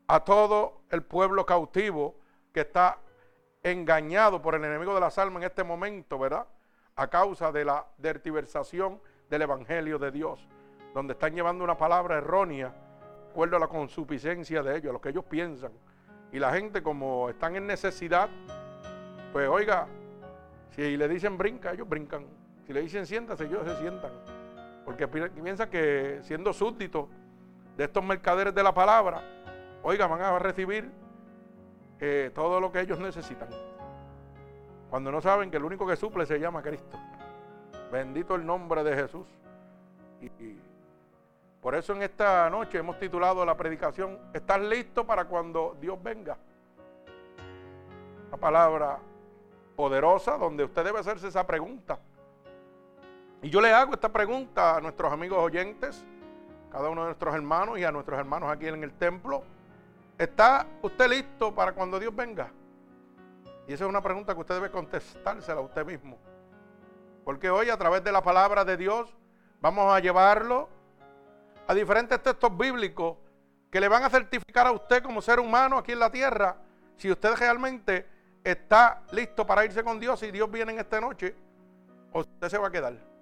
[0.05, 2.13] a todo el pueblo cautivo
[2.53, 2.99] que está
[3.63, 6.45] engañado por el enemigo de las almas en este momento, ¿verdad?
[6.95, 10.47] A causa de la dertiversación del Evangelio de Dios,
[10.93, 15.01] donde están llevando una palabra errónea, de acuerdo a la consuficiencia de ellos, a lo
[15.01, 15.71] que ellos piensan.
[16.31, 18.29] Y la gente, como están en necesidad,
[19.33, 19.87] pues oiga,
[20.69, 22.27] si le dicen brinca, ellos brincan.
[22.67, 24.34] Si le dicen siéntase, ellos se sientan.
[24.85, 27.07] Porque piensan que siendo súbditos
[27.75, 29.21] de estos mercaderes de la palabra,
[29.83, 30.89] oiga, van a recibir
[31.99, 33.49] eh, todo lo que ellos necesitan.
[34.89, 36.97] Cuando no saben que el único que suple se llama Cristo.
[37.91, 39.25] Bendito el nombre de Jesús.
[40.21, 40.57] Y,
[41.61, 46.37] por eso en esta noche hemos titulado la predicación, ¿estás listo para cuando Dios venga?
[48.27, 48.99] Una palabra
[49.75, 51.97] poderosa donde usted debe hacerse esa pregunta.
[53.45, 56.03] Y yo le hago esta pregunta a nuestros amigos oyentes,
[56.71, 59.43] cada uno de nuestros hermanos y a nuestros hermanos aquí en el templo.
[60.17, 62.49] ¿Está usted listo para cuando Dios venga?
[63.67, 66.17] Y esa es una pregunta que usted debe contestársela a usted mismo.
[67.23, 69.15] Porque hoy a través de la palabra de Dios
[69.61, 70.67] vamos a llevarlo
[71.67, 73.15] a diferentes textos bíblicos
[73.69, 76.55] que le van a certificar a usted como ser humano aquí en la tierra
[76.97, 78.07] si usted realmente
[78.43, 81.35] está listo para irse con Dios y Dios viene en esta noche
[82.11, 83.14] o usted se va a quedar.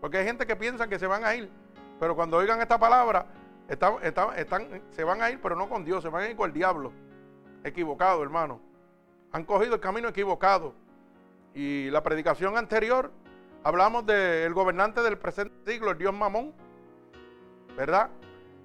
[0.00, 1.50] Porque hay gente que piensa que se van a ir,
[1.98, 3.26] pero cuando oigan esta palabra,
[3.68, 6.54] están, se van a ir, pero no con Dios, se van a ir con el
[6.54, 6.92] diablo.
[7.64, 8.60] Equivocado, hermano.
[9.32, 10.74] Han cogido el camino equivocado.
[11.54, 13.10] Y la predicación anterior,
[13.64, 16.52] hablamos del gobernante del presente siglo, el Dios Mamón.
[17.76, 18.10] ¿Verdad?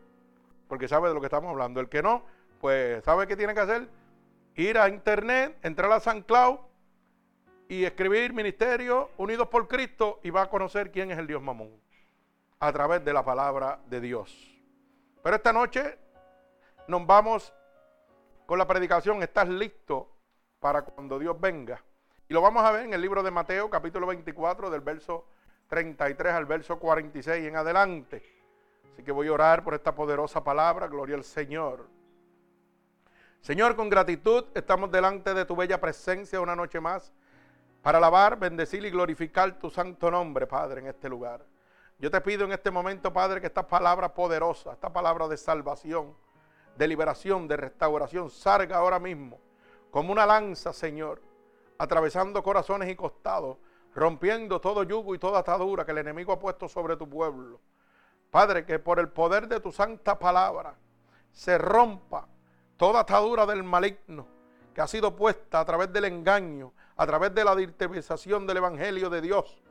[0.67, 1.79] Porque sabe de lo que estamos hablando.
[1.79, 2.23] El que no,
[2.61, 3.89] pues sabe qué tiene que hacer.
[4.55, 6.59] Ir a internet, entrar a San Cloud
[7.67, 11.71] y escribir Ministerio Unidos por Cristo y va a conocer quién es el Dios Mamón
[12.63, 14.33] a través de la palabra de Dios.
[15.21, 15.99] Pero esta noche
[16.87, 17.53] nos vamos
[18.45, 20.09] con la predicación, ¿estás listo
[20.61, 21.83] para cuando Dios venga?
[22.29, 25.25] Y lo vamos a ver en el libro de Mateo, capítulo 24, del verso
[25.67, 28.23] 33 al verso 46 en adelante.
[28.93, 31.89] Así que voy a orar por esta poderosa palabra, gloria al Señor.
[33.41, 37.11] Señor, con gratitud estamos delante de tu bella presencia una noche más
[37.81, 41.45] para alabar, bendecir y glorificar tu santo nombre, Padre, en este lugar.
[41.99, 46.15] Yo te pido en este momento, Padre, que esta palabra poderosa, esta palabra de salvación,
[46.75, 49.39] de liberación, de restauración, salga ahora mismo
[49.91, 51.21] como una lanza, Señor,
[51.77, 53.57] atravesando corazones y costados,
[53.93, 57.61] rompiendo todo yugo y toda atadura que el enemigo ha puesto sobre tu pueblo.
[58.31, 60.75] Padre, que por el poder de tu santa palabra
[61.31, 62.27] se rompa
[62.75, 64.27] toda atadura del maligno
[64.73, 69.09] que ha sido puesta a través del engaño, a través de la directivización del Evangelio
[69.11, 69.61] de Dios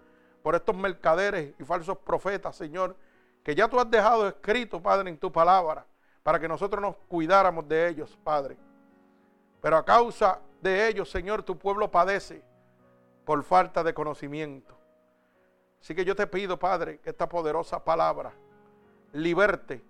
[0.43, 2.97] por estos mercaderes y falsos profetas, Señor,
[3.43, 5.87] que ya tú has dejado escrito, Padre, en tu palabra,
[6.23, 8.57] para que nosotros nos cuidáramos de ellos, Padre.
[9.61, 12.43] Pero a causa de ellos, Señor, tu pueblo padece
[13.25, 14.77] por falta de conocimiento.
[15.81, 18.33] Así que yo te pido, Padre, que esta poderosa palabra
[19.13, 19.85] liberte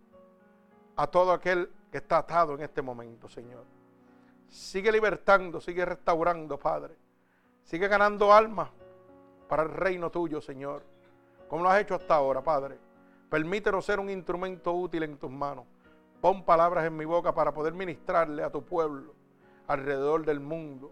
[0.97, 3.65] a todo aquel que está atado en este momento, Señor.
[4.49, 6.97] Sigue libertando, sigue restaurando, Padre.
[7.65, 8.69] Sigue ganando almas
[9.53, 10.83] para el reino tuyo, Señor,
[11.47, 12.79] como lo has hecho hasta ahora, Padre.
[13.29, 15.67] Permítenos ser un instrumento útil en tus manos.
[16.23, 19.13] Pon palabras en mi boca para poder ministrarle a tu pueblo,
[19.67, 20.91] alrededor del mundo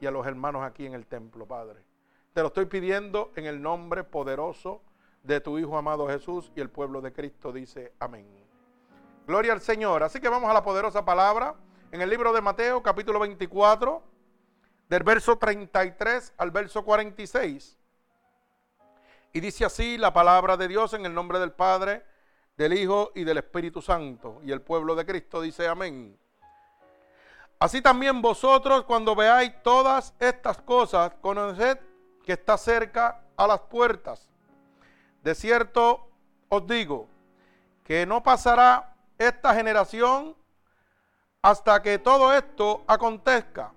[0.00, 1.84] y a los hermanos aquí en el templo, Padre.
[2.32, 4.80] Te lo estoy pidiendo en el nombre poderoso
[5.24, 8.28] de tu Hijo amado Jesús y el pueblo de Cristo dice amén.
[9.26, 10.04] Gloria al Señor.
[10.04, 11.56] Así que vamos a la poderosa palabra
[11.90, 14.13] en el libro de Mateo capítulo 24
[14.88, 17.76] del verso 33 al verso 46.
[19.32, 22.04] Y dice así la palabra de Dios en el nombre del Padre,
[22.56, 24.40] del Hijo y del Espíritu Santo.
[24.44, 26.16] Y el pueblo de Cristo dice amén.
[27.58, 31.78] Así también vosotros cuando veáis todas estas cosas, conoced
[32.24, 34.28] que está cerca a las puertas.
[35.22, 36.08] De cierto
[36.48, 37.08] os digo
[37.84, 40.36] que no pasará esta generación
[41.42, 43.72] hasta que todo esto acontezca.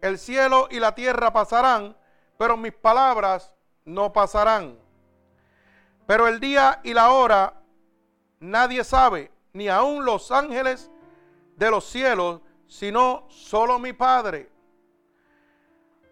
[0.00, 1.96] El cielo y la tierra pasarán,
[2.36, 3.54] pero mis palabras
[3.84, 4.78] no pasarán.
[6.06, 7.60] Pero el día y la hora
[8.40, 10.90] nadie sabe, ni aun los ángeles
[11.56, 14.50] de los cielos, sino solo mi Padre.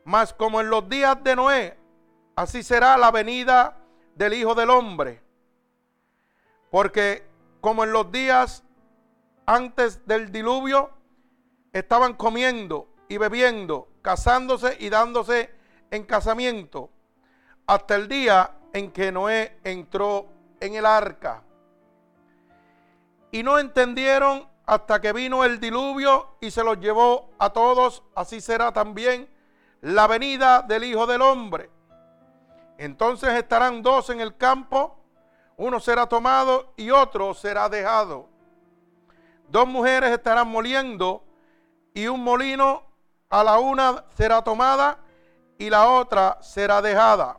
[0.05, 1.79] Mas como en los días de Noé,
[2.35, 3.77] así será la venida
[4.15, 5.23] del Hijo del Hombre.
[6.71, 7.27] Porque
[7.61, 8.65] como en los días
[9.47, 10.91] antes del diluvio,
[11.73, 15.51] estaban comiendo y bebiendo, casándose y dándose
[15.91, 16.91] en casamiento,
[17.67, 20.27] hasta el día en que Noé entró
[20.61, 21.43] en el arca.
[23.31, 28.41] Y no entendieron hasta que vino el diluvio y se los llevó a todos, así
[28.41, 29.29] será también
[29.81, 31.71] la venida del Hijo del Hombre.
[32.79, 34.99] Entonces estarán dos en el campo,
[35.57, 38.29] uno será tomado y otro será dejado.
[39.49, 41.23] Dos mujeres estarán moliendo
[41.95, 42.86] y un molino
[43.29, 44.99] a la una será tomada
[45.59, 47.39] y la otra será dejada.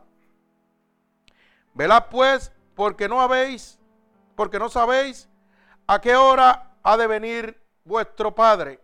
[1.74, 3.78] Velad pues, porque no habéis,
[4.34, 5.28] porque no sabéis
[5.86, 8.80] a qué hora ha de venir vuestro Padre.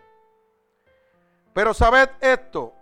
[1.52, 2.74] Pero sabed esto,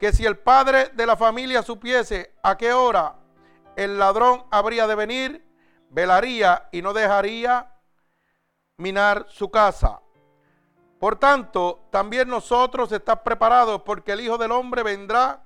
[0.00, 3.16] que si el padre de la familia supiese a qué hora
[3.76, 5.46] el ladrón habría de venir,
[5.90, 7.70] velaría y no dejaría
[8.78, 10.00] minar su casa.
[11.00, 15.42] Por tanto, también nosotros estamos preparados porque el Hijo del Hombre vendrá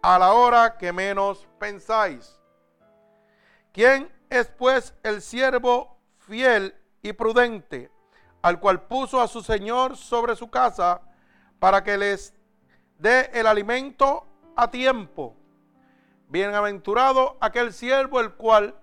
[0.00, 2.40] a la hora que menos pensáis.
[3.70, 7.90] ¿Quién es pues el siervo fiel y prudente,
[8.40, 11.02] al cual puso a su Señor sobre su casa
[11.58, 12.32] para que les
[12.98, 14.26] dé el alimento
[14.56, 15.36] a tiempo?
[16.28, 18.74] Bienaventurado aquel siervo el cual,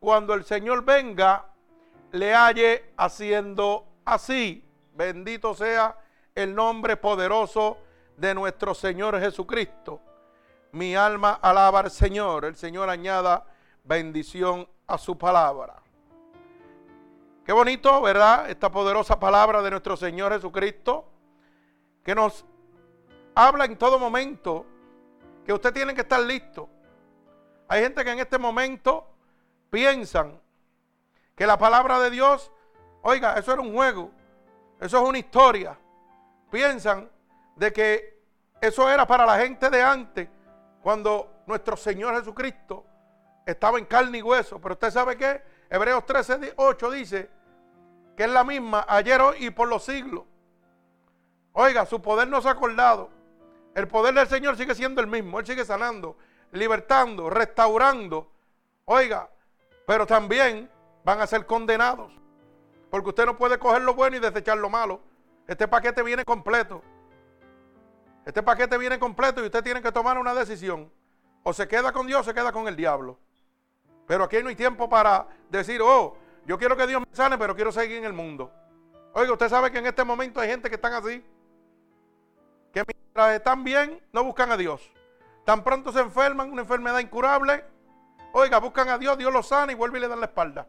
[0.00, 1.46] cuando el Señor venga,
[2.10, 4.67] le halle haciendo así.
[4.98, 5.96] Bendito sea
[6.34, 7.78] el nombre poderoso
[8.16, 10.00] de nuestro Señor Jesucristo.
[10.72, 12.44] Mi alma alaba al Señor.
[12.44, 13.46] El Señor añada
[13.84, 15.80] bendición a su palabra.
[17.46, 18.50] Qué bonito, ¿verdad?
[18.50, 21.08] Esta poderosa palabra de nuestro Señor Jesucristo
[22.02, 22.44] que nos
[23.36, 24.66] habla en todo momento
[25.46, 26.68] que usted tiene que estar listo.
[27.68, 29.06] Hay gente que en este momento
[29.70, 30.40] piensan
[31.36, 32.50] que la palabra de Dios,
[33.02, 34.17] oiga, eso era un juego,
[34.80, 35.78] eso es una historia.
[36.50, 37.10] Piensan
[37.56, 38.22] de que
[38.60, 40.28] eso era para la gente de antes,
[40.82, 42.84] cuando nuestro Señor Jesucristo
[43.44, 44.60] estaba en carne y hueso.
[44.60, 47.30] Pero usted sabe que Hebreos 13, 8 dice
[48.16, 50.24] que es la misma ayer, hoy y por los siglos.
[51.52, 53.10] Oiga, su poder no se ha acordado.
[53.74, 55.38] El poder del Señor sigue siendo el mismo.
[55.38, 56.16] Él sigue sanando,
[56.52, 58.30] libertando, restaurando.
[58.84, 59.30] Oiga,
[59.86, 60.70] pero también
[61.04, 62.12] van a ser condenados.
[62.90, 65.00] Porque usted no puede coger lo bueno y desechar lo malo.
[65.46, 66.82] Este paquete viene completo.
[68.24, 70.92] Este paquete viene completo y usted tiene que tomar una decisión.
[71.42, 73.18] O se queda con Dios o se queda con el diablo.
[74.06, 76.16] Pero aquí no hay tiempo para decir, oh,
[76.46, 78.50] yo quiero que Dios me sane, pero quiero seguir en el mundo.
[79.12, 81.24] Oiga, usted sabe que en este momento hay gente que están así.
[82.72, 84.92] Que mientras están bien, no buscan a Dios.
[85.44, 87.64] Tan pronto se enferman, una enfermedad incurable.
[88.32, 90.66] Oiga, buscan a Dios, Dios los sana y vuelve y le dan la espalda.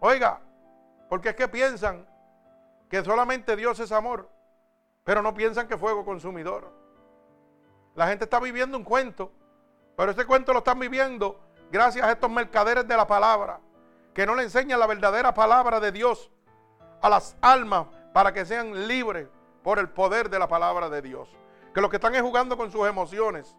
[0.00, 0.40] Oiga,
[1.14, 2.04] porque es que piensan
[2.90, 4.28] que solamente Dios es amor,
[5.04, 6.72] pero no piensan que fuego consumidor.
[7.94, 9.30] La gente está viviendo un cuento,
[9.96, 11.40] pero ese cuento lo están viviendo
[11.70, 13.60] gracias a estos mercaderes de la palabra,
[14.12, 16.32] que no le enseñan la verdadera palabra de Dios
[17.00, 19.28] a las almas para que sean libres
[19.62, 21.28] por el poder de la palabra de Dios.
[21.72, 23.56] Que los que están es jugando con sus emociones.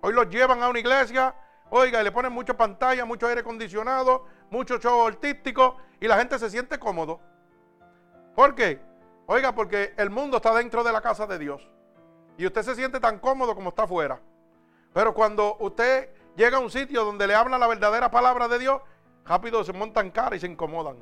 [0.00, 1.34] Hoy los llevan a una iglesia,
[1.70, 6.38] oiga, y le ponen mucha pantalla, mucho aire acondicionado, mucho show artístico y la gente
[6.38, 7.20] se siente cómodo.
[8.34, 8.80] ¿Por qué?
[9.26, 11.68] Oiga, porque el mundo está dentro de la casa de Dios.
[12.36, 14.20] Y usted se siente tan cómodo como está afuera.
[14.92, 18.80] Pero cuando usted llega a un sitio donde le habla la verdadera palabra de Dios,
[19.24, 20.96] rápido se montan cara y se incomodan.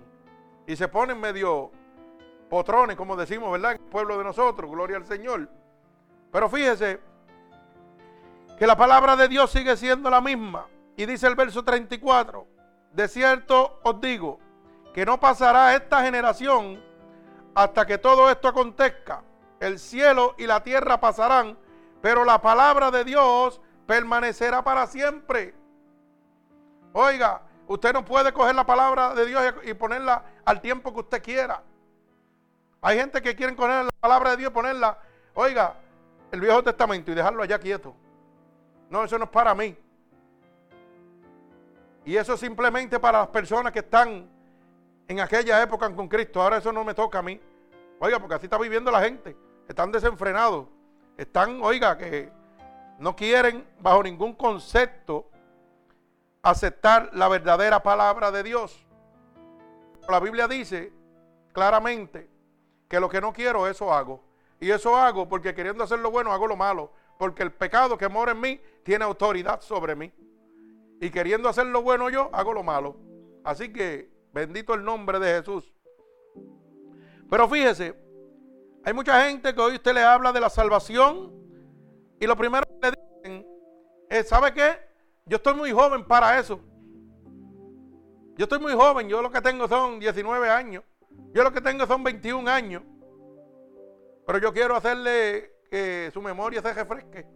[0.66, 1.70] Y se ponen medio,
[2.48, 3.72] potrones, como decimos, ¿verdad?
[3.72, 5.48] En el pueblo de nosotros, gloria al Señor.
[6.32, 7.00] Pero fíjese
[8.56, 10.66] que la palabra de Dios sigue siendo la misma.
[10.96, 12.46] Y dice el verso 34,
[12.92, 14.40] de cierto os digo,
[14.94, 16.82] que no pasará esta generación
[17.54, 19.22] hasta que todo esto acontezca.
[19.60, 21.58] El cielo y la tierra pasarán,
[22.00, 25.54] pero la palabra de Dios permanecerá para siempre.
[26.94, 31.22] Oiga, usted no puede coger la palabra de Dios y ponerla al tiempo que usted
[31.22, 31.62] quiera.
[32.80, 34.98] Hay gente que quiere coger la palabra de Dios y ponerla,
[35.34, 35.74] oiga,
[36.30, 37.94] el Viejo Testamento y dejarlo allá quieto.
[38.90, 39.76] No, eso no es para mí.
[42.04, 44.28] Y eso es simplemente para las personas que están
[45.08, 46.40] en aquella época con Cristo.
[46.40, 47.40] Ahora eso no me toca a mí.
[47.98, 49.36] Oiga, porque así está viviendo la gente.
[49.68, 50.66] Están desenfrenados.
[51.16, 52.30] Están, oiga, que
[52.98, 55.28] no quieren bajo ningún concepto
[56.42, 58.86] aceptar la verdadera palabra de Dios.
[60.08, 60.92] La Biblia dice
[61.52, 62.30] claramente
[62.88, 64.22] que lo que no quiero, eso hago.
[64.60, 66.92] Y eso hago porque queriendo hacer lo bueno, hago lo malo.
[67.18, 70.12] Porque el pecado que mora en mí tiene autoridad sobre mí.
[71.00, 72.96] Y queriendo hacer lo bueno yo, hago lo malo.
[73.44, 75.72] Así que bendito el nombre de Jesús.
[77.28, 77.94] Pero fíjese,
[78.84, 81.32] hay mucha gente que hoy usted le habla de la salvación
[82.20, 83.46] y lo primero que le dicen
[84.08, 84.78] es, ¿sabe qué?
[85.24, 86.60] Yo estoy muy joven para eso.
[88.36, 90.84] Yo estoy muy joven, yo lo que tengo son 19 años.
[91.32, 92.82] Yo lo que tengo son 21 años.
[94.26, 97.26] Pero yo quiero hacerle que su memoria se refresque.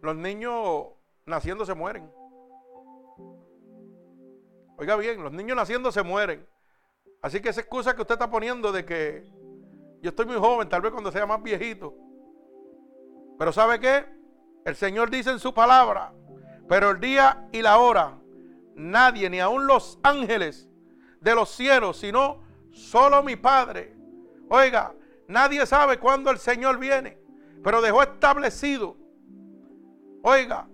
[0.00, 0.86] Los niños
[1.26, 2.10] naciendo se mueren.
[4.76, 6.46] Oiga bien, los niños naciendo se mueren.
[7.20, 9.24] Así que esa excusa que usted está poniendo de que
[10.00, 11.94] yo estoy muy joven, tal vez cuando sea más viejito.
[13.38, 14.04] Pero ¿sabe qué?
[14.64, 16.12] El Señor dice en su palabra,
[16.68, 18.18] pero el día y la hora,
[18.74, 20.68] nadie, ni aun los ángeles
[21.20, 23.94] de los cielos, sino solo mi Padre.
[24.48, 24.94] Oiga,
[25.28, 27.18] nadie sabe cuándo el Señor viene,
[27.62, 28.96] pero dejó establecido.
[30.22, 30.68] Oiga,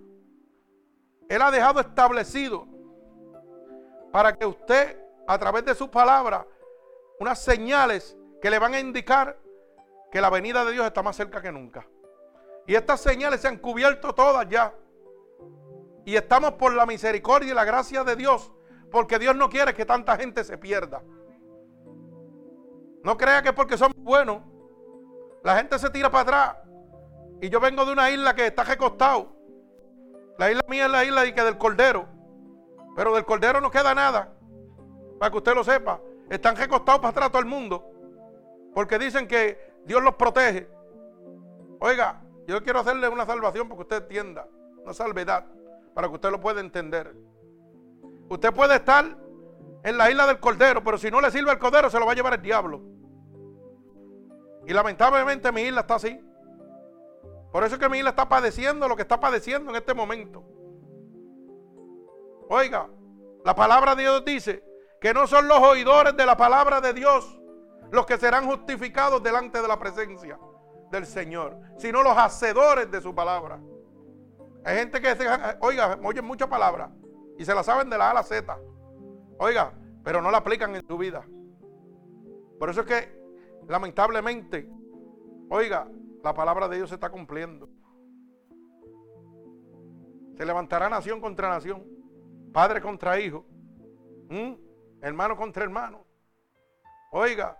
[1.27, 2.67] Él ha dejado establecido
[4.11, 6.45] para que usted, a través de su palabra,
[7.19, 9.37] unas señales que le van a indicar
[10.11, 11.87] que la venida de Dios está más cerca que nunca.
[12.65, 14.73] Y estas señales se han cubierto todas ya.
[16.05, 18.51] Y estamos por la misericordia y la gracia de Dios,
[18.91, 21.03] porque Dios no quiere que tanta gente se pierda.
[23.03, 24.41] No crea que porque somos buenos,
[25.43, 26.68] la gente se tira para atrás.
[27.41, 29.35] Y yo vengo de una isla que está recostado.
[30.37, 32.07] La isla mía es la isla del Cordero.
[32.95, 34.33] Pero del Cordero no queda nada.
[35.19, 36.01] Para que usted lo sepa.
[36.29, 37.85] Están recostados para atrás todo el mundo.
[38.73, 40.69] Porque dicen que Dios los protege.
[41.79, 44.47] Oiga, yo quiero hacerle una salvación porque usted entienda.
[44.83, 45.45] Una salvedad.
[45.93, 47.15] Para que usted lo pueda entender.
[48.29, 49.17] Usted puede estar
[49.83, 52.11] en la isla del Cordero, pero si no le sirve el Cordero, se lo va
[52.11, 52.81] a llevar el diablo.
[54.67, 56.21] Y lamentablemente mi isla está así.
[57.51, 60.43] Por eso es que mi isla está padeciendo lo que está padeciendo en este momento.
[62.49, 62.89] Oiga,
[63.43, 64.63] la palabra de Dios dice
[65.01, 67.39] que no son los oidores de la palabra de Dios
[67.91, 70.39] los que serán justificados delante de la presencia
[70.91, 73.59] del Señor, sino los hacedores de su palabra.
[74.63, 75.25] Hay gente que, se,
[75.61, 76.91] oiga, oyen mucha palabra
[77.37, 78.57] y se la saben de la A a la Z.
[79.39, 81.25] Oiga, pero no la aplican en su vida.
[82.59, 83.19] Por eso es que,
[83.67, 84.69] lamentablemente,
[85.49, 85.87] oiga,
[86.23, 87.69] la palabra de Dios se está cumpliendo.
[90.35, 91.85] Se levantará nación contra nación,
[92.53, 93.45] padre contra hijo,
[95.01, 96.05] hermano contra hermano.
[97.11, 97.57] Oiga,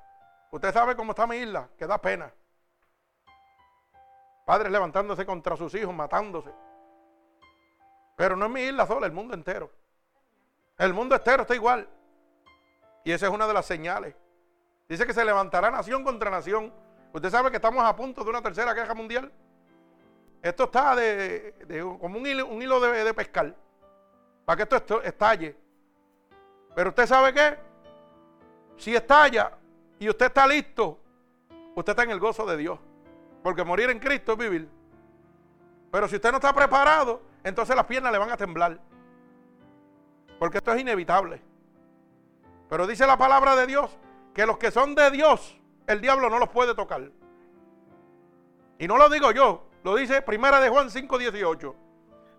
[0.52, 2.34] Usted sabe cómo está mi isla, que da pena.
[4.46, 6.52] Padres levantándose contra sus hijos, matándose.
[8.16, 9.72] Pero no es mi isla sola, el mundo entero.
[10.78, 11.88] El mundo entero está igual.
[13.04, 14.16] Y esa es una de las señales.
[14.88, 16.74] Dice que se levantará nación contra nación.
[17.14, 19.32] Usted sabe que estamos a punto de una tercera guerra mundial.
[20.42, 21.54] Esto está de,
[22.00, 23.56] como un hilo, de, de, pescar.
[24.46, 25.58] Para que esto estalle.
[26.76, 27.58] Pero usted sabe qué?
[28.78, 29.52] Si estalla,
[30.00, 30.98] y usted está listo,
[31.76, 32.80] usted está en el gozo de Dios.
[33.44, 34.70] Porque morir en Cristo es vivir.
[35.92, 38.80] Pero si usted no está preparado, entonces las piernas le van a temblar.
[40.38, 41.42] Porque esto es inevitable.
[42.70, 43.92] Pero dice la palabra de Dios
[44.34, 45.59] que los que son de Dios,
[45.90, 47.02] el diablo no los puede tocar.
[48.78, 51.76] Y no lo digo yo, lo dice Primera de Juan 5:18.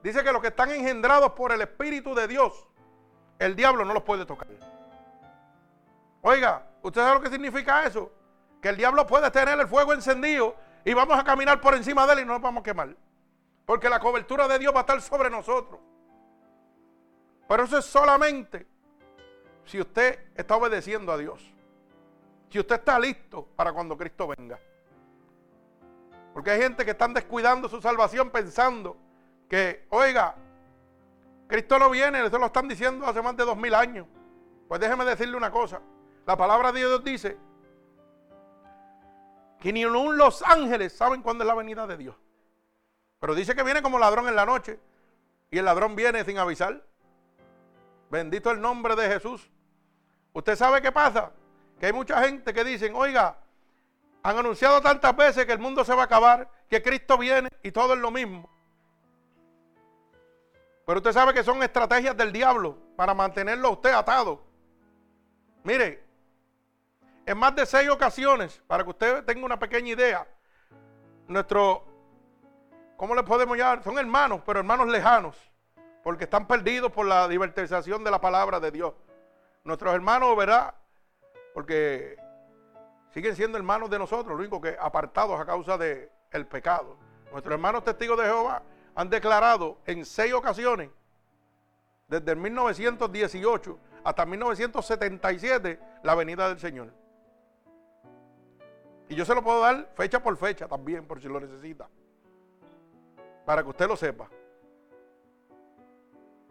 [0.05, 2.69] Dice que los que están engendrados por el Espíritu de Dios,
[3.41, 4.47] el diablo no los puede tocar.
[6.23, 8.13] Oiga, ¿usted sabe lo que significa eso?
[8.63, 10.55] Que el diablo puede tener el fuego encendido
[10.85, 12.95] y vamos a caminar por encima de él y no nos vamos a quemar.
[13.67, 15.81] Porque la cobertura de Dios va a estar sobre nosotros.
[17.49, 18.65] Pero eso es solamente
[19.65, 21.53] si usted está obedeciendo a Dios.
[22.51, 24.59] Si usted está listo para cuando Cristo venga.
[26.35, 28.97] Porque hay gente que están descuidando su salvación pensando
[29.49, 30.35] que, oiga,
[31.47, 34.07] Cristo no viene, eso lo están diciendo hace más de dos mil años.
[34.69, 35.81] Pues déjeme decirle una cosa.
[36.27, 37.37] La palabra de Dios dice
[39.61, 42.17] que ni aún los ángeles saben cuándo es la venida de Dios.
[43.21, 44.81] Pero dice que viene como ladrón en la noche.
[45.51, 46.85] Y el ladrón viene sin avisar.
[48.11, 49.51] Bendito el nombre de Jesús.
[50.33, 51.33] ¿Usted sabe qué pasa?
[51.81, 53.39] Que hay mucha gente que dicen, oiga,
[54.23, 57.73] han anunciado tantas veces que el mundo se va a acabar, que Cristo viene y
[57.73, 58.51] todo es lo mismo.
[60.85, 64.43] Pero usted sabe que son estrategias del diablo para mantenerlo a usted atado.
[65.63, 66.05] Mire,
[67.25, 70.29] en más de seis ocasiones, para que usted tenga una pequeña idea,
[71.29, 71.87] nuestro,
[72.99, 73.83] ¿cómo le podemos llamar?
[73.83, 75.37] Son hermanos, pero hermanos lejanos,
[76.03, 78.93] porque están perdidos por la divertización de la palabra de Dios.
[79.65, 80.75] Nuestros hermanos, ¿verdad?
[81.55, 82.17] Porque
[83.13, 86.97] siguen siendo hermanos de nosotros, lo único que apartados a causa del el pecado.
[87.33, 88.63] Nuestros hermanos testigos de Jehová
[88.95, 90.91] han declarado en seis ocasiones,
[92.09, 96.93] desde el 1918 hasta 1977, la venida del Señor.
[99.09, 101.89] Y yo se lo puedo dar fecha por fecha también, por si lo necesita.
[103.45, 104.29] Para que usted lo sepa.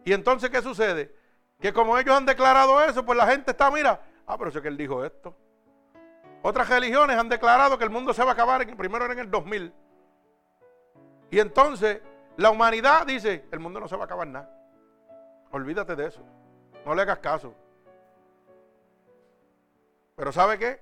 [0.04, 1.16] Y entonces, ¿qué sucede?
[1.60, 4.68] Que como ellos han declarado eso, pues la gente está, mira, ah, pero sé que
[4.68, 5.36] él dijo esto.
[6.42, 9.32] Otras religiones han declarado que el mundo se va a acabar, primero era en el
[9.32, 9.74] 2000.
[11.32, 12.02] Y entonces
[12.38, 14.50] la humanidad dice, el mundo no se va a acabar nada.
[15.52, 16.22] Olvídate de eso.
[16.86, 17.54] No le hagas caso.
[20.16, 20.80] Pero ¿sabe qué?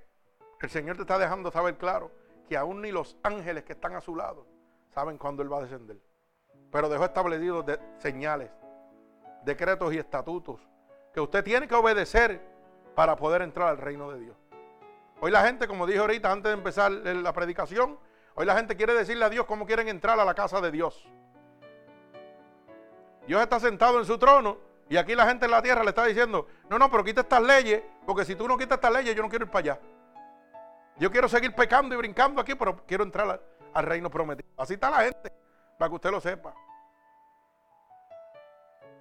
[0.61, 2.11] El Señor te está dejando saber claro
[2.49, 4.45] que aún ni los ángeles que están a su lado
[4.89, 5.97] saben cuándo Él va a descender.
[6.69, 7.65] Pero dejó establecidos
[7.99, 8.51] señales,
[9.43, 10.67] decretos y estatutos
[11.13, 12.56] que usted tiene que obedecer
[12.97, 14.35] para poder entrar al reino de Dios.
[15.21, 17.99] Hoy la gente, como dije ahorita antes de empezar la predicación,
[18.33, 21.07] hoy la gente quiere decirle a Dios cómo quieren entrar a la casa de Dios.
[23.27, 24.57] Dios está sentado en su trono
[24.89, 27.43] y aquí la gente en la tierra le está diciendo, no, no, pero quita estas
[27.43, 29.81] leyes, porque si tú no quitas estas leyes, yo no quiero ir para allá.
[30.97, 33.39] Yo quiero seguir pecando y brincando aquí, pero quiero entrar
[33.75, 34.49] al, reino prometido.
[34.57, 35.31] Así está la gente,
[35.77, 36.51] para que usted lo sepa.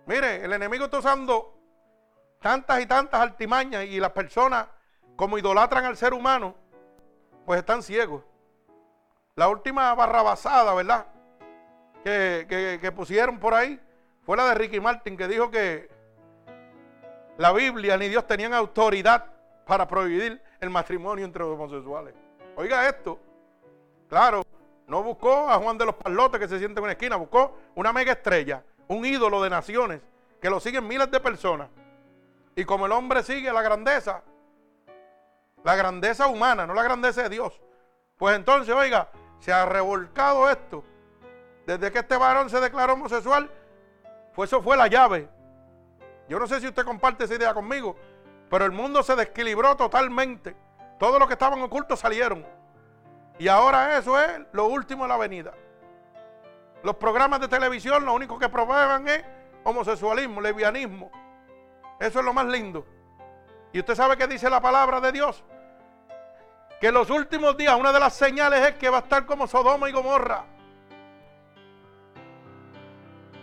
[0.04, 1.55] Mire, el enemigo está usando
[2.40, 4.66] tantas y tantas artimañas y las personas,
[5.16, 6.55] como idolatran al ser humano,
[7.44, 8.22] pues están ciegos.
[9.35, 11.07] La última barrabasada, ¿verdad?
[12.05, 13.81] Que, que pusieron por ahí
[14.22, 15.88] fue la de Ricky Martin que dijo que
[17.37, 19.27] la Biblia ni Dios tenían autoridad
[19.66, 22.14] para prohibir el matrimonio entre los homosexuales.
[22.57, 23.18] Oiga esto.
[24.09, 24.42] Claro,
[24.87, 27.92] no buscó a Juan de los Palotes que se siente en una esquina, buscó una
[27.92, 30.01] mega estrella, un ídolo de naciones,
[30.40, 31.68] que lo siguen miles de personas.
[32.56, 34.22] Y como el hombre sigue la grandeza,
[35.62, 37.60] la grandeza humana, no la grandeza de Dios,
[38.16, 40.82] pues entonces, oiga, se ha revolcado esto.
[41.66, 43.50] Desde que este varón se declaró homosexual,
[44.34, 45.28] pues eso fue la llave.
[46.30, 47.94] Yo no sé si usted comparte esa idea conmigo,
[48.48, 50.56] pero el mundo se desequilibró totalmente.
[50.98, 52.46] Todos los que estaban ocultos salieron.
[53.38, 55.52] Y ahora eso es lo último de la venida.
[56.82, 59.24] Los programas de televisión lo único que promueven es
[59.62, 61.10] homosexualismo, lesbianismo.
[62.00, 62.87] Eso es lo más lindo.
[63.72, 65.44] Y usted sabe qué dice la palabra de Dios.
[66.80, 69.46] Que en los últimos días una de las señales es que va a estar como
[69.46, 70.44] Sodoma y Gomorra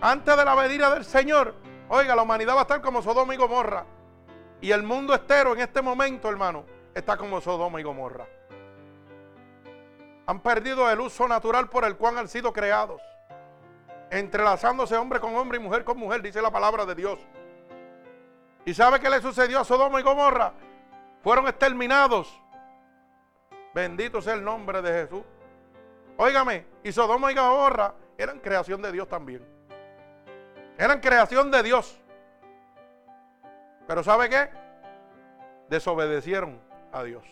[0.06, 1.56] antes de la venida del Señor,
[1.88, 3.86] oiga, la humanidad va a estar como Sodoma y Gomorra.
[4.60, 8.28] Y el mundo entero en este momento, hermano, está como Sodoma y Gomorra.
[10.26, 13.02] Han perdido el uso natural por el cual han sido creados.
[14.12, 17.20] Entrelazándose hombre con hombre y mujer con mujer, dice la palabra de Dios.
[18.65, 20.54] ¿Y sabe qué le sucedió a Sodoma y Gomorra?
[21.21, 22.39] Fueron exterminados.
[23.73, 25.23] Bendito sea el nombre de Jesús.
[26.17, 29.45] Óigame, y Sodoma y Gomorra eran creación de Dios también.
[30.78, 31.99] Eran creación de Dios.
[33.88, 34.49] Pero ¿sabe qué?
[35.69, 36.60] Desobedecieron
[36.91, 37.26] a Dios.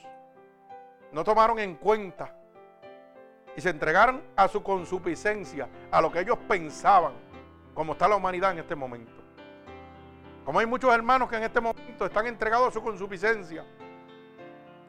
[1.11, 2.35] No tomaron en cuenta
[3.55, 7.13] y se entregaron a su consuficiencia, a lo que ellos pensaban,
[7.73, 9.20] como está la humanidad en este momento.
[10.45, 13.65] Como hay muchos hermanos que en este momento están entregados a su consuficiencia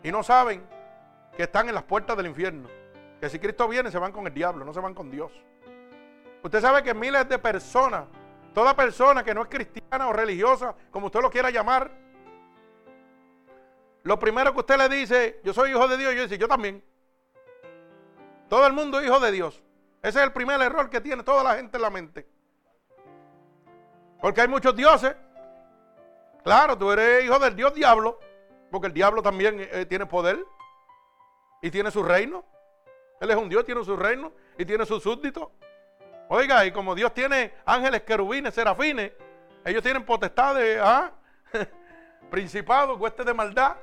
[0.03, 0.65] y no saben
[1.37, 2.69] que están en las puertas del infierno.
[3.21, 5.33] Que si Cristo viene se van con el diablo, no se van con Dios.
[6.43, 8.05] Usted sabe que miles de personas
[8.53, 11.91] Toda persona que no es cristiana o religiosa, como usted lo quiera llamar,
[14.03, 16.85] lo primero que usted le dice, yo soy hijo de Dios, yo dice, yo también.
[18.49, 19.62] Todo el mundo es hijo de Dios.
[20.03, 22.29] Ese es el primer error que tiene toda la gente en la mente.
[24.21, 25.15] Porque hay muchos dioses.
[26.44, 28.18] Claro, tú eres hijo del Dios diablo.
[28.70, 30.44] Porque el diablo también eh, tiene poder
[31.61, 32.44] y tiene su reino.
[33.20, 35.48] Él es un Dios, tiene su reino y tiene sus súbditos.
[36.28, 39.12] Oiga, y como Dios tiene ángeles, querubines, serafines,
[39.64, 41.12] ellos tienen potestades, ¿ah?
[42.31, 43.76] principados, huestes de maldad,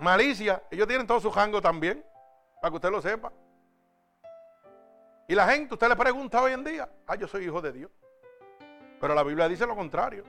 [0.00, 0.62] malicia.
[0.70, 2.04] Ellos tienen todo su rango también,
[2.60, 3.32] para que usted lo sepa.
[5.28, 7.90] Y la gente, usted le pregunta hoy en día, ah, yo soy hijo de Dios.
[9.00, 10.24] Pero la Biblia dice lo contrario.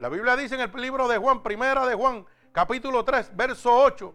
[0.00, 4.14] La Biblia dice en el libro de Juan, primera de Juan, capítulo 3, verso 8,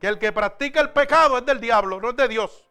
[0.00, 2.66] que el que practica el pecado es del diablo, no es de Dios.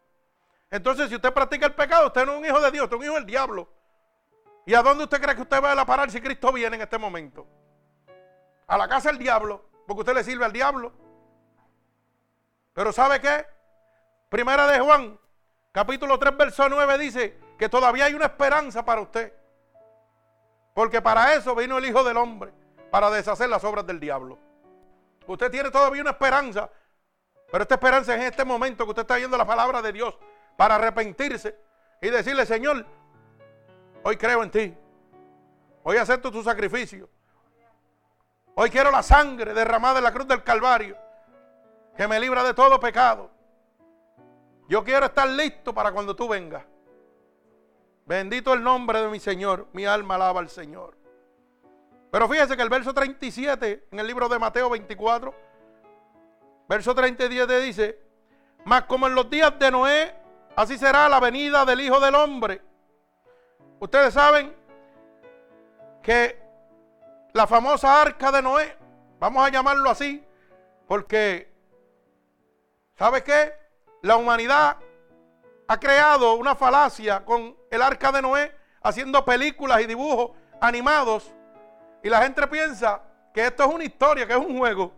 [0.71, 2.99] Entonces, si usted practica el pecado, usted no es un hijo de Dios, usted es
[2.99, 3.69] un hijo del diablo.
[4.65, 6.97] ¿Y a dónde usted cree que usted va a parar si Cristo viene en este
[6.97, 7.45] momento?
[8.65, 10.93] A la casa del diablo, porque usted le sirve al diablo.
[12.73, 13.45] Pero ¿sabe qué?
[14.29, 15.19] Primera de Juan,
[15.71, 19.44] capítulo 3, verso 9 dice que todavía hay una esperanza para usted.
[20.75, 22.51] Porque para eso vino el Hijo del Hombre,
[22.91, 24.38] para deshacer las obras del diablo.
[25.25, 26.69] Usted tiene todavía una esperanza,
[27.49, 30.13] pero esta esperanza es en este momento que usted está viendo la palabra de Dios
[30.57, 31.57] para arrepentirse
[32.01, 32.85] y decirle, Señor,
[34.03, 34.77] hoy creo en ti.
[35.83, 37.07] Hoy acepto tu sacrificio.
[38.55, 40.97] Hoy quiero la sangre derramada en la cruz del Calvario,
[41.95, 43.31] que me libra de todo pecado.
[44.67, 46.65] Yo quiero estar listo para cuando tú vengas.
[48.05, 49.67] Bendito el nombre de mi Señor.
[49.73, 50.95] Mi alma alaba al Señor.
[52.11, 55.35] Pero fíjese que el verso 37 en el libro de Mateo 24,
[56.69, 57.99] verso 37 dice,
[58.63, 60.15] mas como en los días de Noé,
[60.55, 62.61] así será la venida del Hijo del Hombre.
[63.79, 64.55] Ustedes saben
[66.01, 66.41] que
[67.33, 68.77] la famosa arca de Noé,
[69.19, 70.23] vamos a llamarlo así,
[70.87, 71.51] porque,
[72.97, 73.51] ¿sabe qué?
[74.03, 74.77] La humanidad
[75.67, 81.33] ha creado una falacia con el arca de Noé, haciendo películas y dibujos animados,
[82.03, 83.01] y la gente piensa
[83.33, 84.93] que esto es una historia, que es un juego.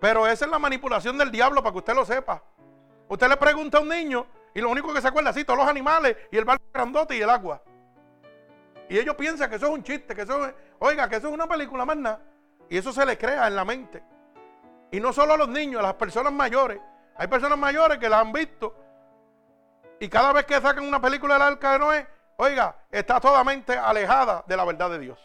[0.00, 2.42] Pero esa es la manipulación del diablo, para que usted lo sepa.
[3.08, 5.68] Usted le pregunta a un niño y lo único que se acuerda es todos los
[5.68, 7.62] animales y el barco grandote y el agua.
[8.88, 11.34] Y ellos piensan que eso es un chiste, que eso es, oiga, que eso es
[11.34, 12.20] una película más nada.
[12.68, 14.02] Y eso se le crea en la mente.
[14.90, 16.80] Y no solo a los niños, a las personas mayores.
[17.16, 18.74] Hay personas mayores que la han visto.
[20.00, 22.06] Y cada vez que sacan una película del arca de Noé,
[22.38, 25.18] oiga, está totalmente alejada de la verdad de Dios.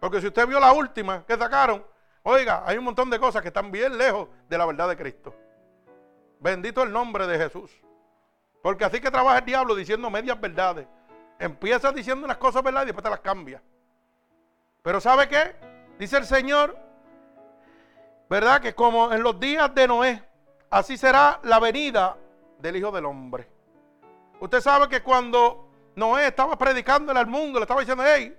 [0.00, 1.84] Porque si usted vio la última que sacaron,
[2.22, 5.34] oiga, hay un montón de cosas que están bien lejos de la verdad de Cristo.
[6.40, 7.70] Bendito el nombre de Jesús.
[8.62, 10.86] Porque así que trabaja el diablo diciendo medias verdades.
[11.38, 13.62] Empieza diciendo unas cosas verdades y después te las cambia.
[14.82, 15.54] Pero ¿sabe qué?
[15.98, 16.74] Dice el Señor,
[18.30, 18.62] ¿verdad?
[18.62, 20.22] Que como en los días de Noé,
[20.70, 22.16] así será la venida
[22.62, 23.48] del Hijo del Hombre.
[24.40, 28.38] Usted sabe que cuando Noé estaba predicándole al mundo, le estaba diciendo, hey,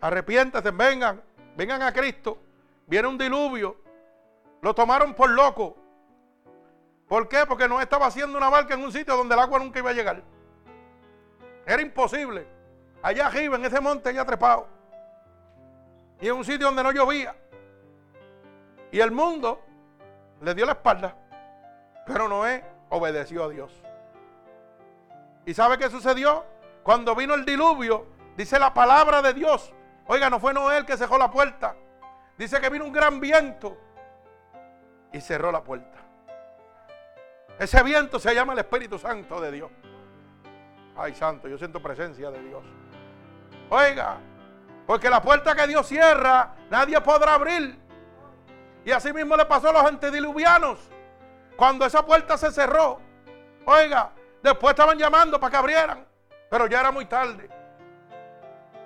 [0.00, 1.22] arrepiéntase, vengan,
[1.56, 2.38] vengan a Cristo.
[2.86, 3.76] Viene un diluvio.
[4.62, 5.76] Lo tomaron por loco.
[7.08, 7.44] ¿Por qué?
[7.46, 9.94] Porque no estaba haciendo una barca en un sitio donde el agua nunca iba a
[9.94, 10.22] llegar.
[11.66, 12.46] Era imposible.
[13.02, 14.68] Allá arriba, en ese monte, allá trepado.
[16.20, 17.36] Y en un sitio donde no llovía.
[18.90, 19.60] Y el mundo
[20.40, 21.16] le dio la espalda.
[22.06, 23.72] Pero Noé obedeció a Dios.
[25.44, 26.44] ¿Y sabe qué sucedió?
[26.82, 29.72] Cuando vino el diluvio, dice la palabra de Dios.
[30.06, 31.74] Oiga, no fue Noé el que cerró la puerta.
[32.36, 33.76] Dice que vino un gran viento
[35.12, 35.98] y cerró la puerta.
[37.58, 39.70] Ese viento se llama el Espíritu Santo de Dios.
[40.96, 42.62] Ay, santo, yo siento presencia de Dios.
[43.70, 44.18] Oiga,
[44.86, 47.78] porque la puerta que Dios cierra, nadie podrá abrir.
[48.84, 50.78] Y así mismo le pasó a los antediluvianos.
[51.56, 53.00] Cuando esa puerta se cerró,
[53.64, 56.06] oiga, después estaban llamando para que abrieran,
[56.50, 57.48] pero ya era muy tarde.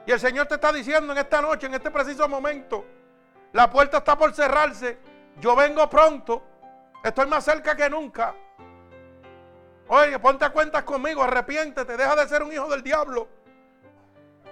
[0.06, 2.84] Y el Señor te está diciendo en esta noche, en este preciso momento,
[3.52, 4.98] la puerta está por cerrarse,
[5.38, 6.42] yo vengo pronto,
[7.02, 8.34] estoy más cerca que nunca.
[9.88, 13.28] Oye, ponte a cuentas conmigo, arrepiéntete, deja de ser un hijo del diablo.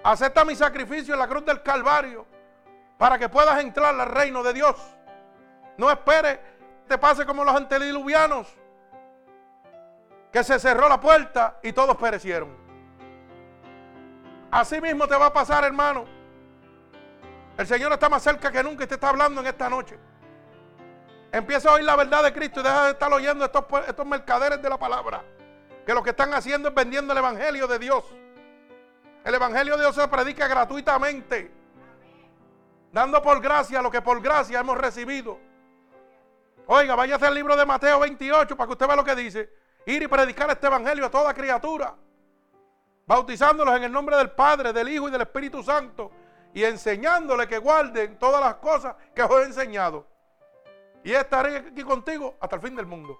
[0.03, 2.27] Acepta mi sacrificio en la cruz del Calvario
[2.99, 4.77] para que puedas entrar al reino de Dios.
[5.77, 6.58] No espere que
[6.89, 8.49] te pase como los antediluvianos,
[10.33, 12.57] que se cerró la puerta y todos perecieron.
[14.51, 16.07] Así mismo te va a pasar, hermano.
[17.57, 19.99] El Señor está más cerca que nunca y te está hablando en esta noche.
[21.31, 24.63] Empieza a oír la verdad de Cristo y deja de estar oyendo estos, estos mercaderes
[24.63, 25.23] de la palabra.
[25.85, 28.05] Que lo que están haciendo es vendiendo el Evangelio de Dios.
[29.25, 31.53] El Evangelio de Dios se predica gratuitamente.
[32.93, 35.48] Dando por gracia lo que por gracia hemos recibido.
[36.71, 39.51] Oiga, váyase al libro de Mateo 28 para que usted vea lo que dice.
[39.87, 41.95] Ir y predicar este Evangelio a toda criatura.
[43.07, 46.11] Bautizándolos en el nombre del Padre, del Hijo y del Espíritu Santo.
[46.53, 50.07] y enseñándole que guarden todas las cosas que os he enseñado.
[51.05, 53.19] Y estaré aquí contigo hasta el fin del mundo.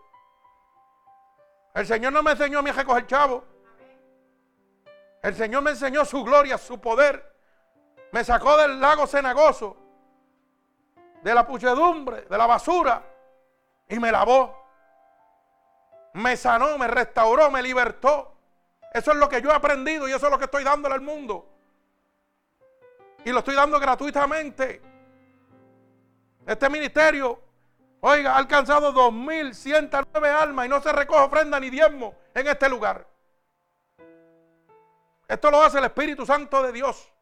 [1.75, 3.45] El Señor no me enseñó a mí a chavo.
[5.23, 7.35] El Señor me enseñó su gloria, su poder.
[8.13, 9.77] Me sacó del lago cenagoso,
[11.23, 13.03] de la puchedumbre, de la basura,
[13.89, 14.57] y me lavó.
[16.15, 18.35] Me sanó, me restauró, me libertó.
[18.93, 21.01] Eso es lo que yo he aprendido y eso es lo que estoy dándole al
[21.01, 21.49] mundo.
[23.25, 24.81] Y lo estoy dando gratuitamente.
[26.47, 27.41] Este ministerio,
[28.01, 33.07] oiga, ha alcanzado 2.109 almas y no se recoge ofrenda ni diezmo en este lugar.
[35.27, 37.13] Esto lo hace el Espíritu Santo de Dios.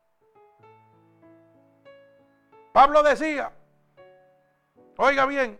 [2.72, 3.50] Pablo decía,
[4.98, 5.59] oiga bien,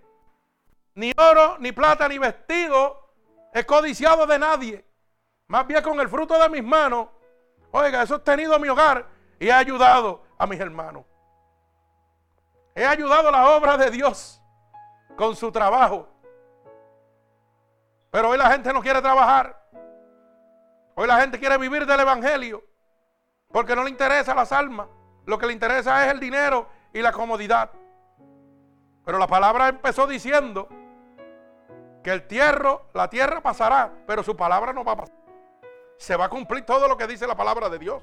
[0.97, 3.07] ni oro, ni plata, ni vestido
[3.53, 4.85] he codiciado de nadie.
[5.47, 7.09] Más bien con el fruto de mis manos,
[7.71, 9.07] oiga, he sostenido mi hogar
[9.39, 11.05] y he ayudado a mis hermanos.
[12.75, 14.43] He ayudado a la obra de Dios
[15.17, 16.09] con su trabajo.
[18.11, 19.63] Pero hoy la gente no quiere trabajar.
[20.95, 22.65] Hoy la gente quiere vivir del Evangelio
[23.53, 24.89] porque no le interesa las almas.
[25.27, 27.71] Lo que le interesa es el dinero y la comodidad.
[29.05, 30.69] Pero la palabra empezó diciendo
[32.07, 35.17] que el tierra, la tierra pasará, pero su palabra no va a pasar.
[35.97, 38.01] Se va a cumplir todo lo que dice la palabra de Dios.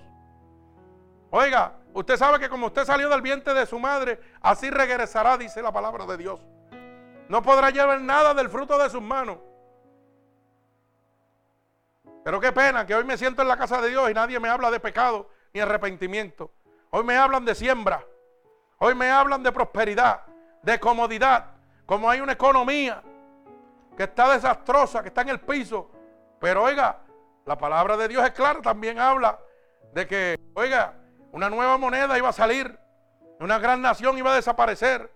[1.29, 5.61] Oiga, usted sabe que como usted salió del vientre de su madre, así regresará, dice
[5.61, 6.41] la palabra de Dios.
[7.29, 9.37] No podrá llevar nada del fruto de sus manos.
[12.25, 14.49] Pero qué pena que hoy me siento en la casa de Dios y nadie me
[14.49, 16.51] habla de pecado ni arrepentimiento.
[16.89, 18.05] Hoy me hablan de siembra.
[18.79, 20.23] Hoy me hablan de prosperidad,
[20.61, 21.51] de comodidad.
[21.85, 23.01] Como hay una economía
[23.95, 25.89] que está desastrosa, que está en el piso.
[26.39, 26.99] Pero oiga,
[27.45, 28.61] la palabra de Dios es clara.
[28.61, 29.39] También habla
[29.93, 30.95] de que, oiga,
[31.31, 32.77] una nueva moneda iba a salir.
[33.39, 35.11] Una gran nación iba a desaparecer.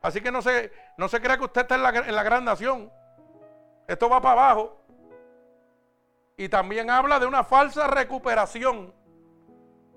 [0.00, 2.44] Así que no se, no se crea que usted está en la, en la gran
[2.44, 2.90] nación.
[3.86, 4.76] Esto va para abajo.
[6.36, 8.94] Y también habla de una falsa recuperación.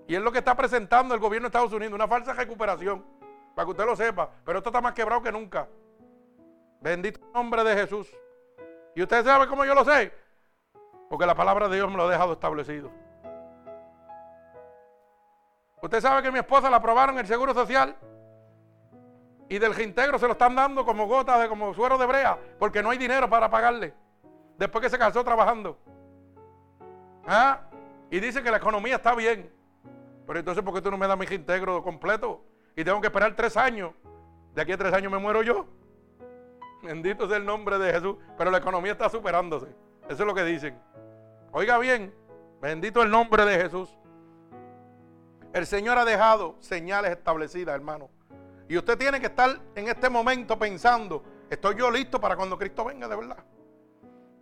[0.07, 3.05] Y es lo que está presentando el gobierno de Estados Unidos, una falsa recuperación.
[3.55, 4.29] Para que usted lo sepa.
[4.43, 5.67] Pero esto está más quebrado que nunca.
[6.81, 8.09] Bendito nombre de Jesús.
[8.95, 10.11] ¿Y usted sabe cómo yo lo sé?
[11.09, 12.91] Porque la palabra de Dios me lo ha dejado establecido.
[15.81, 17.95] Usted sabe que mi esposa la aprobaron el Seguro Social
[19.47, 22.81] y del reintegro se lo están dando como gotas de como suero de brea porque
[22.81, 23.93] no hay dinero para pagarle
[24.57, 25.77] después que se casó trabajando.
[27.27, 27.61] ¿Ah?
[28.09, 29.51] Y dice que la economía está bien.
[30.25, 32.43] Pero entonces, ¿por qué tú no me das mi reintegro completo?
[32.75, 33.93] Y tengo que esperar tres años.
[34.53, 35.65] De aquí a tres años me muero yo.
[36.81, 38.15] Bendito sea el nombre de Jesús.
[38.37, 39.67] Pero la economía está superándose.
[40.09, 40.77] Eso es lo que dicen.
[41.51, 42.13] Oiga bien,
[42.61, 43.97] bendito el nombre de Jesús.
[45.53, 48.09] El Señor ha dejado señales establecidas, hermano.
[48.69, 52.85] Y usted tiene que estar en este momento pensando, estoy yo listo para cuando Cristo
[52.85, 53.43] venga de verdad.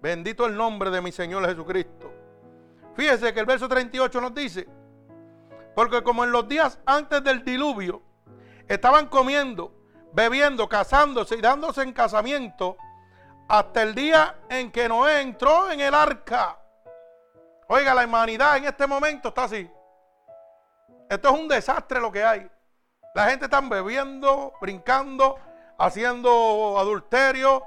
[0.01, 2.13] Bendito el nombre de mi Señor Jesucristo.
[2.93, 4.67] Fíjese que el verso 38 nos dice,
[5.73, 8.03] porque como en los días antes del diluvio
[8.67, 9.73] estaban comiendo,
[10.11, 12.77] bebiendo, casándose y dándose en casamiento,
[13.47, 16.57] hasta el día en que Noé entró en el arca.
[17.67, 19.69] Oiga, la humanidad en este momento está así.
[21.09, 22.49] Esto es un desastre lo que hay.
[23.15, 25.37] La gente está bebiendo, brincando,
[25.77, 27.63] haciendo adulterio,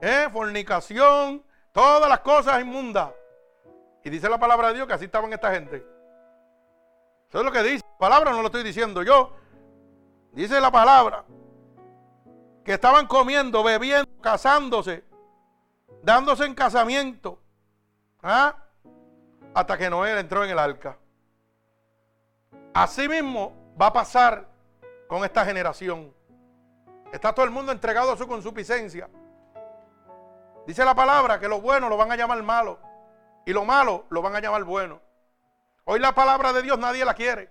[0.00, 0.28] ¿eh?
[0.30, 3.10] fornicación, todas las cosas inmundas.
[4.04, 5.76] Y dice la palabra de Dios que así estaban esta gente.
[7.28, 7.84] Eso es lo que dice.
[7.92, 9.34] La palabra no lo estoy diciendo yo.
[10.32, 11.24] Dice la palabra
[12.64, 15.04] que estaban comiendo, bebiendo, casándose,
[16.02, 17.38] dándose en casamiento.
[18.22, 18.56] ¿ah?
[19.54, 20.96] Hasta que Noé entró en el arca.
[22.74, 24.48] Así mismo va a pasar
[25.08, 26.12] con esta generación.
[27.12, 29.10] Está todo el mundo entregado a su consuficiencia.
[30.66, 32.78] Dice la palabra que lo bueno lo van a llamar malo.
[33.44, 35.00] Y lo malo lo van a llamar bueno.
[35.84, 37.50] Hoy la palabra de Dios nadie la quiere.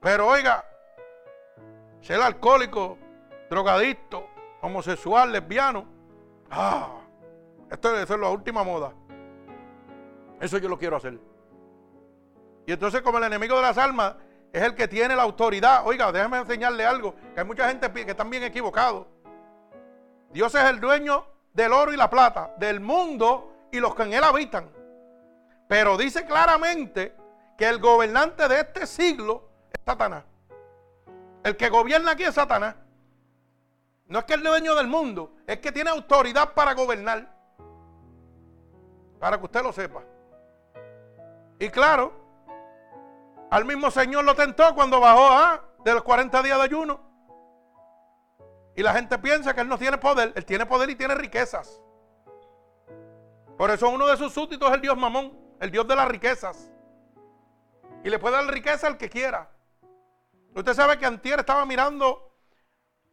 [0.00, 0.64] Pero oiga,
[2.00, 2.98] ser alcohólico,
[3.50, 4.28] drogadicto,
[4.62, 5.84] homosexual, lesbiano,
[6.50, 7.00] ah,
[7.68, 8.92] esto, es la última moda.
[10.40, 11.18] Eso yo lo quiero hacer.
[12.64, 14.14] Y entonces como el enemigo de las almas
[14.52, 18.10] es el que tiene la autoridad, oiga, déjame enseñarle algo, que hay mucha gente que
[18.10, 19.06] están bien equivocados.
[20.30, 24.12] Dios es el dueño del oro y la plata, del mundo y los que en
[24.12, 24.70] él habitan.
[25.68, 27.16] Pero dice claramente
[27.58, 30.24] que el gobernante de este siglo es Satanás.
[31.42, 32.76] El que gobierna aquí es Satanás.
[34.10, 37.32] No es que es dueño del mundo, es que tiene autoridad para gobernar.
[39.20, 40.02] Para que usted lo sepa.
[41.60, 42.12] Y claro,
[43.50, 45.62] Al mismo Señor lo tentó cuando bajó ¿ah?
[45.84, 47.00] de los 40 días de ayuno.
[48.74, 50.32] Y la gente piensa que Él no tiene poder.
[50.34, 51.80] Él tiene poder y tiene riquezas.
[53.56, 56.70] Por eso uno de sus súbditos es el Dios Mamón, el Dios de las riquezas.
[58.02, 59.50] Y le puede dar riqueza al que quiera.
[60.54, 62.29] Usted sabe que Antier estaba mirando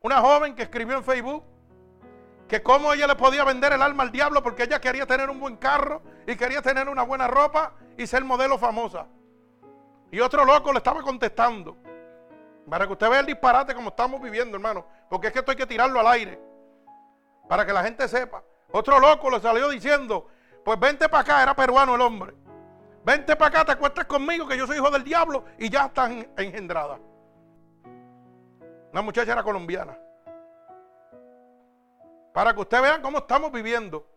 [0.02, 1.44] una joven que escribió en Facebook
[2.48, 5.40] que cómo ella le podía vender el alma al diablo porque ella quería tener un
[5.40, 9.08] buen carro y quería tener una buena ropa y ser modelo famosa.
[10.12, 11.76] Y otro loco le estaba contestando.
[12.70, 14.86] Para que usted vea el disparate como estamos viviendo, hermano.
[15.10, 16.40] Porque es que esto hay que tirarlo al aire.
[17.48, 18.44] Para que la gente sepa.
[18.72, 20.28] Otro loco le salió diciendo,
[20.64, 22.34] pues vente para acá, era peruano el hombre.
[23.04, 26.30] Vente para acá, te acuestas conmigo que yo soy hijo del diablo y ya están
[26.38, 27.00] engendradas.
[28.92, 29.98] Una muchacha era colombiana.
[32.34, 34.08] Para que usted vean cómo estamos viviendo.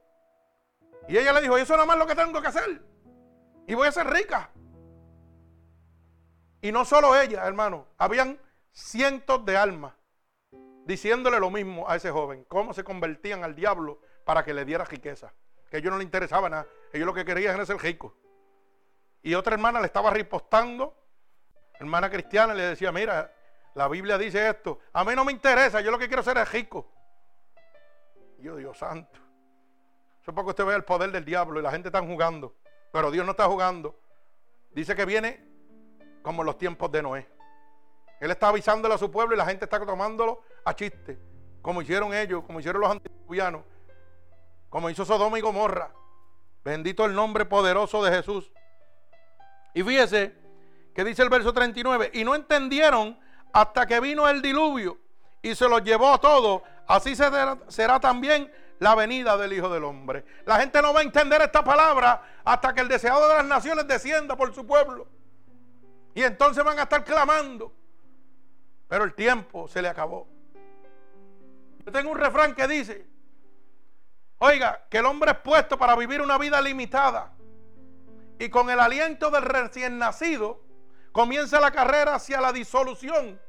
[1.08, 2.82] Y ella le dijo, eso nada más lo que tengo que hacer.
[3.66, 4.50] Y voy a ser rica.
[6.60, 7.86] Y no solo ella, hermano.
[7.96, 8.38] Habían
[8.72, 9.94] cientos de almas
[10.84, 12.44] diciéndole lo mismo a ese joven.
[12.48, 15.32] Cómo se convertían al diablo para que le diera riqueza.
[15.70, 16.66] Que a ellos no le interesaba nada.
[16.92, 18.12] Ellos lo que querían era ser ricos.
[19.22, 20.96] Y otra hermana le estaba ripostando.
[21.74, 23.32] Hermana cristiana le decía, mira,
[23.74, 24.80] la Biblia dice esto.
[24.92, 26.90] A mí no me interesa, yo lo que quiero ser es rico.
[28.38, 29.18] yo, Dios santo.
[30.20, 32.54] Eso es para que usted vea el poder del diablo y la gente está jugando.
[32.92, 33.98] Pero Dios no está jugando.
[34.72, 35.44] Dice que viene
[36.22, 37.28] como en los tiempos de Noé.
[38.20, 41.18] Él está avisándole a su pueblo y la gente está tomándolo a chiste.
[41.62, 43.64] Como hicieron ellos, como hicieron los antiguos,
[44.68, 45.92] como hizo Sodoma y Gomorra.
[46.62, 48.52] Bendito el nombre poderoso de Jesús.
[49.74, 50.34] Y fíjese
[50.94, 53.18] que dice el verso 39, y no entendieron
[53.52, 54.98] hasta que vino el diluvio
[55.42, 56.62] y se los llevó a todos.
[56.86, 60.24] Así será, será también la venida del Hijo del Hombre.
[60.46, 63.86] La gente no va a entender esta palabra hasta que el deseado de las naciones
[63.86, 65.06] descienda por su pueblo.
[66.14, 67.72] Y entonces van a estar clamando.
[68.88, 70.26] Pero el tiempo se le acabó.
[71.84, 73.06] Yo tengo un refrán que dice,
[74.38, 77.32] oiga, que el hombre es puesto para vivir una vida limitada.
[78.38, 80.60] Y con el aliento del recién nacido,
[81.12, 83.40] comienza la carrera hacia la disolución.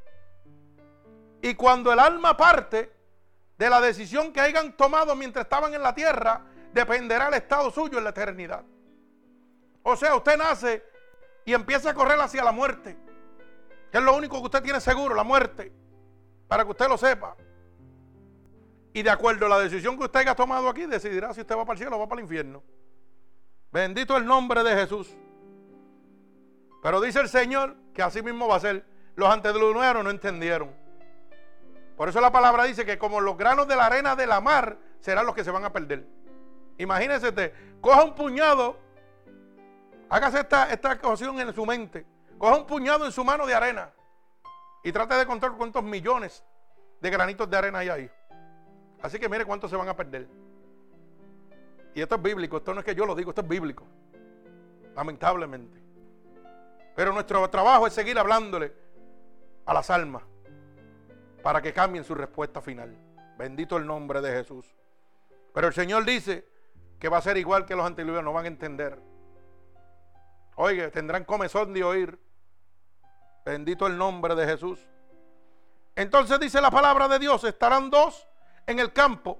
[1.41, 2.91] Y cuando el alma parte
[3.57, 7.97] de la decisión que hayan tomado mientras estaban en la tierra, dependerá el estado suyo
[7.97, 8.63] en la eternidad.
[9.83, 10.83] O sea, usted nace
[11.45, 12.97] y empieza a correr hacia la muerte,
[13.91, 15.71] que es lo único que usted tiene seguro, la muerte,
[16.47, 17.35] para que usted lo sepa.
[18.93, 21.65] Y de acuerdo a la decisión que usted haya tomado aquí, decidirá si usted va
[21.65, 22.61] para el cielo o va para el infierno.
[23.71, 25.15] Bendito el nombre de Jesús.
[26.81, 28.85] Pero dice el Señor que así mismo va a ser.
[29.15, 30.71] Los antediluvianos no entendieron.
[31.95, 34.77] Por eso la palabra dice que como los granos de la arena de la mar
[34.99, 36.05] serán los que se van a perder.
[36.77, 38.79] Imagínese usted, coja un puñado,
[40.09, 42.05] hágase esta, esta en su mente,
[42.39, 43.91] coja un puñado en su mano de arena
[44.83, 46.43] y trate de contar cuántos millones
[46.99, 48.11] de granitos de arena hay ahí.
[49.01, 50.27] Así que mire cuántos se van a perder.
[51.93, 53.85] Y esto es bíblico, esto no es que yo lo digo, esto es bíblico.
[54.95, 55.80] Lamentablemente.
[56.95, 58.73] Pero nuestro trabajo es seguir hablándole
[59.65, 60.23] a las almas
[61.41, 62.95] para que cambien su respuesta final.
[63.37, 64.65] Bendito el nombre de Jesús.
[65.53, 66.47] Pero el Señor dice
[66.99, 69.01] que va a ser igual que los antiguos, no van a entender.
[70.55, 72.19] Oye, tendrán comezón de oír.
[73.43, 74.79] Bendito el nombre de Jesús.
[75.95, 78.27] Entonces dice la palabra de Dios, estarán dos
[78.67, 79.39] en el campo.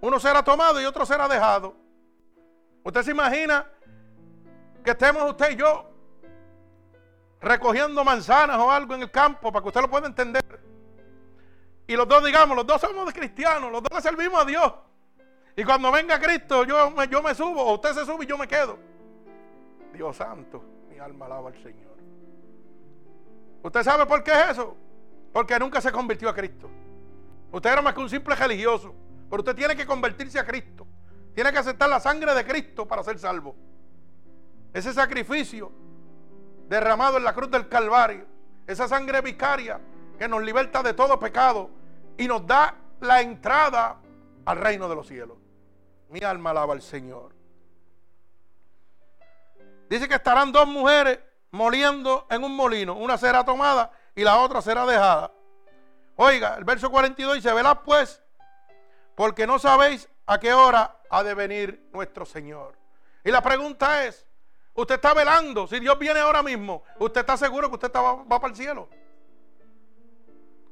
[0.00, 1.74] Uno será tomado y otro será dejado.
[2.84, 3.66] Usted se imagina
[4.84, 5.89] que estemos usted y yo
[7.40, 10.44] recogiendo manzanas o algo en el campo para que usted lo pueda entender.
[11.86, 14.72] Y los dos digamos, los dos somos cristianos, los dos le servimos a Dios.
[15.56, 18.38] Y cuando venga Cristo, yo me, yo me subo, o usted se sube y yo
[18.38, 18.78] me quedo.
[19.92, 21.90] Dios santo, mi alma alaba al Señor.
[23.62, 24.76] ¿Usted sabe por qué es eso?
[25.32, 26.70] Porque nunca se convirtió a Cristo.
[27.52, 28.94] Usted era más que un simple religioso.
[29.28, 30.86] Pero usted tiene que convertirse a Cristo.
[31.34, 33.54] Tiene que aceptar la sangre de Cristo para ser salvo.
[34.72, 35.72] Ese sacrificio
[36.70, 38.24] derramado en la cruz del Calvario,
[38.64, 39.80] esa sangre vicaria
[40.16, 41.68] que nos liberta de todo pecado
[42.16, 43.96] y nos da la entrada
[44.44, 45.36] al reino de los cielos.
[46.10, 47.34] Mi alma alaba al Señor.
[49.88, 51.18] Dice que estarán dos mujeres
[51.50, 52.94] moliendo en un molino.
[52.94, 55.32] Una será tomada y la otra será dejada.
[56.14, 58.22] Oiga, el verso 42 dice, velad pues,
[59.16, 62.78] porque no sabéis a qué hora ha de venir nuestro Señor.
[63.24, 64.24] Y la pregunta es,
[64.74, 65.66] Usted está velando.
[65.66, 68.88] Si Dios viene ahora mismo, ¿usted está seguro que usted va, para el cielo?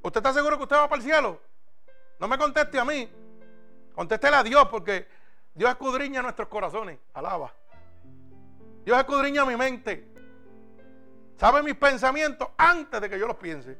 [0.02, 1.40] ¿Usted está seguro que usted va para el cielo?
[2.18, 3.10] No me conteste a mí.
[3.94, 5.08] Contéstele a Dios porque
[5.54, 6.98] Dios escudriña nuestros corazones.
[7.14, 7.52] Alaba.
[8.84, 10.08] Dios escudriña mi mente.
[11.36, 13.76] sabe mis pensamientos antes de que yo los piense.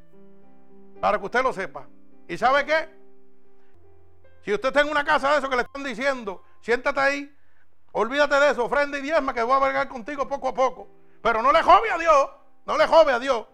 [0.99, 1.87] Para que usted lo sepa.
[2.27, 2.89] ¿Y sabe qué?
[4.43, 7.38] Si usted está en una casa de eso que le están diciendo, siéntate ahí,
[7.91, 10.87] olvídate de eso, ofrenda y diezma que voy a vergar contigo poco a poco.
[11.21, 12.29] Pero no le jove a Dios,
[12.65, 13.45] no le jove a Dios.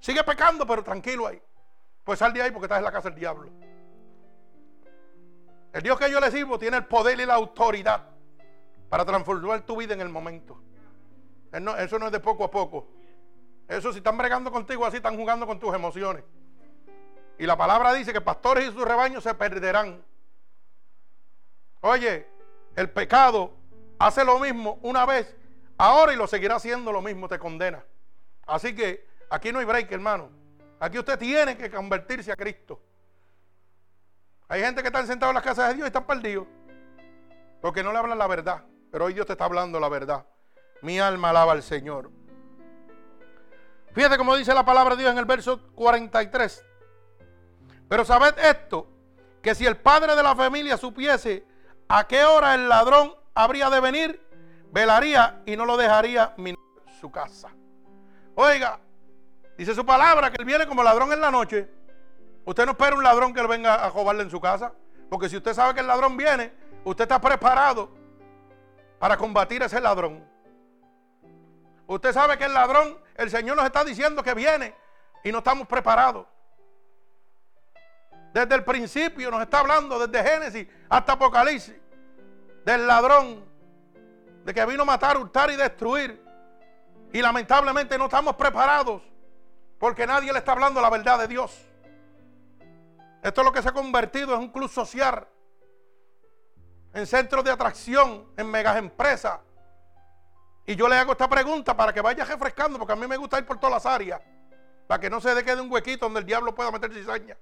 [0.00, 1.40] Sigue pecando, pero tranquilo ahí.
[2.04, 3.50] Pues sal de ahí porque estás en la casa del diablo.
[5.72, 8.02] El Dios que yo le sirvo tiene el poder y la autoridad
[8.88, 10.60] para transformar tu vida en el momento.
[11.52, 12.88] eso no es de poco a poco.
[13.68, 16.24] Eso si están bregando contigo así, están jugando con tus emociones.
[17.38, 20.02] Y la palabra dice que pastores y sus rebaños se perderán.
[21.80, 22.26] Oye,
[22.74, 23.55] el pecado
[23.98, 25.34] hace lo mismo una vez,
[25.78, 27.84] ahora y lo seguirá haciendo lo mismo, te condena.
[28.46, 30.30] Así que aquí no hay break, hermano.
[30.78, 32.80] Aquí usted tiene que convertirse a Cristo.
[34.48, 36.46] Hay gente que está sentada en las casas de Dios y están perdidos.
[37.60, 38.64] Porque no le hablan la verdad.
[38.92, 40.24] Pero hoy Dios te está hablando la verdad.
[40.82, 42.10] Mi alma alaba al Señor.
[43.92, 46.64] Fíjate cómo dice la palabra de Dios en el verso 43.
[47.88, 48.88] Pero sabed esto,
[49.42, 51.46] que si el padre de la familia supiese
[51.88, 54.20] a qué hora el ladrón habría de venir,
[54.72, 56.58] velaría y no lo dejaría minar
[57.00, 57.50] su casa.
[58.34, 58.80] Oiga,
[59.56, 61.68] dice su palabra que él viene como ladrón en la noche.
[62.46, 64.72] Usted no espera un ladrón que venga a robarle en su casa.
[65.10, 66.52] Porque si usted sabe que el ladrón viene,
[66.84, 67.90] usted está preparado
[68.98, 70.24] para combatir a ese ladrón.
[71.86, 74.74] Usted sabe que el ladrón, el Señor nos está diciendo que viene
[75.22, 76.26] y no estamos preparados.
[78.32, 81.74] Desde el principio nos está hablando, desde Génesis hasta Apocalipsis,
[82.66, 83.44] del ladrón,
[84.44, 86.20] de que vino a matar, hurtar y destruir.
[87.12, 89.02] Y lamentablemente no estamos preparados
[89.78, 91.64] porque nadie le está hablando la verdad de Dios.
[93.22, 95.28] Esto es lo que se ha convertido en un club social,
[96.92, 99.38] en centros de atracción, en megas empresas.
[100.66, 103.38] Y yo le hago esta pregunta para que vaya refrescando, porque a mí me gusta
[103.38, 104.20] ir por todas las áreas,
[104.88, 107.36] para que no se quede un huequito donde el diablo pueda meter cizaña.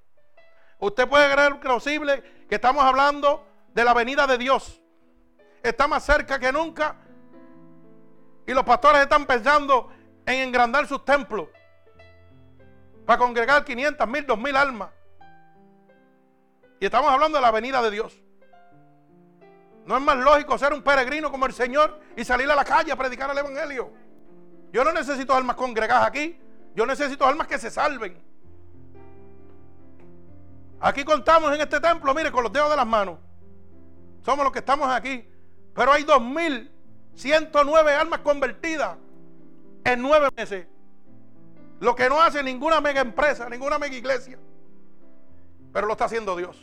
[0.81, 4.84] Usted puede creer posible que estamos hablando de la venida de Dios.
[5.65, 6.95] Está más cerca que nunca.
[8.47, 9.91] Y los pastores están pensando
[10.27, 11.49] en engrandar sus templos
[13.07, 14.91] para congregar 500, mil, 2000 almas.
[16.79, 18.23] Y estamos hablando de la venida de Dios.
[19.87, 22.93] No es más lógico ser un peregrino como el Señor y salir a la calle
[22.93, 23.91] a predicar el Evangelio.
[24.71, 26.39] Yo no necesito almas congregadas aquí.
[26.75, 28.23] Yo necesito almas que se salven.
[30.81, 33.19] Aquí contamos en este templo, mire, con los dedos de las manos.
[34.21, 35.31] Somos los que estamos aquí.
[35.75, 38.97] Pero hay 2.109 almas convertidas
[39.85, 40.67] en nueve meses.
[41.81, 44.39] Lo que no hace ninguna mega empresa, ninguna mega iglesia.
[45.73, 46.57] Pero lo está haciendo Dios.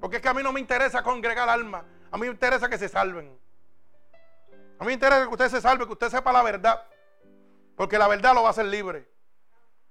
[0.00, 1.84] Porque es que a mí no me interesa congregar almas.
[2.10, 3.36] A mí me interesa que se salven.
[4.78, 6.82] A mí me interesa que usted se salve, que usted sepa la verdad.
[7.76, 9.08] Porque la verdad lo va a hacer libre.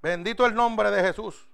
[0.01, 1.47] Bendito el nombre de Jesús.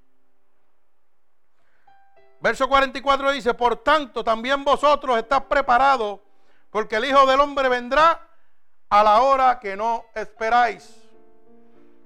[2.42, 6.20] Verso 44 dice, por tanto también vosotros estáis preparados,
[6.72, 8.28] porque el Hijo del Hombre vendrá
[8.90, 10.98] a la hora que no esperáis.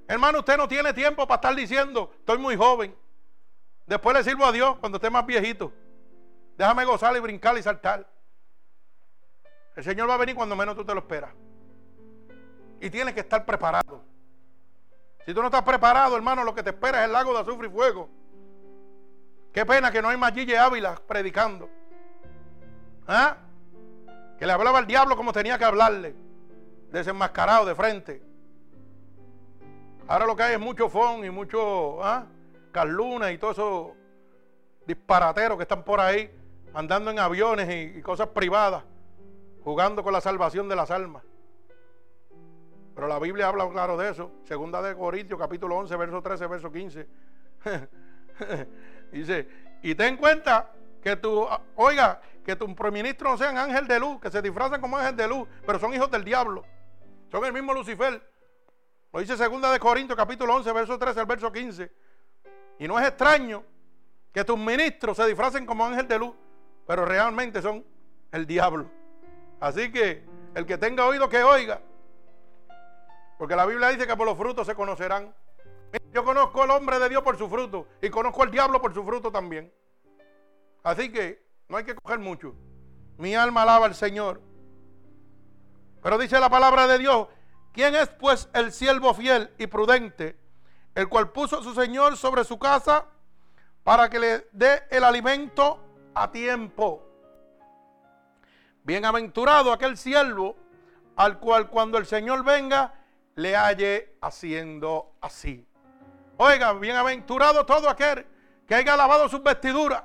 [0.07, 2.95] Hermano, usted no tiene tiempo para estar diciendo, estoy muy joven.
[3.85, 5.71] Después le sirvo a Dios cuando esté más viejito.
[6.57, 8.07] Déjame gozar y brincar y saltar.
[9.75, 11.31] El Señor va a venir cuando menos tú te lo esperas.
[12.81, 14.03] Y tienes que estar preparado.
[15.25, 17.67] Si tú no estás preparado, hermano, lo que te espera es el lago de azufre
[17.67, 18.09] y fuego.
[19.51, 21.69] Qué pena que no hay más Gille Ávila predicando.
[23.07, 23.37] ¿Ah?
[24.37, 26.15] Que le hablaba al diablo como tenía que hablarle.
[26.91, 28.21] Desenmascarado de frente.
[30.07, 32.25] Ahora lo que hay es mucho fon y mucho ¿ah?
[32.71, 33.95] Carluna y todo eso
[34.85, 36.29] disparateros que están por ahí
[36.73, 38.83] andando en aviones y, cosas privadas,
[39.63, 41.23] jugando con la salvación de las almas.
[42.93, 44.31] Pero la Biblia habla claro de eso.
[44.43, 47.07] Segunda de Corintios, capítulo 11, verso 13, verso 15.
[49.11, 49.47] Dice,
[49.81, 50.71] y ten en cuenta
[51.01, 54.97] que tu, oiga, que tu ministro no sean ángel de luz, que se disfrazan como
[54.97, 56.63] ángel de luz, pero son hijos del diablo.
[57.31, 58.21] Son el mismo Lucifer.
[59.11, 61.91] Lo dice segunda de Corintios, capítulo 11, verso 13 al verso 15.
[62.77, 63.63] Y no es extraño
[64.31, 66.35] que tus ministros se disfracen como ángel de luz,
[66.85, 67.83] pero realmente son
[68.31, 68.91] el diablo.
[69.59, 70.23] Así que
[70.53, 71.81] el que tenga oído que oiga,
[73.39, 75.33] porque la Biblia dice que por los frutos se conocerán.
[76.13, 79.03] Yo conozco al hombre de Dios por su fruto y conozco al diablo por su
[79.03, 79.73] fruto también.
[80.83, 82.55] Así que no hay que coger mucho.
[83.17, 84.41] Mi alma alaba al Señor.
[86.01, 87.27] Pero dice la palabra de Dios,
[87.71, 90.37] ¿quién es pues el siervo fiel y prudente,
[90.93, 93.05] el cual puso a su Señor sobre su casa
[93.85, 95.79] para que le dé el alimento
[96.15, 97.03] a tiempo.
[98.83, 100.55] Bienaventurado aquel siervo
[101.15, 102.93] al cual cuando el Señor venga
[103.35, 105.67] le halle haciendo así.
[106.37, 108.25] Oiga, bienaventurado todo aquel
[108.67, 110.03] que haya lavado sus vestiduras,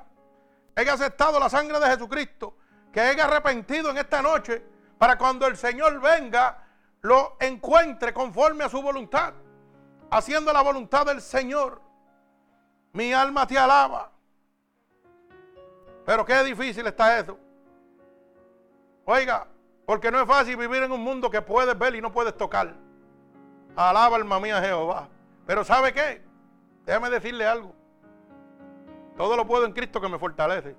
[0.73, 2.57] que haya aceptado la sangre de Jesucristo,
[2.91, 4.63] que haya arrepentido en esta noche,
[4.97, 6.63] para cuando el Señor venga,
[7.01, 9.33] lo encuentre conforme a su voluntad,
[10.11, 11.81] haciendo la voluntad del Señor.
[12.93, 14.11] Mi alma te alaba.
[16.05, 17.37] Pero qué difícil está eso.
[19.05, 19.47] Oiga,
[19.85, 22.75] porque no es fácil vivir en un mundo que puedes ver y no puedes tocar.
[23.75, 25.09] Alaba alma mía Jehová.
[25.45, 26.21] Pero ¿sabe qué?
[26.85, 27.73] Déjame decirle algo.
[29.17, 30.75] Todo lo puedo en Cristo que me fortalece.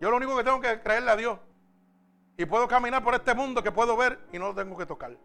[0.00, 1.38] Yo lo único que tengo que creerle a Dios.
[2.36, 5.16] Y puedo caminar por este mundo que puedo ver y no lo tengo que tocar.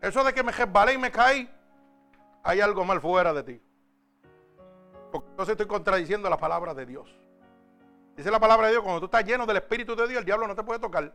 [0.00, 1.48] Eso de que me resbalé y me caí,
[2.42, 3.62] hay algo mal fuera de ti.
[5.12, 7.08] Porque entonces estoy contradiciendo la palabra de Dios.
[8.16, 10.46] Dice la palabra de Dios, cuando tú estás lleno del Espíritu de Dios, el diablo
[10.48, 11.14] no te puede tocar.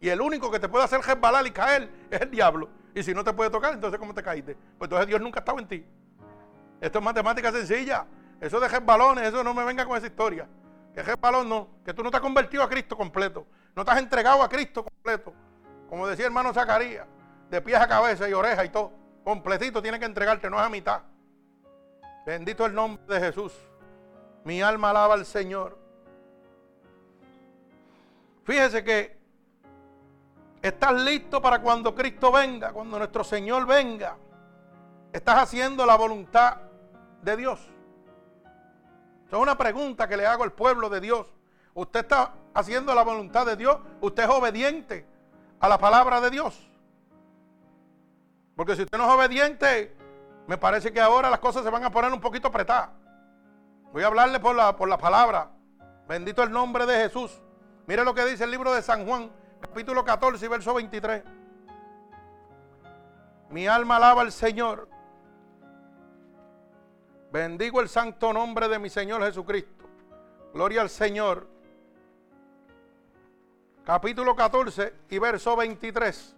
[0.00, 2.68] Y el único que te puede hacer resbalar y caer es el diablo.
[2.94, 4.56] Y si no te puede tocar, entonces ¿cómo te caíste?
[4.78, 5.86] Pues entonces Dios nunca ha estado en ti.
[6.80, 8.06] Esto es matemática sencilla.
[8.40, 10.48] Eso de resbalones, eso no me venga con esa historia.
[10.94, 13.46] Que resbalón no, que tú no te has convertido a Cristo completo.
[13.76, 15.32] No te has entregado a Cristo completo.
[15.88, 17.06] Como decía el hermano Zacarías,
[17.50, 18.92] de pies a cabeza y oreja y todo.
[19.24, 21.02] Completito tiene que entregarte, no es a mitad.
[22.24, 23.52] Bendito el nombre de Jesús.
[24.44, 25.78] Mi alma alaba al Señor.
[28.44, 29.18] Fíjese que
[30.62, 34.16] estás listo para cuando Cristo venga, cuando nuestro Señor venga.
[35.12, 36.56] Estás haciendo la voluntad
[37.22, 37.70] de Dios.
[39.30, 41.26] Es una pregunta que le hago al pueblo de Dios.
[41.74, 43.78] ¿Usted está haciendo la voluntad de Dios?
[44.00, 45.06] ¿Usted es obediente
[45.60, 46.68] a la palabra de Dios?
[48.56, 49.96] Porque si usted no es obediente,
[50.46, 52.90] me parece que ahora las cosas se van a poner un poquito apretadas.
[53.92, 55.48] Voy a hablarle por la, por la palabra.
[56.06, 57.40] Bendito el nombre de Jesús.
[57.86, 61.22] Mire lo que dice el libro de San Juan, capítulo 14 y verso 23.
[63.48, 64.89] Mi alma alaba al Señor.
[67.30, 69.84] Bendigo el santo nombre de mi Señor Jesucristo.
[70.52, 71.46] Gloria al Señor.
[73.84, 76.36] Capítulo 14 y verso 23.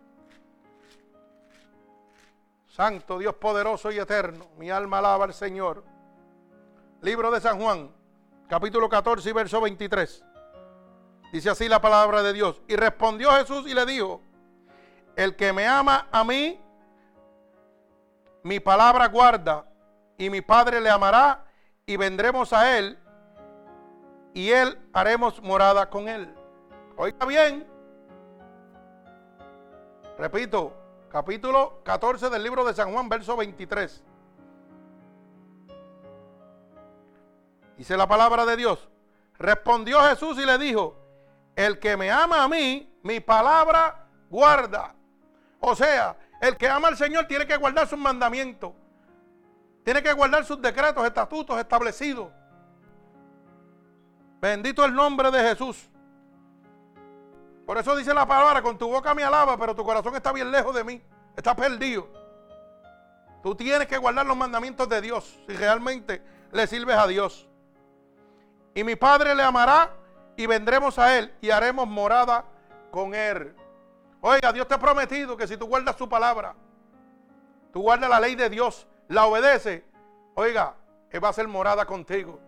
[2.68, 5.82] Santo Dios poderoso y eterno, mi alma alaba al Señor.
[7.00, 7.90] Libro de San Juan,
[8.48, 10.24] capítulo 14 y verso 23.
[11.32, 12.60] Dice así la palabra de Dios.
[12.68, 14.20] Y respondió Jesús y le dijo,
[15.16, 16.60] el que me ama a mí,
[18.42, 19.66] mi palabra guarda,
[20.22, 21.44] y mi Padre le amará,
[21.84, 22.96] y vendremos a él,
[24.32, 26.32] y él haremos morada con él.
[26.96, 27.66] Oiga bien,
[30.16, 30.72] repito,
[31.10, 34.04] capítulo 14 del libro de San Juan, verso 23.
[37.76, 38.88] Dice la palabra de Dios.
[39.40, 40.94] Respondió Jesús y le dijo,
[41.56, 44.94] el que me ama a mí, mi palabra guarda.
[45.58, 48.72] O sea, el que ama al Señor tiene que guardar sus mandamientos.
[49.84, 52.28] Tiene que guardar sus decretos, estatutos establecidos.
[54.40, 55.88] Bendito el nombre de Jesús.
[57.66, 60.50] Por eso dice la palabra, con tu boca me alaba, pero tu corazón está bien
[60.50, 61.02] lejos de mí.
[61.36, 62.08] Está perdido.
[63.42, 66.22] Tú tienes que guardar los mandamientos de Dios si realmente
[66.52, 67.48] le sirves a Dios.
[68.74, 69.90] Y mi Padre le amará
[70.36, 72.44] y vendremos a Él y haremos morada
[72.90, 73.54] con Él.
[74.20, 76.54] Oiga, Dios te ha prometido que si tú guardas su palabra,
[77.72, 79.84] tú guardas la ley de Dios, la obedece,
[80.34, 80.74] oiga,
[81.10, 82.38] Él va a ser morada contigo.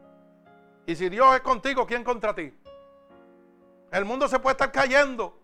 [0.86, 2.52] Y si Dios es contigo, ¿quién contra ti?
[3.90, 5.38] El mundo se puede estar cayendo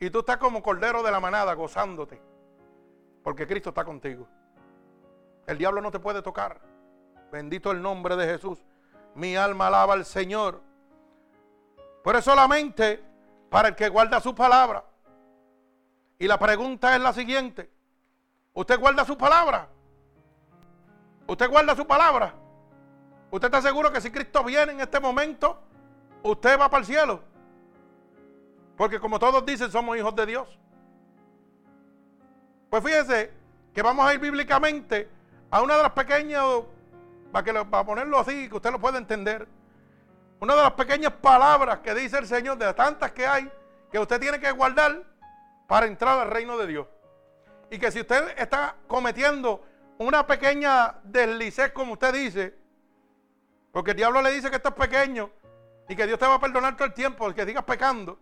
[0.00, 2.20] y tú estás como cordero de la manada gozándote,
[3.22, 4.26] porque Cristo está contigo.
[5.46, 6.60] El diablo no te puede tocar.
[7.30, 8.58] Bendito el nombre de Jesús.
[9.14, 10.60] Mi alma alaba al Señor.
[12.02, 13.02] Pero es solamente
[13.50, 14.84] para el que guarda su palabra.
[16.18, 17.70] Y la pregunta es la siguiente.
[18.52, 19.68] ¿Usted guarda su palabra?
[21.26, 22.34] ¿Usted guarda su palabra?
[23.30, 25.58] ¿Usted está seguro que si Cristo viene en este momento,
[26.22, 27.20] usted va para el cielo?
[28.76, 30.58] Porque como todos dicen, somos hijos de Dios.
[32.70, 33.32] Pues fíjese
[33.72, 35.08] que vamos a ir bíblicamente
[35.50, 36.44] a una de las pequeñas,
[37.32, 39.48] para, para ponerlo así, que usted lo pueda entender.
[40.40, 43.50] Una de las pequeñas palabras que dice el Señor, de tantas que hay,
[43.90, 45.02] que usted tiene que guardar
[45.66, 46.86] para entrar al reino de Dios.
[47.70, 49.64] Y que si usted está cometiendo
[49.98, 52.54] una pequeña deslicez, como usted dice,
[53.72, 55.30] porque el diablo le dice que esto es pequeño
[55.88, 58.18] y que Dios te va a perdonar todo el tiempo, que sigas pecando.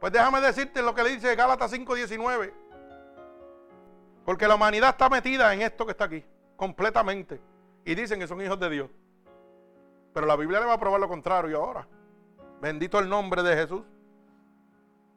[0.00, 2.52] Pues déjame decirte lo que le dice Gálatas 5:19.
[4.24, 6.24] Porque la humanidad está metida en esto que está aquí,
[6.56, 7.40] completamente.
[7.84, 8.90] Y dicen que son hijos de Dios.
[10.12, 11.86] Pero la Biblia le va a probar lo contrario ahora.
[12.60, 13.82] Bendito el nombre de Jesús.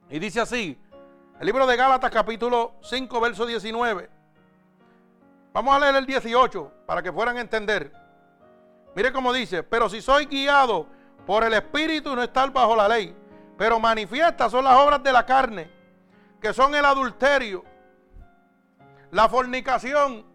[0.09, 0.79] Y dice así,
[1.39, 4.20] el libro de Gálatas capítulo 5, verso 19.
[5.53, 7.91] Vamos a leer el 18 para que puedan entender.
[8.95, 10.87] Mire cómo dice, pero si soy guiado
[11.25, 13.15] por el Espíritu no estar bajo la ley,
[13.57, 15.69] pero manifiestas son las obras de la carne,
[16.39, 17.63] que son el adulterio,
[19.11, 20.25] la fornicación,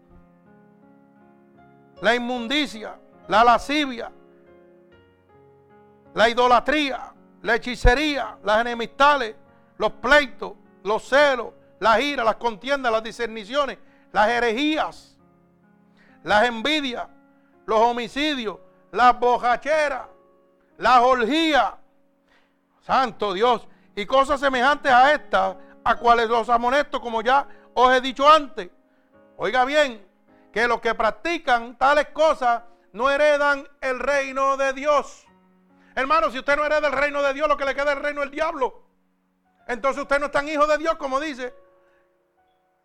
[2.01, 2.95] la inmundicia,
[3.27, 4.11] la lascivia,
[6.13, 9.35] la idolatría, la hechicería, las enemistades,
[9.77, 10.53] los pleitos,
[10.83, 13.77] los celos, las iras, las contiendas, las discerniciones,
[14.11, 15.17] las herejías,
[16.23, 17.07] las envidias,
[17.65, 18.59] los homicidios,
[18.91, 20.07] las bojacheras,
[20.77, 21.73] las orgías,
[22.81, 28.01] santo Dios, y cosas semejantes a estas, a cuales los amonesto, como ya os he
[28.01, 28.69] dicho antes.
[29.37, 30.05] Oiga bien,
[30.51, 35.25] que los que practican tales cosas no heredan el reino de Dios.
[35.95, 38.03] Hermano, si usted no hereda el reino de Dios, lo que le queda es el
[38.03, 38.83] reino del diablo.
[39.67, 41.53] Entonces usted no es tan hijo de Dios como dice.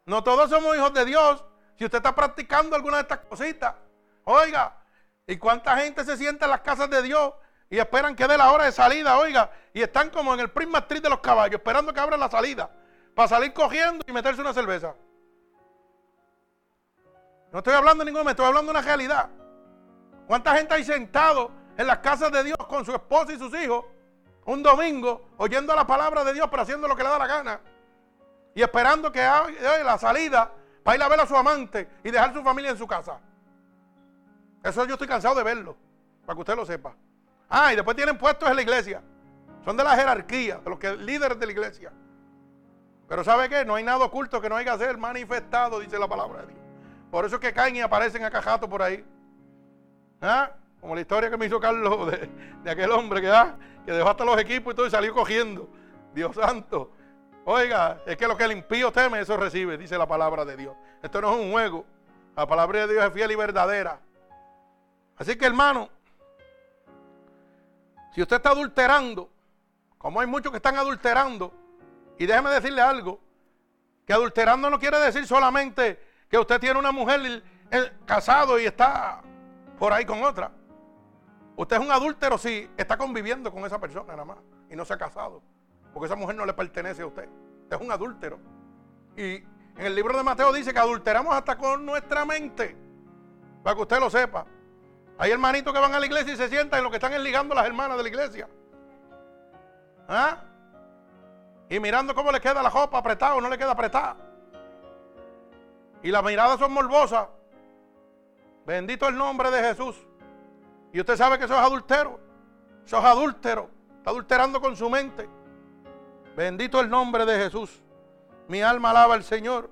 [0.05, 1.45] No todos somos hijos de Dios.
[1.77, 3.75] Si usted está practicando alguna de estas cositas,
[4.25, 4.77] oiga,
[5.27, 7.33] ¿y cuánta gente se sienta en las casas de Dios
[7.71, 10.79] y esperan que dé la hora de salida, oiga, y están como en el prima
[10.79, 12.71] actriz de los caballos, esperando que abra la salida,
[13.15, 14.95] para salir cogiendo y meterse una cerveza?
[17.51, 19.31] No estoy hablando de ningún, me estoy hablando de una realidad.
[20.27, 23.85] ¿Cuánta gente hay sentado en las casas de Dios con su esposa y sus hijos
[24.45, 27.61] un domingo oyendo la palabra de Dios pero haciendo lo que le da la gana?
[28.55, 30.51] Y esperando que haya la salida
[30.83, 33.19] para ir a ver a su amante y dejar su familia en su casa.
[34.63, 35.77] Eso yo estoy cansado de verlo,
[36.25, 36.95] para que usted lo sepa.
[37.49, 39.03] Ah, y después tienen puestos en la iglesia.
[39.65, 41.93] Son de la jerarquía, de los que líderes de la iglesia.
[43.09, 43.65] Pero ¿sabe qué?
[43.65, 46.59] No hay nada oculto que no haya que ser manifestado, dice la palabra de Dios.
[47.11, 49.05] Por eso es que caen y aparecen a cajato por ahí.
[50.21, 50.51] ¿Ah?
[50.81, 54.25] Como la historia que me hizo Carlos de, aquel hombre que, ah, que dejó hasta
[54.25, 55.69] los equipos y todo y salió cogiendo.
[56.15, 56.91] Dios santo.
[57.45, 60.77] Oiga, es que lo que el impío teme, eso recibe, dice la palabra de Dios.
[61.03, 61.85] Esto no es un juego.
[62.37, 64.01] La palabra de Dios es fiel y verdadera.
[65.17, 65.89] Así que hermano,
[68.15, 69.29] si usted está adulterando,
[69.99, 71.53] como hay muchos que están adulterando,
[72.19, 73.21] y déjeme decirle algo,
[74.07, 79.21] que adulterando no quiere decir solamente que usted tiene una mujer eh, casado y está
[79.79, 80.51] por ahí con otra.
[81.57, 84.39] Usted es un adúltero si está conviviendo con esa persona nada más
[84.71, 85.43] y no se ha casado.
[85.93, 87.29] Porque esa mujer no le pertenece a usted.
[87.63, 88.39] Usted es un adúltero.
[89.17, 92.77] Y en el libro de Mateo dice que adulteramos hasta con nuestra mente.
[93.63, 94.47] Para que usted lo sepa.
[95.19, 97.21] Hay hermanitos que van a la iglesia y se sientan y lo que están es
[97.21, 98.49] ligando las hermanas de la iglesia.
[100.09, 100.39] ¿Ah?
[101.69, 104.17] Y mirando cómo le queda la ropa apretada o no le queda apretada.
[106.03, 107.29] Y las miradas son morbosas.
[108.67, 109.97] Bendito el nombre de Jesús.
[110.93, 112.21] Y usted sabe que eso es adultero.
[112.85, 113.71] Eso es adúltero.
[113.99, 115.29] Está adulterando con su mente.
[116.37, 117.83] Bendito el nombre de Jesús.
[118.49, 119.71] Mi alma alaba al Señor.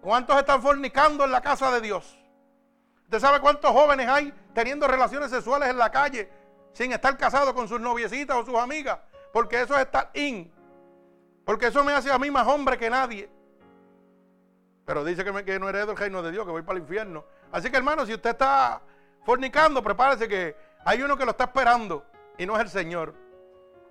[0.00, 2.18] ¿Cuántos están fornicando en la casa de Dios?
[3.04, 6.30] ¿Usted sabe cuántos jóvenes hay teniendo relaciones sexuales en la calle
[6.72, 8.98] sin estar casados con sus noviecitas o sus amigas?
[9.32, 10.52] Porque eso es estar in.
[11.44, 13.28] Porque eso me hace a mí más hombre que nadie.
[14.84, 17.24] Pero dice que, me, no heredo el reino de Dios, que voy para el infierno.
[17.50, 18.82] Así que hermano, si usted está
[19.24, 22.04] fornicando, prepárese que hay uno que lo está esperando
[22.36, 23.23] y no es el Señor.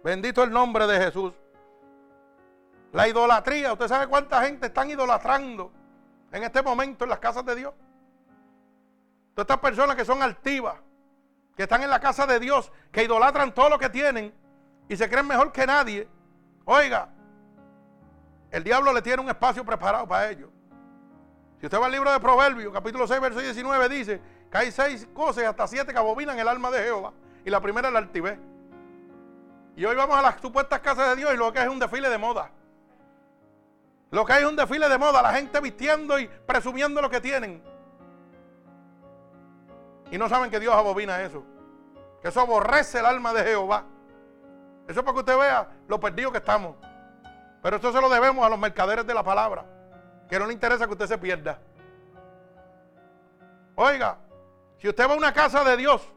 [0.04, 1.34] Bendito el nombre de Jesús.
[2.91, 5.72] La idolatría, ¿usted sabe cuánta gente están idolatrando
[6.32, 7.74] en este momento en las casas de Dios?
[9.34, 10.76] Todas estas personas que son altivas,
[11.56, 14.34] que están en la casa de Dios, que idolatran todo lo que tienen
[14.89, 16.08] y se creen mejor que nadie.
[16.66, 17.10] Oiga,
[18.51, 20.49] el diablo le tiene un espacio preparado para ellos.
[21.60, 25.08] Si usted va al libro de Proverbios, capítulo 6, verso 19, dice que hay seis
[25.14, 27.14] cosas hasta siete que abominan el alma de Jehová.
[27.45, 28.38] Y la primera es la altivez.
[29.76, 32.10] Y hoy vamos a las supuestas casas de Dios y lo que es un desfile
[32.10, 32.50] de moda.
[34.12, 37.20] Lo que hay es un desfile de moda, la gente vistiendo y presumiendo lo que
[37.20, 37.64] tienen.
[40.12, 41.44] Y no saben que Dios abobina eso.
[42.22, 43.86] Que eso aborrece el alma de Jehová.
[44.88, 46.76] Eso es para que usted vea lo perdido que estamos.
[47.64, 49.66] Pero esto se lo debemos a los mercaderes de la palabra.
[50.30, 51.58] Que no le interesa que usted se pierda.
[53.76, 54.18] Oiga,
[54.78, 56.08] si usted va a una casa de Dios,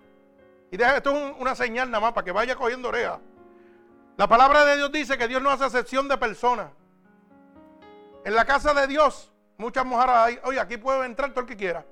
[0.70, 3.18] y deja, esto es una señal nada más para que vaya cogiendo oreja.
[4.16, 6.70] La palabra de Dios dice que Dios no hace excepción de personas.
[8.24, 10.40] En la casa de Dios, muchas mujeres hay.
[10.44, 11.84] Oye, aquí puede entrar todo el que quiera.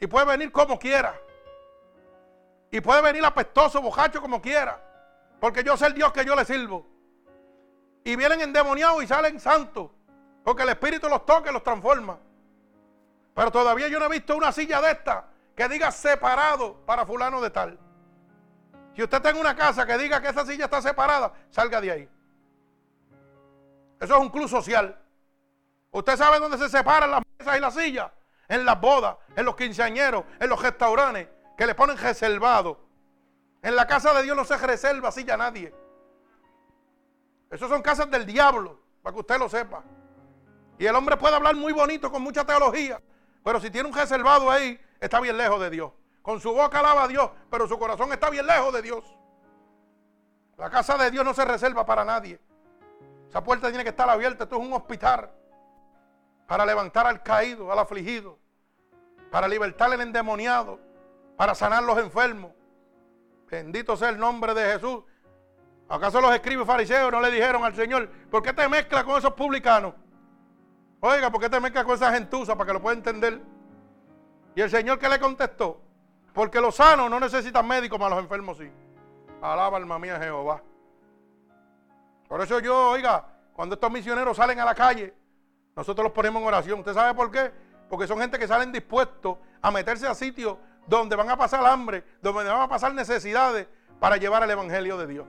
[0.00, 1.14] Y puede venir como quiera.
[2.70, 4.82] Y puede venir apestoso, bojacho como quiera.
[5.40, 6.84] Porque yo sé el Dios que yo le sirvo.
[8.02, 9.92] Y vienen endemoniados y salen santos.
[10.42, 12.18] Porque el Espíritu los toca y los transforma.
[13.34, 17.40] Pero todavía yo no he visto una silla de esta que diga separado para fulano
[17.40, 17.78] de tal.
[18.94, 21.90] Si usted está en una casa que diga que esa silla está separada, salga de
[21.90, 22.08] ahí.
[24.00, 24.96] Eso es un club social.
[25.90, 28.10] Usted sabe dónde se separan las mesas y las sillas?
[28.46, 32.80] En las bodas, en los quinceañeros, en los restaurantes, que le ponen reservado.
[33.62, 35.74] En la casa de Dios no se reserva silla a nadie.
[37.50, 39.82] Esas son casas del diablo, para que usted lo sepa.
[40.78, 43.00] Y el hombre puede hablar muy bonito, con mucha teología,
[43.42, 45.92] pero si tiene un reservado ahí, está bien lejos de Dios.
[46.24, 49.04] Con su boca alaba a Dios, pero su corazón está bien lejos de Dios.
[50.56, 52.40] La casa de Dios no se reserva para nadie.
[53.28, 54.44] Esa puerta tiene que estar abierta.
[54.44, 55.30] Esto es un hospital
[56.46, 58.38] para levantar al caído, al afligido,
[59.30, 60.80] para libertar al endemoniado,
[61.36, 62.52] para sanar los enfermos.
[63.50, 65.04] Bendito sea el nombre de Jesús.
[65.90, 69.34] ¿Acaso los escribes fariseos no le dijeron al Señor, ¿por qué te mezclas con esos
[69.34, 69.92] publicanos?
[71.00, 73.42] Oiga, ¿por qué te mezclas con esa gentuza para que lo pueda entender?
[74.54, 75.83] Y el Señor que le contestó,
[76.34, 78.70] porque los sanos no necesitan médicos, para los enfermos sí.
[79.40, 80.60] Alaba alma mía Jehová.
[82.28, 85.14] Por eso yo, oiga, cuando estos misioneros salen a la calle,
[85.76, 86.78] nosotros los ponemos en oración.
[86.80, 87.52] ¿Usted sabe por qué?
[87.88, 90.56] Porque son gente que salen dispuestos a meterse a sitios
[90.88, 93.68] donde van a pasar hambre, donde van a pasar necesidades
[94.00, 95.26] para llevar el Evangelio de Dios.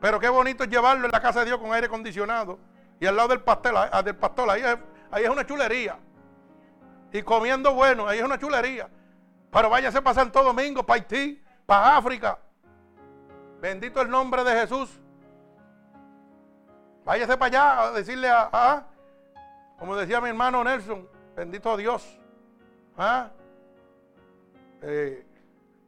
[0.00, 2.58] Pero qué bonito es llevarlo en la casa de Dios con aire acondicionado.
[2.98, 4.62] Y al lado del pastel, ah, del pastor, ahí
[5.22, 5.96] es una chulería.
[7.12, 8.88] Y comiendo bueno, ahí es una chulería.
[9.50, 12.38] Pero váyase para Santo Domingo, para Haití, para África.
[13.60, 15.00] Bendito el nombre de Jesús.
[17.04, 18.86] Váyase para allá a decirle a,
[19.78, 22.18] como decía mi hermano Nelson, bendito Dios.
[22.96, 23.30] ¿Ah?
[24.82, 25.26] Eh,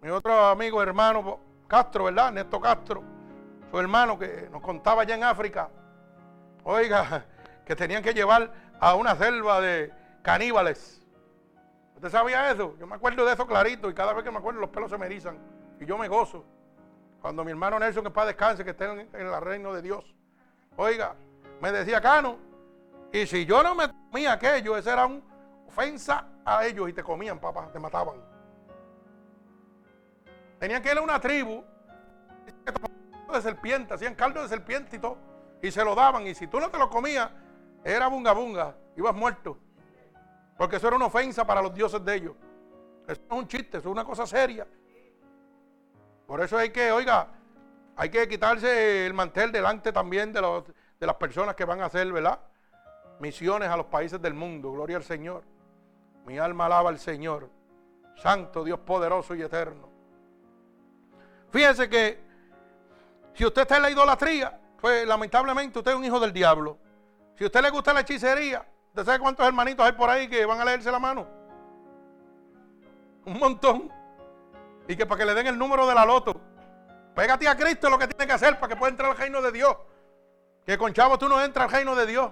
[0.01, 1.39] mi otro amigo, hermano
[1.69, 2.33] Castro, ¿verdad?
[2.33, 3.03] Néstor Castro,
[3.71, 5.69] su hermano que nos contaba allá en África.
[6.65, 7.27] Oiga,
[7.67, 8.51] que tenían que llevar
[8.81, 9.93] a una selva de
[10.23, 11.00] caníbales.
[12.01, 12.75] ¿Usted sabía eso?
[12.79, 14.97] Yo me acuerdo de eso clarito y cada vez que me acuerdo los pelos se
[14.97, 15.37] me erizan
[15.79, 16.47] y yo me gozo.
[17.21, 20.17] Cuando mi hermano Nelson, que para descanse, que esté en, el reino de Dios.
[20.79, 21.15] Oiga,
[21.61, 22.39] me decía Cano,
[23.13, 25.21] y si yo no me comía aquello, esa era una
[25.69, 28.17] ofensa a ellos y te comían, papá, te mataban.
[30.59, 31.63] Tenían que ir a una tribu
[33.31, 35.19] de serpiente, hacían caldo de serpiente y todo,
[35.61, 36.27] y se lo daban.
[36.27, 37.31] Y si tú no te lo comías,
[37.85, 39.59] era bunga bunga, ibas muerto.
[40.61, 42.35] Porque eso era una ofensa para los dioses de ellos.
[43.09, 44.67] Eso no es un chiste, eso es una cosa seria.
[46.27, 47.29] Por eso hay que, oiga,
[47.97, 52.41] hay que quitarse el mantel delante también de, las personas que van a hacer, ¿verdad?
[53.21, 54.71] Misiones a los países del mundo.
[54.73, 55.45] Gloria al Señor.
[56.27, 57.49] Mi alma alaba al Señor.
[58.17, 59.89] Santo Dios poderoso y eterno.
[61.49, 62.21] Fíjense que
[63.33, 66.77] si usted está en la idolatría, pues lamentablemente usted es un hijo del diablo.
[67.35, 70.45] Si a usted le gusta la hechicería, ¿usted sabe cuántos hermanitos hay por ahí que
[70.45, 71.27] van a leerse la mano?
[73.25, 73.91] Un montón
[74.89, 76.41] y que para que le den el número de la loto.
[77.15, 79.53] Pégate a Cristo lo que tiene que hacer para que pueda entrar al reino de
[79.53, 79.77] Dios.
[80.67, 82.31] Que con chavo tú no entras al reino de Dios.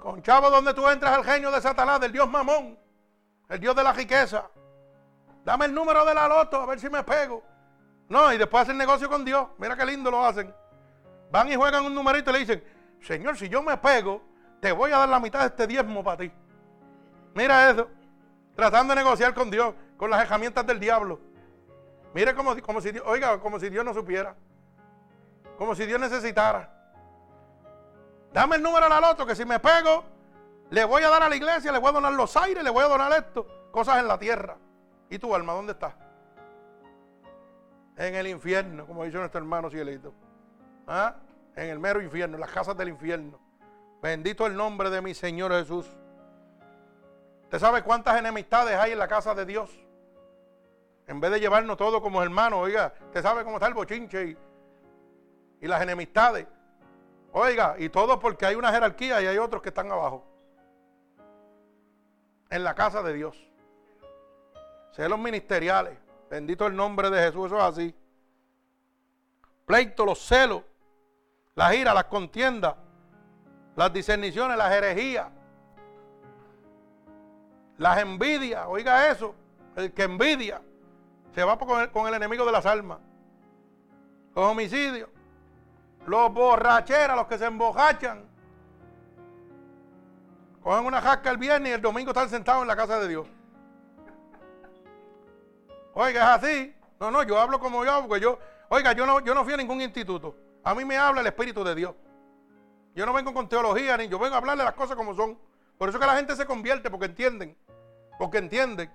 [0.00, 2.78] Con chavo donde tú entras al reino de Satanás, del Dios mamón,
[3.48, 4.50] el Dios de la riqueza.
[5.44, 7.42] Dame el número de la loto a ver si me pego.
[8.08, 9.48] No, y después hacen negocio con Dios.
[9.58, 10.54] Mira qué lindo lo hacen.
[11.30, 12.64] Van y juegan un numerito y le dicen,
[13.00, 14.22] Señor, si yo me pego,
[14.64, 16.32] te voy a dar la mitad de este diezmo para ti.
[17.34, 17.86] Mira eso.
[18.56, 21.20] Tratando de negociar con Dios con las herramientas del diablo.
[22.14, 24.34] Mire como, como si oiga, como si Dios no supiera.
[25.58, 26.72] Como si Dios necesitara.
[28.32, 30.02] Dame el número al otro que si me pego,
[30.70, 32.84] le voy a dar a la iglesia, le voy a donar los aires, le voy
[32.84, 34.56] a donar esto, cosas en la tierra.
[35.10, 35.94] ¿Y tu alma dónde está?
[37.98, 40.14] En el infierno, como dice nuestro hermano Cielito.
[40.86, 41.16] ¿Ah?
[41.54, 43.43] En el mero infierno, en las casas del infierno.
[44.04, 45.86] Bendito el nombre de mi Señor Jesús.
[47.44, 49.70] ¿Usted sabe cuántas enemistades hay en la casa de Dios?
[51.06, 54.36] En vez de llevarnos todo como hermanos, oiga, usted sabe cómo está el bochinche
[55.58, 56.46] y, las enemistades.
[57.32, 60.22] Oiga, y todo porque hay una jerarquía y hay otros que están abajo.
[62.50, 63.42] En la casa de Dios.
[64.92, 65.96] Celos ministeriales.
[66.28, 67.94] Bendito el nombre de Jesús, eso es así.
[69.64, 70.62] Pleito, los celos,
[71.54, 72.74] las iras, las contiendas,
[73.76, 75.28] las discerniciones, las herejías,
[77.78, 78.64] las envidias.
[78.68, 79.34] Oiga eso,
[79.76, 80.60] el que envidia
[81.34, 82.98] se va con el, enemigo de las almas.
[84.34, 85.08] Los homicidios,
[86.06, 88.24] los borracheras, los que se embojachan.
[90.62, 93.26] Cogen una jasca el viernes y el domingo están sentados en la casa de Dios.
[95.94, 96.74] Oiga, es así.
[96.98, 99.56] No, no, yo hablo como yo, porque yo, oiga, yo no, yo no fui a
[99.56, 100.36] ningún instituto.
[100.62, 101.94] A mí me habla el Espíritu de Dios.
[102.94, 105.38] Yo no vengo con teología, ni yo vengo a hablarle las cosas como son.
[105.78, 107.56] Por eso que la gente se convierte, porque entienden.
[108.18, 108.90] Porque entienden.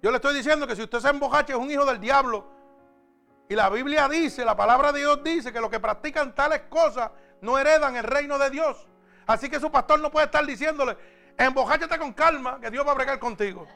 [0.00, 2.46] Yo le estoy diciendo que si usted se embojacha es un hijo del diablo.
[3.48, 7.10] Y la Biblia dice, la palabra de Dios dice que los que practican tales cosas
[7.40, 8.88] no heredan el reino de Dios.
[9.26, 10.96] Así que su pastor no puede estar diciéndole,
[11.36, 13.66] Embocháchate con calma, que Dios va a bregar contigo.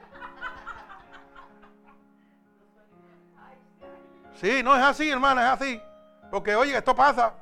[4.34, 5.82] Sí, no es así, hermana, es así.
[6.30, 7.32] Porque, oye, esto pasa.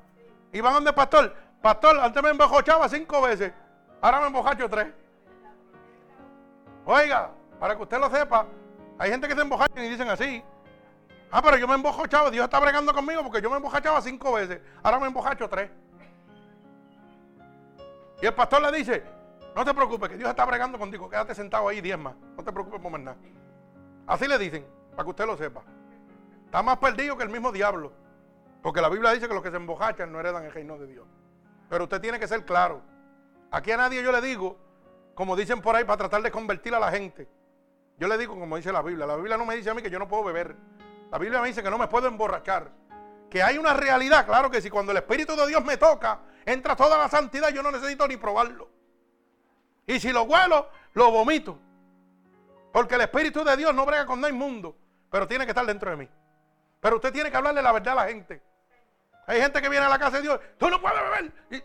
[0.53, 1.35] Y van donde pastor.
[1.65, 3.51] Pastor, antes me embojochaba cinco veces.
[4.03, 4.89] Ahora me embojacho tres.
[6.85, 8.47] Oiga, para que usted lo sepa,
[8.99, 10.45] hay gente que se embojacha y dicen así.
[11.31, 14.61] Ah, pero yo me embojochaba, Dios está bregando conmigo porque yo me embojachaba cinco veces.
[14.83, 15.71] Ahora me embojacho tres.
[18.21, 19.03] Y el pastor le dice,
[19.57, 21.09] no te preocupes, que Dios está bregando contigo.
[21.09, 22.15] Quédate sentado ahí diez más.
[22.37, 23.17] No te preocupes por más nada.
[24.07, 25.63] Así le dicen, para que usted lo sepa.
[26.45, 27.91] Está más perdido que el mismo diablo.
[28.61, 31.07] Porque la Biblia dice que los que se embojachan no heredan el reino de Dios.
[31.75, 32.83] Pero usted tiene que ser claro.
[33.51, 34.57] Aquí a nadie yo le digo,
[35.13, 37.29] como dicen por ahí, para tratar de convertir a la gente.
[37.99, 39.07] Yo le digo como dice la Biblia.
[39.07, 40.55] La Biblia no me dice a mí que yo no puedo beber.
[41.11, 42.71] La Biblia me dice que no me puedo emborrachar.
[43.29, 46.77] Que hay una realidad, claro que si cuando el Espíritu de Dios me toca, entra
[46.77, 48.71] toda la santidad, yo no necesito ni probarlo.
[49.85, 51.59] Y si lo huelo, lo vomito.
[52.73, 54.77] Porque el Espíritu de Dios no brega con nada inmundo,
[55.11, 56.09] pero tiene que estar dentro de mí.
[56.79, 58.54] Pero usted tiene que hablarle la verdad a la gente.
[59.27, 61.33] Hay gente que viene a la casa de Dios, tú no puedes beber.
[61.51, 61.63] Y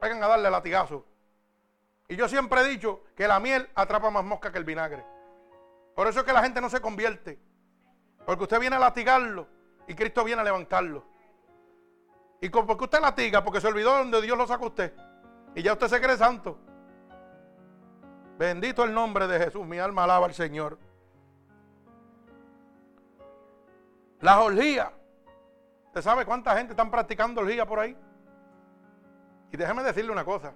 [0.00, 1.04] vengan a darle latigazo.
[2.08, 5.04] Y yo siempre he dicho que la miel atrapa más mosca que el vinagre.
[5.94, 7.38] Por eso es que la gente no se convierte.
[8.26, 9.46] Porque usted viene a latigarlo
[9.86, 11.04] y Cristo viene a levantarlo.
[12.40, 13.44] ¿Y por qué usted latiga?
[13.44, 14.92] Porque se olvidó donde Dios lo sacó usted.
[15.54, 16.58] Y ya usted se cree santo.
[18.38, 19.64] Bendito el nombre de Jesús.
[19.66, 20.78] Mi alma alaba al Señor.
[24.20, 24.90] Las orgías.
[25.92, 27.94] ¿Usted sabe cuánta gente están practicando orgías por ahí?
[29.50, 30.54] Y déjeme decirle una cosa.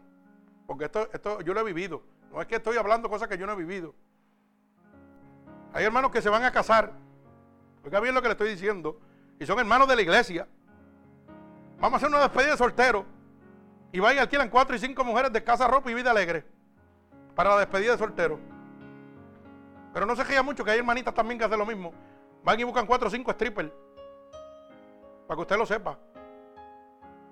[0.66, 2.02] Porque esto, esto yo lo he vivido.
[2.32, 3.94] No es que estoy hablando cosas que yo no he vivido.
[5.74, 6.90] Hay hermanos que se van a casar.
[7.84, 8.98] Oiga bien lo que le estoy diciendo.
[9.38, 10.48] Y son hermanos de la iglesia.
[11.80, 13.04] Vamos a hacer una despedida de soltero.
[13.92, 16.46] Y van y alquilan cuatro y cinco mujeres de casa, ropa y vida alegre.
[17.34, 18.40] Para la despedida de soltero.
[19.92, 21.92] Pero no se queja mucho que hay hermanitas también que hacen lo mismo.
[22.42, 23.70] Van y buscan cuatro o cinco strippers.
[25.26, 25.98] Para que usted lo sepa.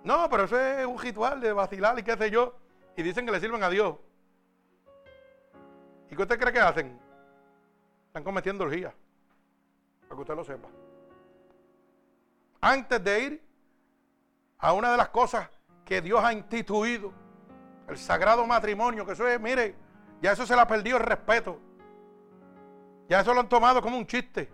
[0.02, 2.54] No, pero eso es un ritual de vacilar y qué sé yo.
[2.96, 3.96] Y dicen que le sirven a Dios.
[6.10, 7.00] ¿Y qué usted cree que hacen?
[8.08, 8.94] Están cometiendo orgías.
[10.02, 10.68] Para que usted lo sepa.
[12.60, 13.42] Antes de ir
[14.58, 15.48] a una de las cosas
[15.84, 17.12] que Dios ha instituido,
[17.88, 19.74] el sagrado matrimonio, que eso es, mire,
[20.20, 21.58] ya eso se le ha perdido el respeto.
[23.08, 24.50] Ya eso lo han tomado como un chiste.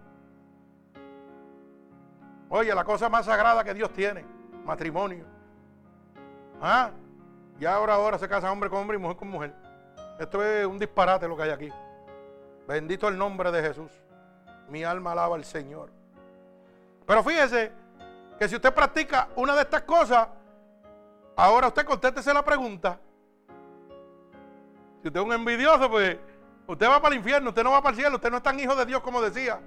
[2.52, 4.24] Oye, la cosa más sagrada que Dios tiene,
[4.64, 5.24] matrimonio.
[6.60, 6.90] Ah,
[7.60, 9.54] ya ahora ahora se casa hombre con hombre y mujer con mujer.
[10.18, 11.72] Esto es un disparate lo que hay aquí.
[12.66, 13.92] Bendito el nombre de Jesús.
[14.68, 15.90] Mi alma alaba al Señor.
[17.06, 17.70] Pero fíjese
[18.36, 20.26] que si usted practica una de estas cosas,
[21.36, 22.98] ahora usted contéstese la pregunta.
[25.02, 26.18] Si usted es un envidioso, pues
[26.66, 28.58] usted va para el infierno, usted no va para el cielo, usted no es tan
[28.58, 29.60] hijo de Dios como decía.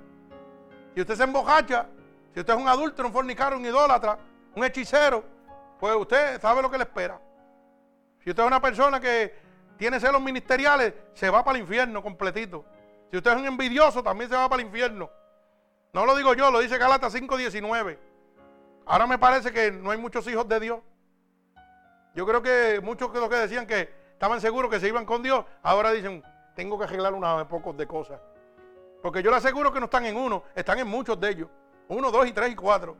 [0.94, 1.88] Si usted se embojacha,
[2.34, 4.18] si usted es un adulto, un fornicario, un idólatra,
[4.56, 5.24] un hechicero,
[5.80, 7.20] pues usted sabe lo que le espera.
[8.24, 9.36] Si usted es una persona que
[9.78, 12.66] tiene celos ministeriales, se va para el infierno completito.
[13.12, 15.12] Si usted es un envidioso, también se va para el infierno.
[15.94, 18.00] No lo digo yo, lo dice Galatas 5:19.
[18.86, 20.80] Ahora me parece que no hay muchos hijos de Dios.
[22.16, 25.22] Yo creo que muchos de los que decían que estaban seguros que se iban con
[25.22, 26.24] Dios, ahora dicen,
[26.56, 28.20] tengo que arreglar unas pocos de cosas.
[29.04, 31.50] Porque yo le aseguro que no están en uno, están en muchos de ellos.
[31.94, 32.98] Uno, dos y tres y cuatro.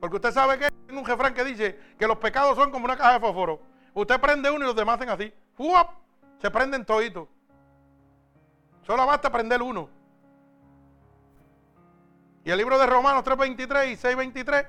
[0.00, 2.96] Porque usted sabe que hay un jefrán que dice que los pecados son como una
[2.96, 3.60] caja de fósforo.
[3.94, 5.32] Usted prende uno y los demás hacen así.
[5.54, 5.90] ¡Fuap!
[6.40, 7.28] Se prenden toditos.
[8.82, 9.90] Solo basta prender uno.
[12.44, 14.66] Y el libro de Romanos 3.23 y 6.23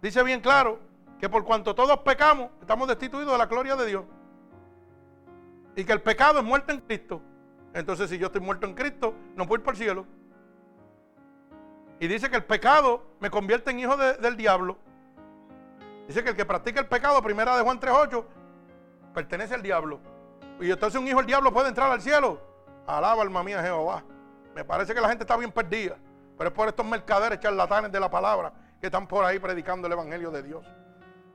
[0.00, 0.78] dice bien claro
[1.18, 4.04] que por cuanto todos pecamos, estamos destituidos de la gloria de Dios.
[5.76, 7.20] Y que el pecado es muerte en Cristo.
[7.74, 10.06] Entonces, si yo estoy muerto en Cristo, no puedo ir por el cielo.
[12.00, 14.76] Y dice que el pecado me convierte en hijo del diablo.
[16.06, 18.24] Dice que el que practica el pecado, primera de Juan 3.8,
[19.14, 20.00] pertenece al diablo.
[20.60, 22.40] Y entonces un hijo del diablo puede entrar al cielo.
[22.86, 24.04] Alaba alma mía Jehová.
[24.54, 25.96] Me parece que la gente está bien perdida.
[26.36, 29.92] Pero es por estos mercaderes charlatanes de la palabra que están por ahí predicando el
[29.92, 30.66] Evangelio de Dios.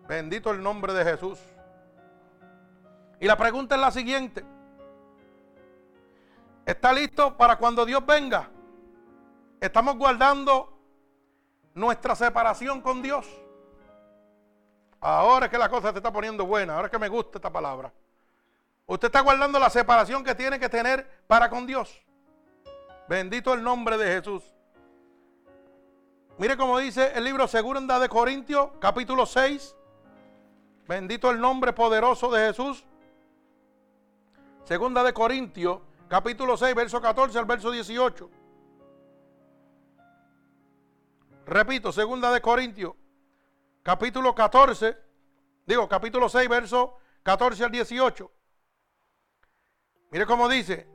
[0.07, 1.39] Bendito el nombre de Jesús.
[3.19, 4.43] Y la pregunta es la siguiente.
[6.65, 8.49] ¿Está listo para cuando Dios venga?
[9.61, 10.77] ¿Estamos guardando
[11.73, 13.27] nuestra separación con Dios?
[15.01, 17.51] Ahora es que la cosa se está poniendo buena, ahora es que me gusta esta
[17.51, 17.91] palabra.
[18.85, 22.01] Usted está guardando la separación que tiene que tener para con Dios.
[23.07, 24.43] Bendito el nombre de Jesús.
[26.37, 29.75] Mire cómo dice el libro Segunda de Corintios, capítulo 6.
[30.87, 32.85] Bendito el nombre poderoso de Jesús.
[34.63, 38.38] Segunda de Corintios, capítulo 6, verso 14 al verso 18.
[41.49, 42.93] Repito, segunda de Corintios,
[43.81, 44.95] capítulo 14,
[45.65, 48.31] digo, capítulo 6, verso 14 al 18.
[50.11, 50.87] Mire cómo dice,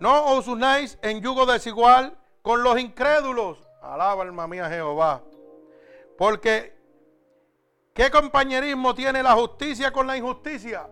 [0.00, 3.68] no os unáis en yugo desigual con los incrédulos.
[3.82, 5.22] Alaba alma mía Jehová.
[6.16, 6.74] Porque,
[7.92, 10.88] ¿qué compañerismo tiene la justicia con la injusticia?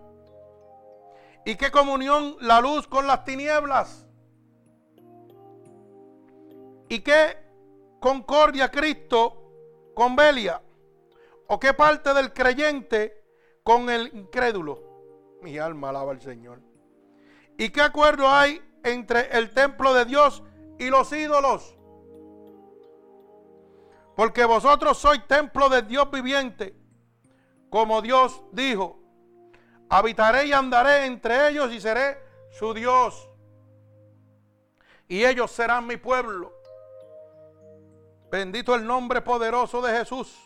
[1.47, 4.07] ¿Y qué comunión la luz con las tinieblas?
[6.91, 7.45] ¿Y qué
[8.01, 10.62] concordia Cristo con Belia?
[11.49, 13.24] ¿O qué parte del creyente
[13.62, 14.82] con el incrédulo?
[15.42, 16.61] Mi alma alaba al Señor.
[17.57, 20.42] ¿Y qué acuerdo hay entre el templo de Dios
[20.78, 21.76] y los ídolos?
[24.16, 26.74] Porque vosotros sois templo de Dios viviente,
[27.70, 28.99] como Dios dijo.
[29.88, 32.18] Habitaré y andaré entre ellos y seré
[32.51, 33.30] su Dios.
[35.07, 36.56] Y ellos serán mi pueblo.
[38.31, 40.37] Bendito el nombre poderoso de Jesús.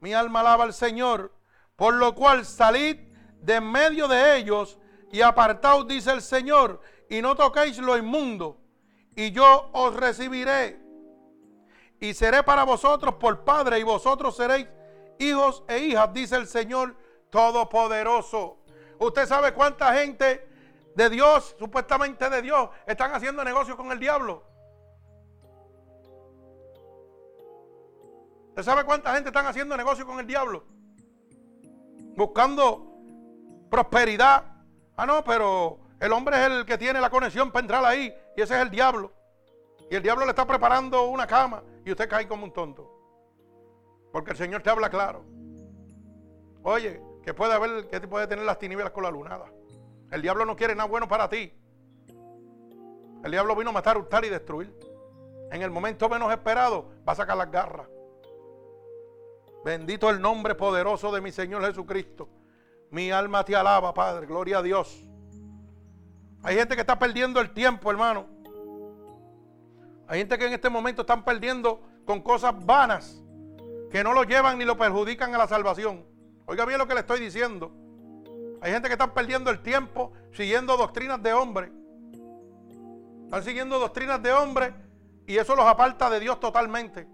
[0.00, 1.32] Mi alma alaba al Señor.
[1.76, 2.96] Por lo cual salid
[3.40, 4.78] de en medio de ellos
[5.10, 8.58] y apartaos, dice el Señor, y no toquéis lo inmundo.
[9.16, 10.80] Y yo os recibiré.
[11.98, 14.66] Y seré para vosotros por Padre, y vosotros seréis
[15.18, 16.96] hijos e hijas, dice el Señor
[17.30, 18.58] Todopoderoso.
[18.98, 20.48] Usted sabe cuánta gente
[20.94, 24.44] de Dios, supuestamente de Dios, están haciendo negocios con el diablo.
[28.50, 30.64] ¿Usted sabe cuánta gente están haciendo negocios con el diablo?
[32.16, 32.90] Buscando
[33.70, 34.44] prosperidad.
[34.96, 38.42] Ah, no, pero el hombre es el que tiene la conexión para entrar ahí y
[38.42, 39.12] ese es el diablo.
[39.88, 42.90] Y el diablo le está preparando una cama y usted cae como un tonto.
[44.12, 45.24] Porque el Señor te habla claro.
[46.64, 49.46] Oye, que puede haber, que puede tener las tinieblas con la lunada.
[50.10, 51.52] El diablo no quiere nada bueno para ti.
[53.24, 54.76] El diablo vino a matar, hurtar y destruir.
[55.52, 57.86] En el momento menos esperado va a sacar las garras.
[59.64, 62.28] Bendito el nombre poderoso de mi Señor Jesucristo.
[62.90, 64.26] Mi alma te alaba, Padre.
[64.26, 65.06] Gloria a Dios.
[66.42, 68.26] Hay gente que está perdiendo el tiempo, hermano.
[70.08, 73.22] Hay gente que en este momento están perdiendo con cosas vanas
[73.90, 76.04] que no lo llevan ni lo perjudican a la salvación.
[76.46, 77.70] Oiga bien lo que le estoy diciendo.
[78.62, 81.70] Hay gente que está perdiendo el tiempo siguiendo doctrinas de hombre.
[83.24, 84.74] Están siguiendo doctrinas de hombre
[85.26, 87.06] y eso los aparta de Dios totalmente.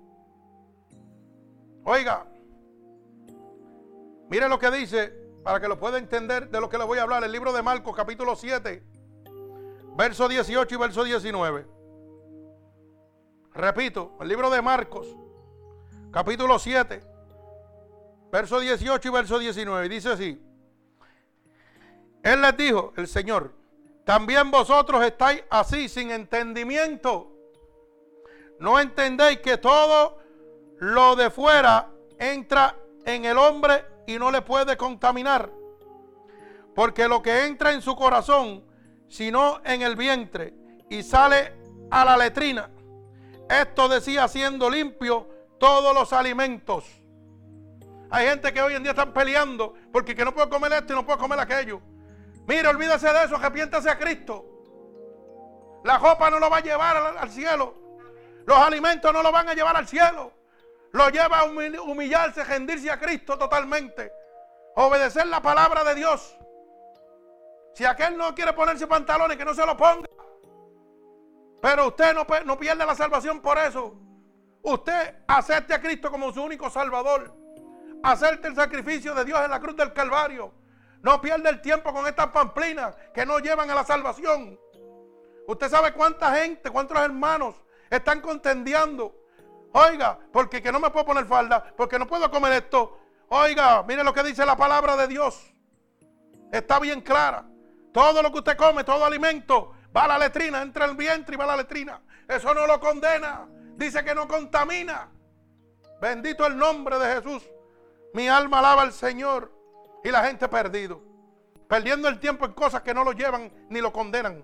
[1.84, 2.26] Oiga,
[4.28, 5.12] mire lo que dice
[5.42, 7.24] para que lo pueda entender de lo que le voy a hablar.
[7.24, 8.82] El libro de Marcos capítulo 7,
[9.96, 11.66] verso 18 y verso 19.
[13.54, 15.14] Repito, el libro de Marcos
[16.10, 17.16] capítulo 7
[18.30, 19.88] verso 18 y verso 19.
[19.88, 20.42] Dice así.
[22.22, 23.54] Él les dijo, el Señor,
[24.04, 27.32] también vosotros estáis así sin entendimiento.
[28.58, 30.18] No entendéis que todo
[30.78, 35.50] lo de fuera entra en el hombre y no le puede contaminar.
[36.74, 38.64] Porque lo que entra en su corazón,
[39.08, 40.54] sino en el vientre,
[40.90, 41.54] y sale
[41.90, 42.70] a la letrina.
[43.48, 45.28] Esto decía siendo limpio
[45.58, 46.84] todos los alimentos
[48.10, 50.96] hay gente que hoy en día están peleando porque que no puedo comer esto y
[50.96, 51.80] no puedo comer aquello.
[52.46, 54.44] Mire, olvídese de eso, arrepiéntase a Cristo.
[55.84, 57.74] La ropa no lo va a llevar al, cielo.
[58.46, 60.32] Los alimentos no lo van a llevar al cielo.
[60.96, 64.10] Lo lleva a humillarse, rendirse a Cristo totalmente.
[64.76, 66.38] Obedecer la palabra de Dios.
[67.74, 70.08] Si aquel no quiere ponerse pantalones, que no se lo ponga.
[71.60, 73.94] Pero usted no, no pierde la salvación por eso.
[74.62, 77.36] Usted acepte a Cristo como su único salvador
[78.02, 80.54] hacerte el sacrificio de Dios en la cruz del Calvario.
[81.02, 84.58] No pierda el tiempo con estas pamplinas que no llevan a la salvación.
[85.46, 87.54] Usted sabe cuánta gente, cuántos hermanos
[87.90, 89.25] están contendiendo.
[89.78, 92.98] Oiga, porque que no me puedo poner falda, porque no puedo comer esto.
[93.28, 95.52] Oiga, mire lo que dice la palabra de Dios.
[96.50, 97.44] Está bien clara.
[97.92, 101.36] Todo lo que usted come, todo alimento, va a la letrina, entra el vientre y
[101.36, 102.00] va a la letrina.
[102.26, 103.46] Eso no lo condena.
[103.76, 105.10] Dice que no contamina.
[106.00, 107.46] Bendito el nombre de Jesús.
[108.14, 109.52] Mi alma alaba al Señor
[110.02, 111.02] y la gente perdido.
[111.68, 114.42] Perdiendo el tiempo en cosas que no lo llevan ni lo condenan.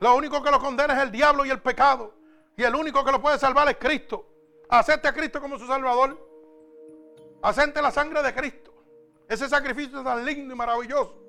[0.00, 2.21] Lo único que lo condena es el diablo y el pecado.
[2.56, 4.26] Y el único que lo puede salvar es Cristo.
[4.68, 6.18] Acepte a Cristo como su Salvador.
[7.42, 8.72] Acepte la sangre de Cristo.
[9.28, 11.22] Ese sacrificio tan lindo y maravilloso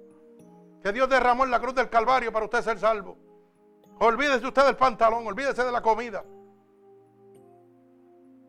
[0.83, 3.17] que Dios derramó en la cruz del Calvario para usted ser salvo.
[3.99, 6.25] Olvídese usted del pantalón, olvídese de la comida.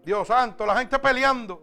[0.02, 1.62] Dios santo, la gente peleando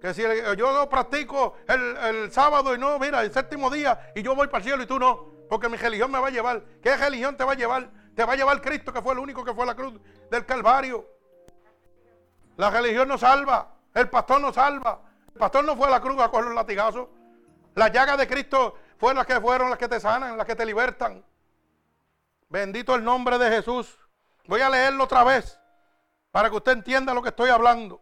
[0.00, 0.22] que si
[0.56, 4.58] yo lo practico el, sábado y no, mira, el séptimo día y yo voy para
[4.58, 5.34] el cielo y tú no.
[5.48, 6.62] Porque mi religión me va a llevar.
[6.80, 7.90] ¿Qué religión te va a llevar?
[8.14, 9.94] Te va a llevar Cristo, que fue el único que fue a la cruz
[10.30, 11.06] del Calvario.
[12.56, 13.74] La religión no salva.
[13.94, 15.00] El pastor no salva.
[15.32, 17.08] El pastor no fue a la cruz a coger los latigazos.
[17.74, 20.64] Las llagas de Cristo fueron las que fueron las que te sanan, las que te
[20.64, 21.24] libertan.
[22.48, 23.98] Bendito el nombre de Jesús.
[24.46, 25.58] Voy a leerlo otra vez
[26.30, 28.00] para que usted entienda lo que estoy hablando.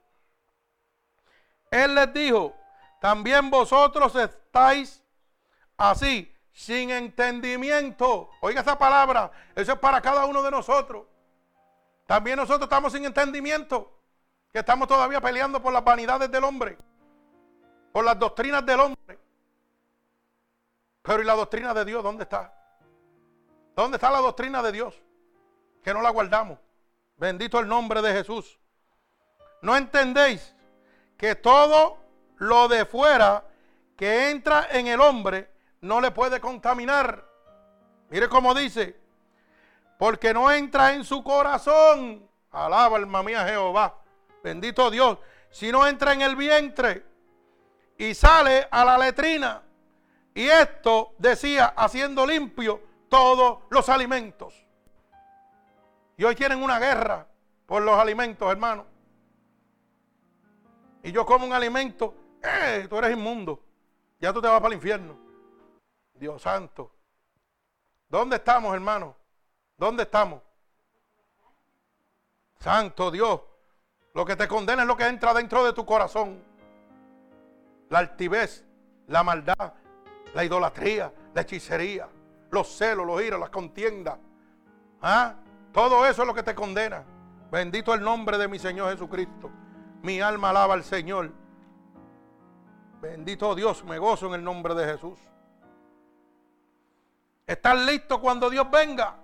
[1.70, 2.54] Él les dijo,
[3.00, 5.02] también vosotros estáis
[5.76, 8.30] así, sin entendimiento.
[8.40, 11.06] Oiga esa palabra, eso es para cada uno de nosotros.
[12.06, 13.90] También nosotros estamos sin entendimiento,
[14.52, 16.76] que estamos todavía peleando por las vanidades del hombre,
[17.92, 19.18] por las doctrinas del hombre.
[21.02, 22.52] Pero ¿y la doctrina de Dios dónde está?
[23.74, 24.94] ¿Dónde está la doctrina de Dios?
[25.82, 26.58] Que no la guardamos.
[27.16, 28.58] Bendito el nombre de Jesús.
[29.62, 30.54] ¿No entendéis
[31.16, 31.98] que todo
[32.36, 33.44] lo de fuera
[33.96, 35.50] que entra en el hombre
[35.80, 37.24] no le puede contaminar?
[38.10, 39.03] Mire cómo dice,
[40.04, 42.28] porque no entra en su corazón.
[42.50, 44.02] Alaba alma mía Jehová.
[44.42, 45.16] Bendito Dios.
[45.48, 47.06] Si no entra en el vientre
[47.96, 49.62] y sale a la letrina.
[50.34, 54.66] Y esto decía, haciendo limpio todos los alimentos.
[56.18, 57.26] Y hoy tienen una guerra
[57.64, 58.84] por los alimentos, hermano.
[61.02, 63.58] Y yo como un alimento, eh, tú eres inmundo.
[64.20, 65.16] Ya tú te vas para el infierno.
[66.12, 66.94] Dios santo.
[68.10, 69.23] ¿Dónde estamos, hermano?
[69.84, 70.40] ¿Dónde estamos?
[72.58, 73.42] Santo Dios.
[74.14, 76.42] Lo que te condena es lo que entra dentro de tu corazón.
[77.90, 78.64] La altivez,
[79.08, 79.74] la maldad,
[80.32, 82.08] la idolatría, la hechicería
[82.50, 84.18] los celos, los iros, las contiendas.
[85.02, 85.34] ¿Ah?
[85.70, 87.04] Todo eso es lo que te condena.
[87.50, 89.50] Bendito el nombre de mi Señor Jesucristo.
[90.00, 91.30] Mi alma alaba al Señor.
[93.02, 95.18] Bendito Dios, me gozo en el nombre de Jesús.
[97.46, 99.23] ¿Estás listo cuando Dios venga?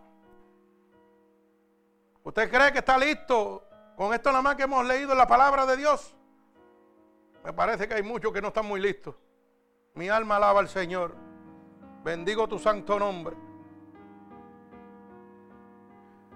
[2.23, 3.67] ¿Usted cree que está listo
[3.97, 6.15] con esto nada más que hemos leído en la palabra de Dios?
[7.45, 9.15] Me parece que hay muchos que no están muy listos.
[9.95, 11.15] Mi alma alaba al Señor.
[12.05, 13.37] Bendigo tu santo nombre.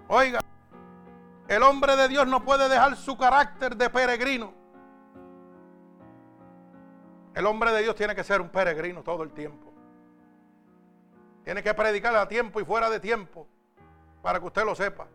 [0.07, 0.39] Oiga,
[1.47, 4.53] el hombre de Dios no puede dejar su carácter de peregrino.
[7.33, 9.73] El hombre de Dios tiene que ser un peregrino todo el tiempo.
[11.43, 13.47] Tiene que predicar a tiempo y fuera de tiempo
[14.21, 15.07] para que usted lo sepa.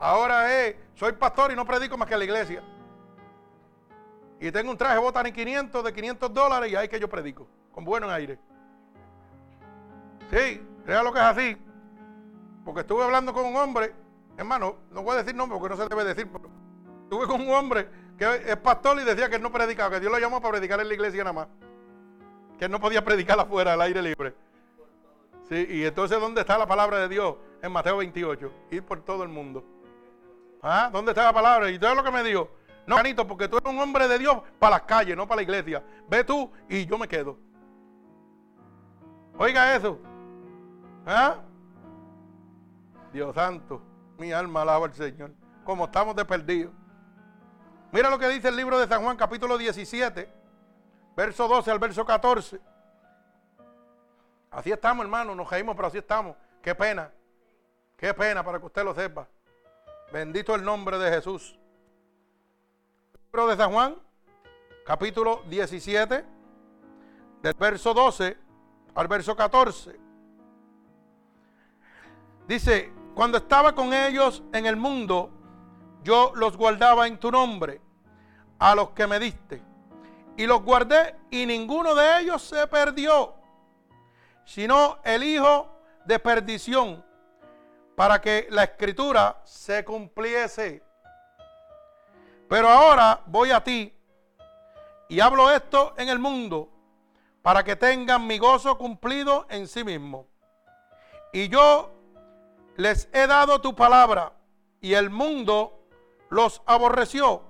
[0.00, 2.62] Ahora es, soy pastor y no predico más que la iglesia.
[4.40, 7.84] Y tengo un traje botan 500 de 500 dólares y ahí que yo predico, con
[7.84, 8.38] bueno aire.
[10.30, 11.56] Sí, crea lo que es así.
[12.64, 13.92] Porque estuve hablando con un hombre,
[14.38, 16.48] hermano, no voy a decir nombre porque no se debe decir, pero
[17.02, 17.86] estuve con un hombre
[18.16, 20.80] que es pastor y decía que él no predicaba, que Dios lo llamó para predicar
[20.80, 21.48] en la iglesia nada más.
[22.58, 24.34] Que él no podía predicar afuera, al aire libre.
[25.50, 27.36] Sí, y entonces, ¿dónde está la palabra de Dios?
[27.60, 29.64] En Mateo 28, ir por todo el mundo.
[30.62, 30.90] ¿Ah?
[30.92, 31.70] ¿Dónde está la palabra?
[31.70, 32.50] Y todo lo que me dijo,
[32.86, 35.42] no, Janito, porque tú eres un hombre de Dios para las calles, no para la
[35.42, 35.82] iglesia.
[36.08, 37.38] Ve tú y yo me quedo.
[39.38, 39.98] Oiga eso.
[41.06, 41.36] ¿Ah?
[43.12, 43.82] Dios santo,
[44.18, 45.32] mi alma alaba al Señor.
[45.64, 46.72] Como estamos de perdido.
[47.92, 50.32] Mira lo que dice el libro de San Juan, capítulo 17,
[51.16, 52.60] verso 12 al verso 14.
[54.50, 56.36] Así estamos, hermano, nos caímos, pero así estamos.
[56.62, 57.10] Qué pena,
[57.96, 59.26] qué pena para que usted lo sepa.
[60.12, 61.56] Bendito el nombre de Jesús.
[63.26, 63.96] Libro de San Juan,
[64.84, 66.24] capítulo 17,
[67.42, 68.36] del verso 12
[68.96, 70.00] al verso 14.
[72.48, 75.30] Dice, cuando estaba con ellos en el mundo,
[76.02, 77.80] yo los guardaba en tu nombre,
[78.58, 79.62] a los que me diste.
[80.36, 83.34] Y los guardé y ninguno de ellos se perdió,
[84.44, 85.70] sino el hijo
[86.04, 87.04] de perdición,
[88.00, 90.82] para que la escritura se cumpliese.
[92.48, 93.94] Pero ahora voy a ti
[95.06, 96.70] y hablo esto en el mundo,
[97.42, 100.26] para que tengan mi gozo cumplido en sí mismo.
[101.34, 101.90] Y yo
[102.76, 104.32] les he dado tu palabra
[104.80, 105.86] y el mundo
[106.30, 107.42] los aborreció,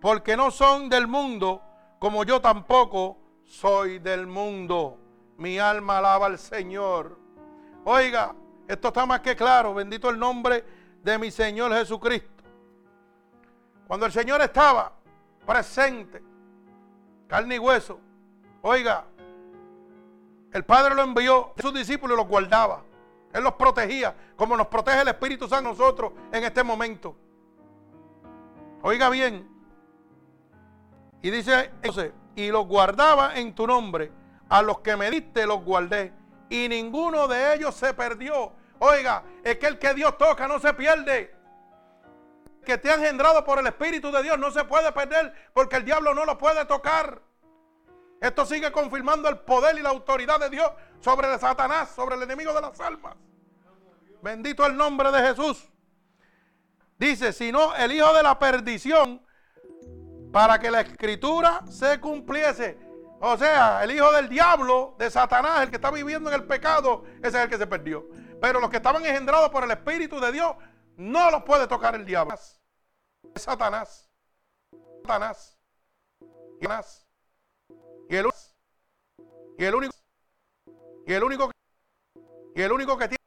[0.00, 1.60] porque no son del mundo,
[1.98, 4.96] como yo tampoco soy del mundo.
[5.36, 7.18] Mi alma alaba al Señor.
[7.84, 8.34] Oiga,
[8.72, 9.74] esto está más que claro.
[9.74, 10.64] Bendito el nombre
[11.02, 12.44] de mi Señor Jesucristo.
[13.86, 14.92] Cuando el Señor estaba
[15.44, 16.22] presente,
[17.26, 17.98] carne y hueso,
[18.62, 19.04] oiga,
[20.52, 22.84] el Padre lo envió, sus discípulos los guardaba.
[23.32, 27.16] Él los protegía, como nos protege el Espíritu Santo a nosotros en este momento.
[28.82, 29.48] Oiga bien.
[31.22, 34.12] Y dice, entonces, y los guardaba en tu nombre.
[34.48, 36.12] A los que me diste los guardé.
[36.48, 38.52] y ninguno de ellos se perdió.
[38.80, 41.36] Oiga, es que el que Dios toca no se pierde.
[42.64, 45.84] Que te ha engendrado por el Espíritu de Dios no se puede perder porque el
[45.84, 47.20] diablo no lo puede tocar.
[48.20, 50.70] Esto sigue confirmando el poder y la autoridad de Dios
[51.00, 53.16] sobre el Satanás, sobre el enemigo de las almas.
[54.22, 55.68] Bendito el nombre de Jesús.
[56.98, 59.24] Dice, sino el hijo de la perdición,
[60.32, 62.78] para que la escritura se cumpliese.
[63.20, 67.04] O sea, el hijo del diablo, de Satanás, el que está viviendo en el pecado,
[67.18, 68.06] ese es el que se perdió.
[68.40, 70.54] Pero los que estaban engendrados por el Espíritu de Dios,
[70.96, 72.34] no los puede tocar el diablo.
[72.34, 74.10] Es Satanás.
[75.02, 75.58] Satanás.
[76.60, 77.06] Satanás.
[78.08, 78.26] Y el,
[79.58, 79.94] y el único
[81.06, 81.50] y el único
[82.54, 83.20] y el único que tiene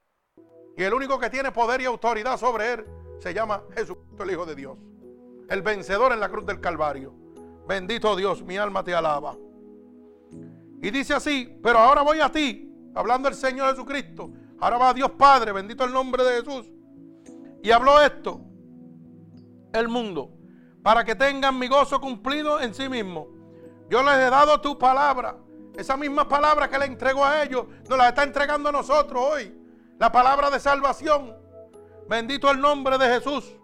[0.76, 2.85] y el único que tiene poder y autoridad sobre él
[3.19, 4.77] se llama Jesucristo el Hijo de Dios.
[5.49, 7.14] El vencedor en la cruz del Calvario.
[7.68, 9.35] Bendito Dios, mi alma te alaba.
[10.81, 14.31] Y dice así, pero ahora voy a ti, hablando el Señor Jesucristo.
[14.64, 16.72] Ahora va Dios Padre, bendito el nombre de Jesús.
[17.61, 18.40] Y habló esto,
[19.73, 20.30] el mundo,
[20.81, 23.27] para que tengan mi gozo cumplido en sí mismo.
[23.90, 25.35] Yo les he dado tu palabra.
[25.76, 29.53] Esa misma palabra que le entregó a ellos, nos la está entregando a nosotros hoy.
[29.99, 31.35] La palabra de salvación.
[32.07, 33.57] Bendito el nombre de Jesús.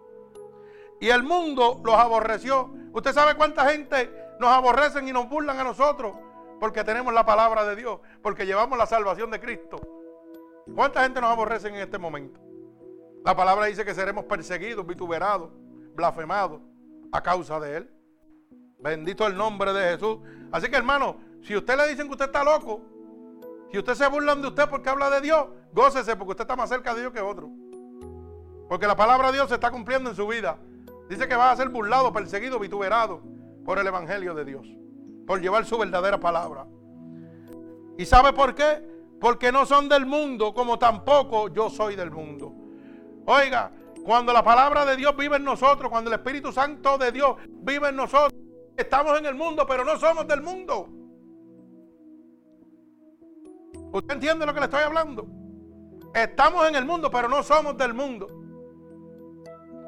[1.00, 2.74] Y el mundo los aborreció.
[2.92, 6.12] Usted sabe cuánta gente nos aborrecen y nos burlan a nosotros
[6.60, 9.80] porque tenemos la palabra de Dios, porque llevamos la salvación de Cristo.
[10.74, 12.40] ¿Cuánta gente nos aborrece en este momento?
[13.24, 15.50] La palabra dice que seremos perseguidos, vituperados,
[15.94, 16.60] blasfemados
[17.12, 17.90] a causa de Él.
[18.78, 20.18] Bendito el nombre de Jesús.
[20.52, 22.82] Así que hermano, si usted le dicen que usted está loco,
[23.70, 26.68] si usted se burlan de usted porque habla de Dios, gócese porque usted está más
[26.68, 27.50] cerca de Dios que otro.
[28.68, 30.58] Porque la palabra de Dios se está cumpliendo en su vida.
[31.08, 33.20] Dice que va a ser burlado, perseguido, vituperado
[33.64, 34.66] por el Evangelio de Dios.
[35.26, 36.66] Por llevar su verdadera palabra.
[37.98, 38.82] ¿Y sabe por qué?
[39.20, 42.52] Porque no son del mundo como tampoco yo soy del mundo.
[43.26, 43.70] Oiga,
[44.04, 47.90] cuando la palabra de Dios vive en nosotros, cuando el Espíritu Santo de Dios vive
[47.90, 48.32] en nosotros,
[48.76, 50.88] estamos en el mundo, pero no somos del mundo.
[53.92, 55.26] ¿Usted entiende lo que le estoy hablando?
[56.14, 58.28] Estamos en el mundo, pero no somos del mundo.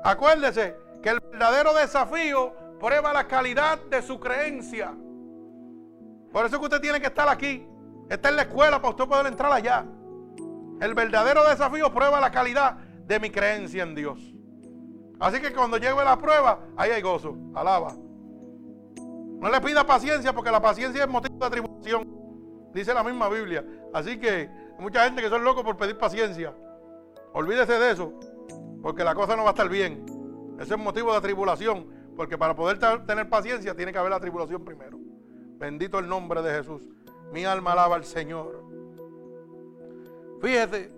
[0.05, 4.95] Acuérdese que el verdadero desafío prueba la calidad de su creencia.
[6.33, 7.67] Por eso que usted tiene que estar aquí.
[8.13, 9.87] Está en la escuela para usted poder entrar allá.
[10.83, 12.77] El verdadero desafío prueba la calidad
[13.07, 14.35] de mi creencia en Dios.
[15.19, 17.35] Así que cuando llegue la prueba, ahí hay gozo.
[17.55, 17.95] Alaba.
[17.95, 22.07] No le pida paciencia porque la paciencia es motivo de tribulación.
[22.75, 23.65] Dice la misma Biblia.
[23.95, 26.55] Así que hay mucha gente que son locos por pedir paciencia.
[27.33, 28.13] Olvídese de eso.
[28.83, 30.05] Porque la cosa no va a estar bien.
[30.61, 31.87] Ese es motivo de tribulación.
[32.15, 34.99] Porque para poder tener paciencia tiene que haber la tribulación primero.
[35.57, 36.83] Bendito el nombre de Jesús.
[37.33, 38.63] Mi alma alaba al Señor.
[40.41, 40.93] Fíjese,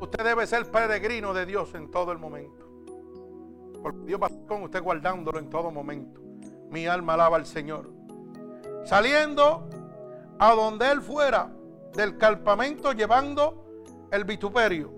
[0.00, 2.66] usted debe ser peregrino de Dios en todo el momento.
[3.82, 6.20] Porque Dios va con usted guardándolo en todo momento.
[6.68, 7.90] Mi alma alaba al Señor.
[8.84, 9.68] Saliendo
[10.38, 11.50] a donde él fuera
[11.94, 13.64] del campamento llevando
[14.10, 14.92] el vituperio.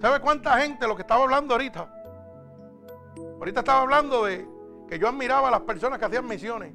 [0.00, 1.94] ¿Sabe cuánta gente, lo que estaba hablando ahorita?
[3.38, 4.46] Ahorita estaba hablando de
[4.88, 6.74] que yo admiraba a las personas que hacían misiones.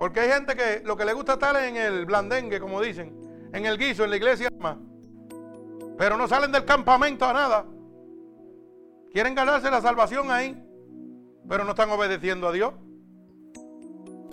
[0.00, 3.14] Porque hay gente que lo que le gusta estar en el blandengue, como dicen,
[3.52, 4.48] en el guiso, en la iglesia,
[5.98, 7.66] pero no salen del campamento a nada.
[9.12, 10.56] Quieren ganarse la salvación ahí,
[11.46, 12.72] pero no están obedeciendo a Dios.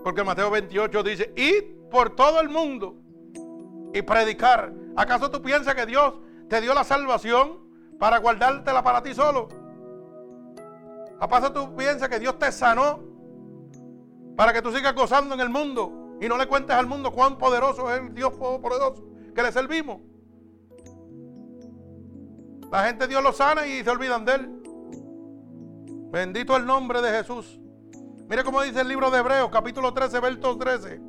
[0.05, 2.95] Porque Mateo 28 dice, id por todo el mundo
[3.93, 4.71] y predicar.
[4.95, 6.13] ¿Acaso tú piensas que Dios
[6.47, 7.59] te dio la salvación
[7.99, 9.49] para guardártela para ti solo?
[11.19, 13.16] ¿Acaso tú piensas que Dios te sanó
[14.37, 17.37] para que tú sigas gozando en el mundo y no le cuentes al mundo cuán
[17.37, 19.03] poderoso es el Dios poderoso
[19.35, 19.99] que le servimos?
[22.71, 24.61] La gente Dios lo sana y se olvidan de él.
[26.11, 27.59] Bendito el nombre de Jesús.
[28.29, 31.01] Mire cómo dice el libro de Hebreos, capítulo 13, verso 13.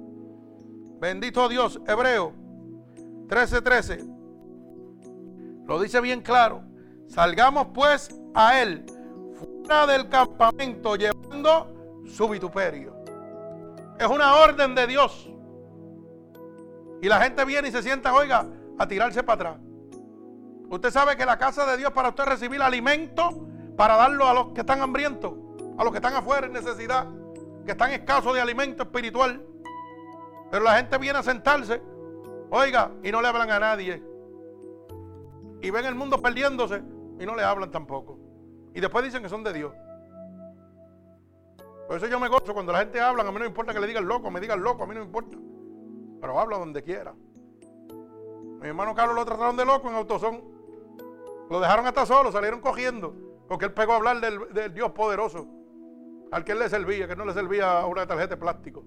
[1.00, 2.32] Bendito Dios, Hebreo
[3.28, 4.04] 13, 13.
[5.66, 6.62] Lo dice bien claro.
[7.08, 8.86] Salgamos pues a él
[9.34, 12.97] fuera del campamento llevando su vituperio.
[13.98, 15.28] Es una orden de Dios.
[17.02, 18.46] Y la gente viene y se sienta, oiga,
[18.78, 19.60] a tirarse para atrás.
[20.70, 23.46] Usted sabe que la casa de Dios para usted recibir alimento,
[23.76, 25.32] para darlo a los que están hambrientos,
[25.78, 27.06] a los que están afuera en necesidad,
[27.64, 29.44] que están escasos de alimento espiritual.
[30.50, 31.82] Pero la gente viene a sentarse,
[32.50, 34.02] oiga, y no le hablan a nadie.
[35.60, 36.82] Y ven el mundo perdiéndose
[37.18, 38.18] y no le hablan tampoco.
[38.74, 39.72] Y después dicen que son de Dios.
[41.88, 43.80] Por eso yo me gozo cuando la gente habla, a mí no me importa que
[43.80, 45.38] le digan loco, me digan loco, a mí no me importa.
[46.20, 47.14] Pero habla donde quiera.
[48.60, 50.42] Mi hermano Carlos lo trataron de loco en autosón.
[51.48, 53.14] Lo dejaron hasta solo, salieron cogiendo.
[53.48, 55.46] Porque él pegó a hablar del, Dios poderoso.
[56.30, 58.84] Al que él le servía, que no le servía una tarjeta de plástico.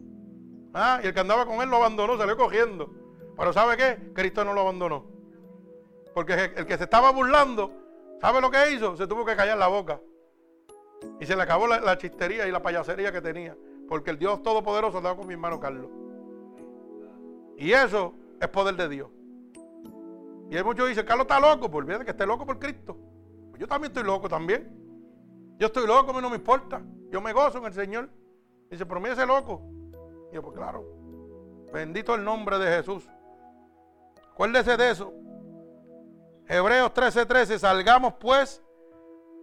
[0.72, 2.94] Ah, y el que andaba con él lo abandonó, salió cogiendo.
[3.36, 4.12] Pero ¿sabe qué?
[4.14, 5.08] Cristo no lo abandonó.
[6.14, 7.72] Porque el que se estaba burlando,
[8.22, 8.96] ¿sabe lo que hizo?
[8.96, 10.00] Se tuvo que callar la boca.
[11.20, 13.56] Y se le acabó la, chistería y la payasería que tenía.
[13.88, 15.90] Porque el Dios Todopoderoso andaba con mi hermano Carlos.
[17.58, 19.10] Y eso es poder de Dios.
[20.50, 21.70] Y hay muchos dicen, Carlos está loco.
[21.70, 22.98] Pues olvídate que esté loco por Cristo.
[23.50, 24.78] Pues yo también estoy loco también.
[25.58, 26.82] Yo estoy loco, a mí no me importa.
[27.12, 28.10] Yo me gozo en el Señor.
[28.70, 29.62] Dice, pero mira ese loco.
[30.32, 30.86] Y yo, pues claro.
[31.72, 33.08] Bendito el nombre de Jesús.
[34.32, 35.14] Acuérdese de eso.
[36.48, 38.62] Hebreos 13:13, 13, salgamos pues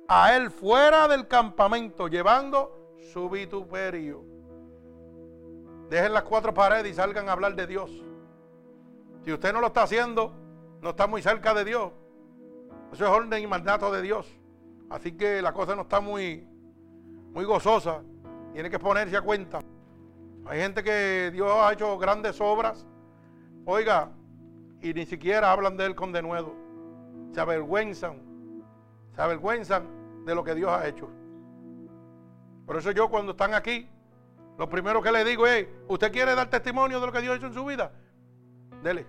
[0.08, 4.24] a él fuera del campamento, llevando su vituperio.
[5.90, 7.90] Dejen las cuatro paredes y salgan a hablar de Dios.
[9.22, 10.32] Si usted no lo está haciendo,
[10.80, 11.92] no está muy cerca de Dios.
[12.92, 14.26] Eso es orden y mandato de Dios.
[14.90, 16.46] Así que la cosa no está muy,
[17.32, 18.02] muy gozosa.
[18.52, 19.60] Tiene que ponerse a cuenta.
[20.46, 22.86] Hay gente que Dios ha hecho grandes obras.
[23.66, 24.10] Oiga,
[24.80, 26.68] y ni siquiera hablan de Él con denuedo
[27.32, 28.16] se avergüenzan,
[29.14, 29.97] se avergüenzan
[30.28, 31.08] de lo que Dios ha hecho.
[32.66, 33.88] Por eso yo cuando están aquí,
[34.58, 37.36] lo primero que le digo es, ¿usted quiere dar testimonio de lo que Dios ha
[37.36, 37.90] hecho en su vida?
[38.82, 39.06] Dele.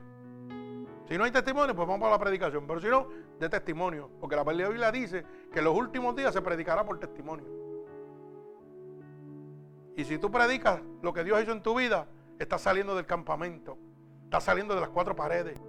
[1.10, 2.66] Si no hay testimonio, pues vamos a la predicación.
[2.66, 4.10] Pero si no, de testimonio.
[4.22, 7.46] Porque la Biblia dice que en los últimos días se predicará por testimonio.
[9.98, 13.06] Y si tú predicas lo que Dios ha hecho en tu vida, estás saliendo del
[13.06, 13.78] campamento.
[14.24, 15.60] Estás saliendo de las cuatro paredes.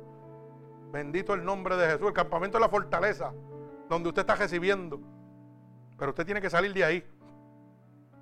[0.93, 2.07] Bendito el nombre de Jesús.
[2.07, 3.33] El campamento es la fortaleza
[3.89, 5.01] donde usted está recibiendo.
[6.01, 7.05] Pero usted tiene que salir de ahí.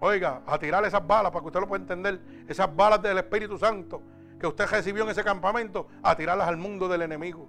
[0.00, 2.20] Oiga, a tirar esas balas para que usted lo pueda entender.
[2.48, 4.02] Esas balas del Espíritu Santo
[4.36, 7.48] que usted recibió en ese campamento, a tirarlas al mundo del enemigo.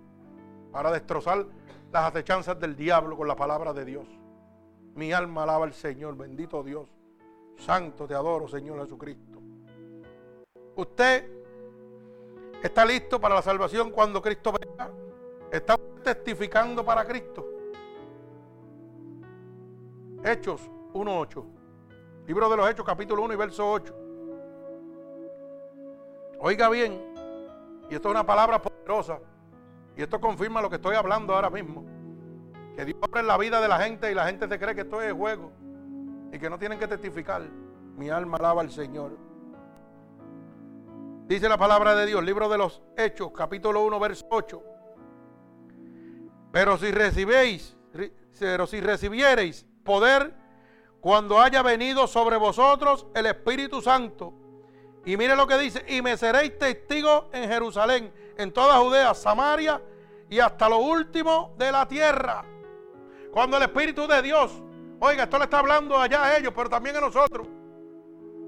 [0.72, 1.48] Para destrozar
[1.92, 4.08] las acechanzas del diablo con la palabra de Dios.
[4.94, 6.16] Mi alma alaba al Señor.
[6.16, 6.88] Bendito Dios.
[7.58, 9.42] Santo te adoro, Señor Jesucristo.
[10.76, 11.28] Usted
[12.62, 14.92] está listo para la salvación cuando Cristo venga.
[15.52, 17.59] Está testificando para Cristo.
[20.24, 21.46] Hechos 1.8.
[22.28, 23.96] Libro de los Hechos, capítulo 1 y verso 8.
[26.40, 27.02] Oiga bien,
[27.90, 29.20] y esto es una palabra poderosa,
[29.96, 31.86] y esto confirma lo que estoy hablando ahora mismo.
[32.76, 35.02] Que Dios abre la vida de la gente y la gente se cree que esto
[35.02, 35.52] es juego
[36.32, 37.42] y que no tienen que testificar.
[37.96, 39.18] Mi alma alaba al Señor.
[41.28, 44.64] Dice la palabra de Dios, libro de los Hechos, capítulo 1, verso 8.
[46.52, 47.78] Pero si recibéis,
[48.40, 50.32] pero si recibiereis poder
[51.02, 54.32] cuando haya venido sobre vosotros el Espíritu Santo.
[55.04, 59.82] Y mire lo que dice, y me seréis testigos en Jerusalén, en toda Judea, Samaria
[60.30, 62.46] y hasta lo último de la tierra.
[63.32, 64.62] Cuando el Espíritu de Dios,
[65.00, 67.48] oiga, esto le está hablando allá a ellos, pero también a nosotros.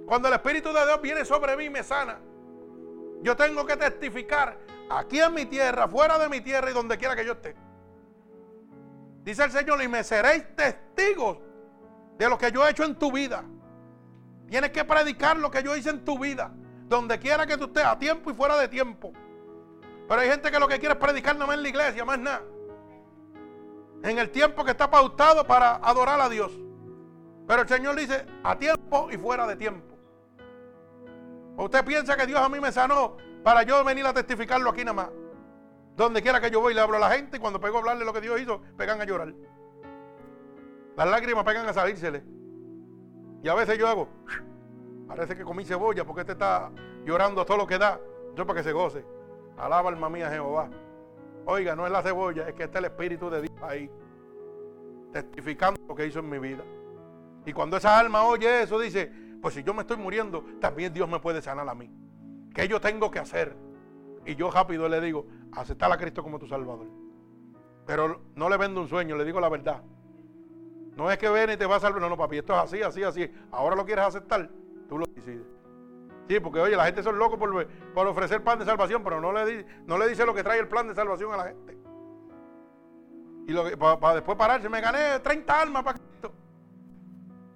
[0.05, 2.19] Cuando el Espíritu de Dios viene sobre mí y me sana,
[3.23, 4.59] yo tengo que testificar
[4.91, 7.55] aquí en mi tierra, fuera de mi tierra y donde quiera que yo esté.
[9.23, 11.37] Dice el Señor, y me seréis testigos
[12.17, 13.43] de lo que yo he hecho en tu vida.
[14.47, 16.51] Tienes que predicar lo que yo hice en tu vida,
[16.87, 19.13] donde quiera que tú estés, a tiempo y fuera de tiempo.
[20.07, 22.41] Pero hay gente que lo que quiere es predicar no en la iglesia, más nada.
[24.03, 26.51] En el tiempo que está pautado para adorar a Dios.
[27.47, 29.95] Pero el Señor dice, a tiempo y fuera de tiempo.
[31.57, 34.93] ¿Usted piensa que Dios a mí me sanó para yo venir a testificarlo aquí nada
[34.93, 35.09] más?
[36.01, 38.05] Donde quiera que yo voy, le hablo a la gente y cuando pego a hablarle
[38.05, 39.31] lo que Dios hizo, pegan a llorar.
[40.97, 42.23] Las lágrimas pegan a salírsele.
[43.43, 44.07] Y a veces yo hago,
[45.07, 46.71] parece que comí cebolla porque este está
[47.05, 47.99] llorando todo lo que da.
[48.35, 49.05] Yo para que se goce.
[49.59, 50.71] Alaba alma mía Jehová.
[51.45, 53.87] Oiga, no es la cebolla, es que está el Espíritu de Dios ahí,
[55.13, 56.63] testificando lo que hizo en mi vida.
[57.45, 61.07] Y cuando esa alma oye eso, dice, pues si yo me estoy muriendo, también Dios
[61.07, 61.91] me puede sanar a mí.
[62.55, 63.55] ¿Qué yo tengo que hacer?
[64.25, 66.87] Y yo rápido le digo, aceptar a Cristo como tu Salvador.
[67.85, 69.81] Pero no le vendo un sueño, le digo la verdad.
[70.95, 72.01] No es que ven y te va a salvar.
[72.01, 73.31] No, no, papi, esto es así, así, así.
[73.51, 74.49] Ahora lo quieres aceptar,
[74.87, 75.45] tú lo decides.
[76.27, 79.33] Sí, porque oye, la gente son locos por, por ofrecer plan de salvación, pero no
[79.33, 81.77] le, no le dice lo que trae el plan de salvación a la gente.
[83.47, 86.31] Y para, después pararse, me gané 30 almas para Cristo.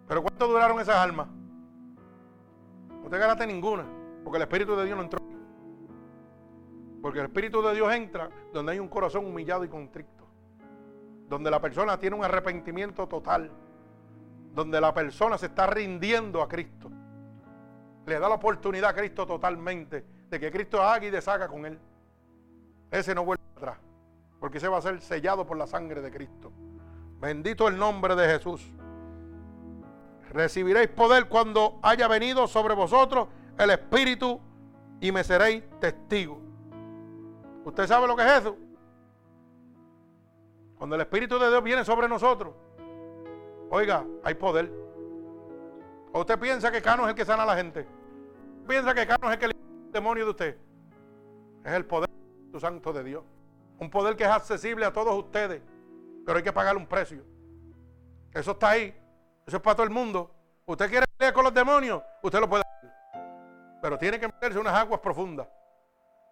[0.08, 1.28] Pero ¿cuánto duraron esas almas?
[3.02, 3.86] No te ganaste ninguna,
[4.24, 5.25] porque el Espíritu de Dios no entró.
[7.06, 10.26] Porque el Espíritu de Dios entra donde hay un corazón humillado y contrito.
[11.30, 13.52] Donde la persona tiene un arrepentimiento total.
[14.56, 16.90] Donde la persona se está rindiendo a Cristo.
[18.08, 21.80] Le da la oportunidad a Cristo totalmente de que Cristo haga y deshaga con él.
[22.90, 23.78] ese no vuelve atrás,
[24.40, 26.52] porque ese va a ser sellado por la sangre de Cristo.
[27.22, 28.68] Bendito el nombre de Jesús.
[30.32, 33.28] Recibiréis poder cuando haya venido sobre vosotros
[33.60, 34.42] el Espíritu
[35.00, 36.45] y me seréis testigos.
[37.66, 38.56] ¿Usted sabe lo que es eso?
[40.78, 42.54] Cuando el Espíritu de Dios viene sobre nosotros,
[43.72, 44.72] oiga, hay poder.
[46.14, 47.88] ¿O usted piensa que Cano es el que sana a la gente?
[48.68, 50.58] ¿Piensa que Cano es el que el demonio de usted?
[51.64, 52.08] Es el poder
[52.60, 53.24] santo de Dios.
[53.80, 55.62] Un poder que es accesible a todos ustedes,
[56.24, 57.24] pero hay que pagar un precio.
[58.32, 58.96] Eso está ahí.
[59.46, 60.32] Eso es para todo el mundo.
[60.68, 62.92] Usted quiere pelear con los demonios, usted lo puede hacer.
[63.82, 65.48] Pero tiene que meterse unas aguas profundas.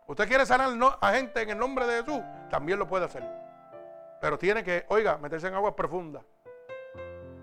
[0.08, 0.70] Usted quiere sanar
[1.00, 3.24] a gente en el nombre de Jesús, también lo puede hacer.
[4.20, 6.24] Pero tiene que, oiga, meterse en aguas profundas.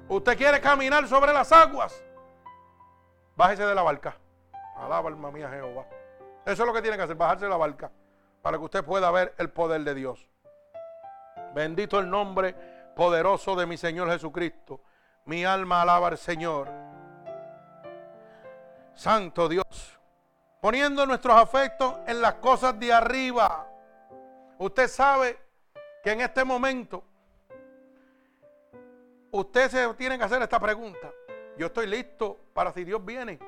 [0.08, 2.02] Usted quiere caminar sobre las aguas.
[3.36, 4.16] Bájese de la barca.
[4.76, 5.86] Alaba alma mía Jehová.
[6.44, 7.90] Eso es lo que tiene que hacer, bajarse de la barca.
[8.42, 10.26] Para que usted pueda ver el poder de Dios.
[11.54, 12.54] Bendito el nombre
[12.96, 14.80] poderoso de mi Señor Jesucristo.
[15.26, 16.68] Mi alma alaba al Señor.
[18.94, 19.99] Santo Dios.
[20.60, 23.66] Poniendo nuestros afectos en las cosas de arriba.
[24.58, 25.38] Usted sabe
[26.02, 27.02] que en este momento
[29.30, 31.10] usted se tiene que hacer esta pregunta.
[31.56, 33.38] Yo estoy listo para si Dios viene.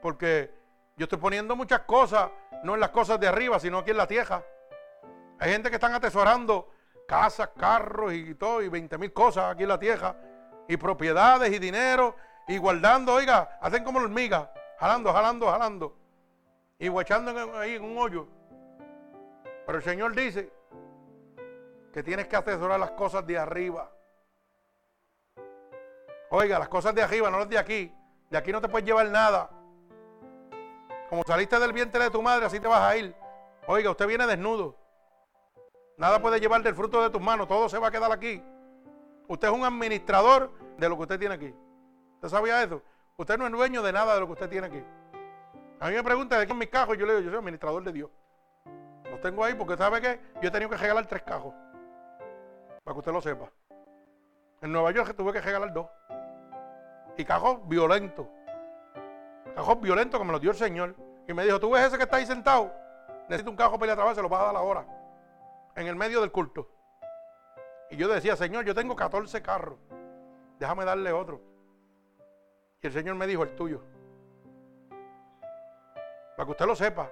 [0.00, 0.54] Porque
[0.96, 2.30] yo estoy poniendo muchas cosas,
[2.62, 4.44] no en las cosas de arriba, sino aquí en la tierra.
[5.40, 6.70] Hay gente que están atesorando
[7.08, 10.14] casas, carros y todo, y 20 mil cosas aquí en la tierra
[10.68, 12.14] y propiedades y dinero
[12.46, 16.01] y guardando, oiga, hacen como la hormiga, jalando, jalando, jalando
[16.82, 18.26] y guachando ahí en un hoyo.
[19.64, 20.52] Pero el Señor dice
[21.92, 23.88] que tienes que atesorar las cosas de arriba.
[26.30, 27.94] Oiga, las cosas de arriba, no las de aquí.
[28.28, 29.48] De aquí no te puedes llevar nada.
[31.08, 33.14] Como saliste del vientre de tu madre, así te vas a ir.
[33.68, 34.76] Oiga, usted viene desnudo.
[35.98, 38.42] Nada puede llevar del fruto de tus manos, todo se va a quedar aquí.
[39.28, 41.54] Usted es un administrador de lo que usted tiene aquí.
[42.14, 42.82] ¿Usted sabía eso?
[43.16, 44.82] Usted no es dueño de nada de lo que usted tiene aquí.
[45.82, 47.82] A mí me pregunta de qué son mis cajos, yo le digo, yo soy administrador
[47.82, 48.08] de Dios.
[49.10, 51.52] Los tengo ahí porque sabe que yo he tenido que regalar tres cajos.
[52.84, 53.50] Para que usted lo sepa.
[54.60, 55.88] En Nueva York tuve que regalar dos.
[57.16, 58.28] Y cajos violentos.
[59.56, 60.94] Cajos violentos que me los dio el Señor.
[61.26, 62.72] Y me dijo, ¿tú ves ese que está ahí sentado?
[63.28, 64.86] Necesito un cajo para ir a se lo vas a dar ahora.
[65.74, 66.70] En el medio del culto.
[67.90, 69.80] Y yo decía, Señor, yo tengo 14 carros.
[70.60, 71.40] Déjame darle otro.
[72.80, 73.82] Y el Señor me dijo, el tuyo.
[76.36, 77.10] Para que usted lo sepa.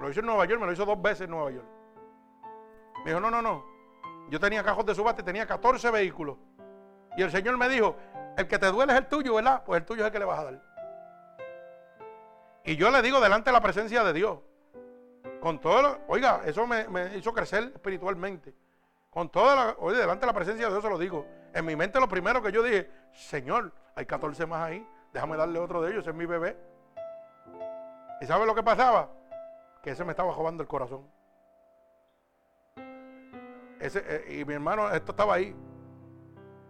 [0.00, 1.66] Lo hizo en Nueva York, me lo hizo dos veces en Nueva York.
[3.04, 3.64] Me dijo, no, no, no.
[4.28, 6.36] Yo tenía cajos de subasta y tenía 14 vehículos.
[7.16, 7.96] Y el Señor me dijo,
[8.36, 9.62] el que te duele es el tuyo, ¿verdad?
[9.64, 10.62] Pues el tuyo es el que le vas a dar.
[12.64, 14.38] Y yo le digo delante de la presencia de Dios.
[15.40, 18.54] Con todo lo, oiga, eso me, me hizo crecer espiritualmente.
[19.10, 21.26] Con toda la, oye, delante de la presencia de Dios se lo digo.
[21.54, 25.58] En mi mente lo primero que yo dije, Señor, hay 14 más ahí, déjame darle
[25.58, 26.56] otro de ellos, es mi bebé.
[28.20, 29.10] ¿Y sabe lo que pasaba?
[29.82, 31.06] Que ese me estaba robando el corazón.
[33.78, 35.54] Ese, eh, y mi hermano, esto estaba ahí.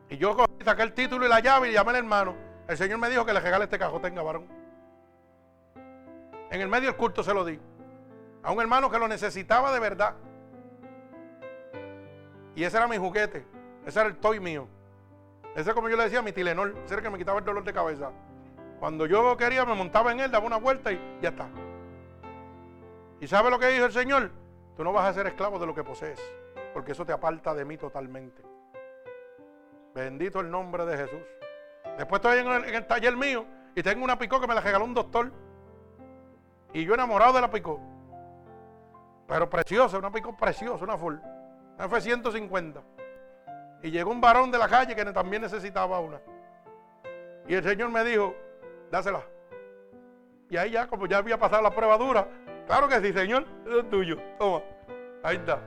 [0.08, 2.34] Y yo saqué el título y la llave y llamé al hermano.
[2.68, 4.46] El Señor me dijo que le regale este cajo, tenga varón.
[6.50, 7.58] En el medio del culto se lo di.
[8.42, 10.14] A un hermano que lo necesitaba de verdad.
[12.54, 13.44] Y ese era mi juguete.
[13.84, 14.68] Ese era el toy mío.
[15.54, 16.76] Ese, como yo le decía, mi Tilenol.
[16.84, 18.10] Ese era el que me quitaba el dolor de cabeza.
[18.80, 21.48] Cuando yo quería, me montaba en él, daba una vuelta y ya está.
[23.20, 24.30] ¿Y sabe lo que dijo el Señor?
[24.76, 26.20] Tú no vas a ser esclavo de lo que posees,
[26.74, 28.42] porque eso te aparta de mí totalmente.
[29.94, 31.22] Bendito el nombre de Jesús.
[31.96, 34.92] Después estoy en el, taller mío y tengo una picó que me la regaló un
[34.92, 35.32] doctor.
[36.74, 37.80] Y yo enamorado de la picó.
[39.26, 41.16] Pero preciosa, una picó preciosa, una full.
[41.88, 42.82] Fue 150.
[43.82, 46.20] Y llegó un varón de la calle que también necesitaba una.
[47.48, 48.34] Y el Señor me dijo,
[48.90, 49.22] dásela.
[50.48, 52.28] Y ahí ya, como ya había pasado la prueba dura,
[52.66, 54.16] claro que sí, Señor, eso es tuyo.
[54.38, 54.62] Toma,
[55.22, 55.60] ahí está.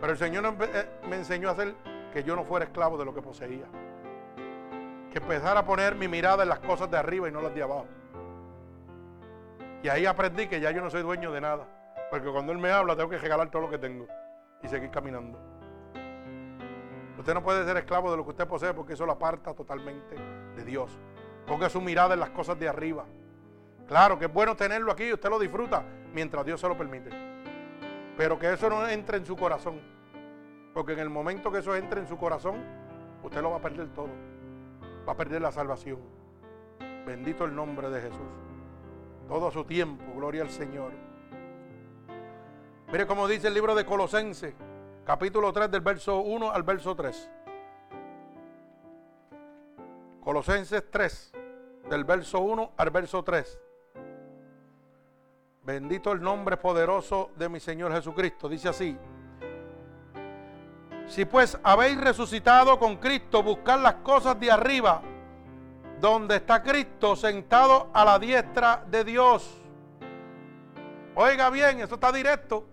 [0.00, 1.74] Pero el Señor eh, me enseñó a hacer
[2.12, 3.66] que yo no fuera esclavo de lo que poseía.
[5.10, 7.62] Que empezara a poner mi mirada en las cosas de arriba y no las de
[7.62, 7.86] abajo.
[9.82, 11.66] Y ahí aprendí que ya yo no soy dueño de nada.
[12.10, 14.06] Porque cuando Él me habla tengo que regalar todo lo que tengo
[14.62, 15.38] y seguir caminando.
[17.18, 20.14] Usted no puede ser esclavo de lo que usted posee porque eso lo aparta totalmente
[20.56, 20.98] de Dios.
[21.48, 23.06] Ponga su mirada en las cosas de arriba.
[23.86, 27.10] Claro que es bueno tenerlo aquí y usted lo disfruta mientras Dios se lo permite.
[28.16, 29.80] Pero que eso no entre en su corazón.
[30.74, 32.62] Porque en el momento que eso entre en su corazón,
[33.22, 34.10] usted lo va a perder todo.
[35.08, 35.98] Va a perder la salvación.
[37.06, 38.20] Bendito el nombre de Jesús.
[39.26, 40.92] Todo su tiempo, gloria al Señor.
[42.90, 44.54] Mire cómo dice el libro de Colosenses,
[45.04, 47.30] capítulo 3 del verso 1 al verso 3.
[50.22, 51.32] Colosenses 3,
[51.88, 53.60] del verso 1 al verso 3.
[55.62, 58.48] Bendito el nombre poderoso de mi Señor Jesucristo.
[58.48, 58.96] Dice así.
[61.06, 65.02] Si pues habéis resucitado con Cristo, buscar las cosas de arriba,
[66.00, 69.56] donde está Cristo sentado a la diestra de Dios.
[71.14, 72.66] Oiga bien, eso está directo.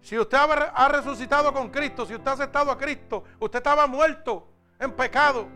[0.00, 4.48] Si usted ha resucitado con Cristo, si usted ha aceptado a Cristo, usted estaba muerto
[4.78, 5.46] en pecado.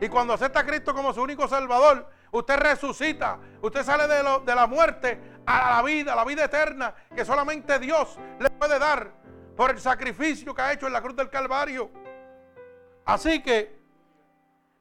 [0.00, 4.54] Y cuando acepta a Cristo como su único Salvador, usted resucita, usted sale de, de
[4.54, 9.12] la muerte a la vida, a la vida eterna que solamente Dios le puede dar
[9.56, 11.90] por el sacrificio que ha hecho en la cruz del Calvario.
[13.04, 13.76] Así que,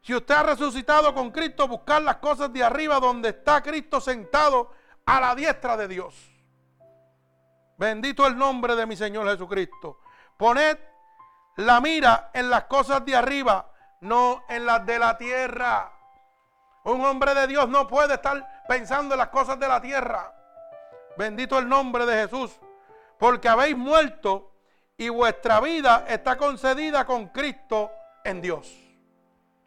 [0.01, 4.71] si usted ha resucitado con Cristo, buscar las cosas de arriba donde está Cristo sentado
[5.05, 6.13] a la diestra de Dios.
[7.77, 9.99] Bendito el nombre de mi Señor Jesucristo.
[10.37, 10.77] Poned
[11.57, 15.91] la mira en las cosas de arriba, no en las de la tierra.
[16.83, 20.33] Un hombre de Dios no puede estar pensando en las cosas de la tierra.
[21.17, 22.59] Bendito el nombre de Jesús.
[23.17, 24.53] Porque habéis muerto
[24.95, 27.91] y vuestra vida está concedida con Cristo
[28.23, 28.73] en Dios.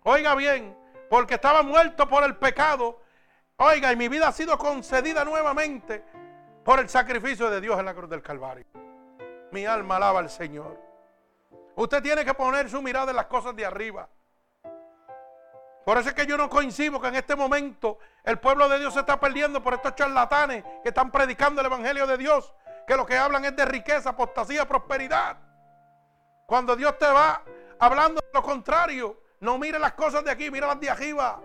[0.05, 0.77] Oiga bien,
[1.09, 3.03] porque estaba muerto por el pecado.
[3.57, 6.05] Oiga, y mi vida ha sido concedida nuevamente
[6.65, 8.65] por el sacrificio de Dios en la cruz del Calvario.
[9.51, 10.81] Mi alma alaba al Señor.
[11.75, 14.09] Usted tiene que poner su mirada en las cosas de arriba.
[15.91, 18.95] Por eso es que yo no coincido que en este momento el pueblo de Dios
[18.95, 22.55] se está perdiendo por estos charlatanes que están predicando el Evangelio de Dios,
[22.87, 25.37] que lo que hablan es de riqueza, apostasía, prosperidad.
[26.47, 27.43] Cuando Dios te va
[27.81, 31.43] hablando de lo contrario, no mire las cosas de aquí, mira las de arriba.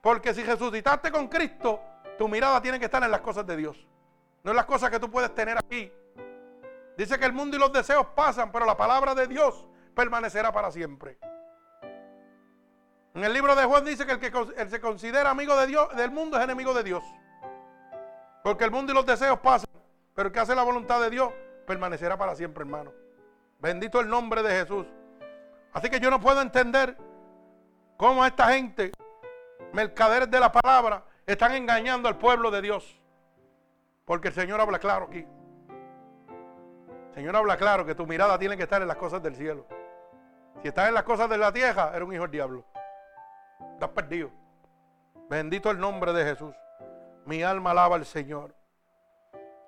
[0.00, 1.82] Porque si resucitaste con Cristo,
[2.16, 3.86] tu mirada tiene que estar en las cosas de Dios,
[4.42, 5.92] no en las cosas que tú puedes tener aquí.
[6.96, 10.70] Dice que el mundo y los deseos pasan, pero la palabra de Dios permanecerá para
[10.70, 11.18] siempre.
[13.14, 14.32] En el libro de Juan dice que el que
[14.68, 17.04] se considera amigo de Dios, del mundo es enemigo de Dios.
[18.42, 19.70] Porque el mundo y los deseos pasan,
[20.14, 21.32] pero el que hace la voluntad de Dios
[21.64, 22.92] permanecerá para siempre, hermano.
[23.60, 24.86] Bendito el nombre de Jesús.
[25.72, 26.96] Así que yo no puedo entender
[27.96, 28.90] cómo esta gente,
[29.72, 33.00] mercaderes de la palabra, están engañando al pueblo de Dios.
[34.04, 35.24] Porque el Señor habla claro aquí.
[37.10, 39.66] El Señor habla claro que tu mirada tiene que estar en las cosas del cielo.
[40.62, 42.64] Si estás en las cosas de la tierra, eres un hijo del diablo.
[43.74, 44.30] Estás perdido.
[45.28, 46.54] Bendito el nombre de Jesús.
[47.26, 48.54] Mi alma alaba al Señor.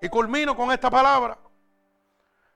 [0.00, 1.38] Y culmino con esta palabra.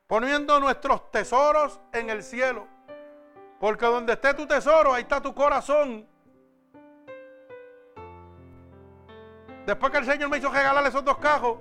[0.06, 2.66] Poniendo nuestros tesoros en el cielo.
[3.58, 6.06] Porque donde esté tu tesoro, ahí está tu corazón.
[9.66, 11.58] Después que el Señor me hizo regalar esos dos cajos,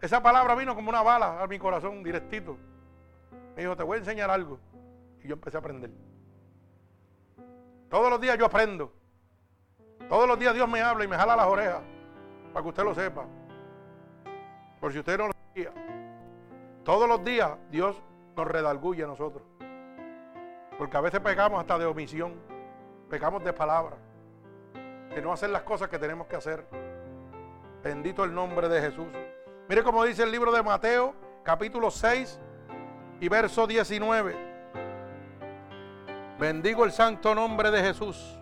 [0.00, 2.58] esa palabra vino como una bala a mi corazón directito.
[3.54, 4.60] Me dijo, te voy a enseñar algo.
[5.22, 5.90] Y yo empecé a aprender.
[7.88, 8.92] Todos los días yo aprendo.
[10.08, 11.82] Todos los días Dios me habla y me jala las orejas.
[12.52, 13.24] Para que usted lo sepa.
[14.80, 15.72] Por si usted no lo sabía.
[16.84, 18.02] Todos los días Dios
[18.36, 19.42] nos redalguye a nosotros.
[20.78, 22.34] Porque a veces pecamos hasta de omisión.
[23.08, 23.96] Pecamos de palabra.
[25.14, 26.66] De no hacer las cosas que tenemos que hacer.
[27.82, 29.06] Bendito el nombre de Jesús.
[29.68, 32.38] Mire cómo dice el libro de Mateo, capítulo 6
[33.20, 34.55] y verso 19.
[36.38, 38.36] Bendigo el santo nombre de Jesús.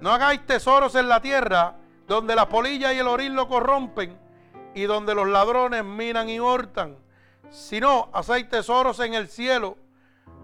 [0.00, 1.76] No hagáis tesoros en la tierra
[2.06, 4.18] donde la polilla y el oril lo corrompen
[4.74, 6.98] y donde los ladrones minan y hurtan,
[7.48, 9.78] sino hacéis tesoros en el cielo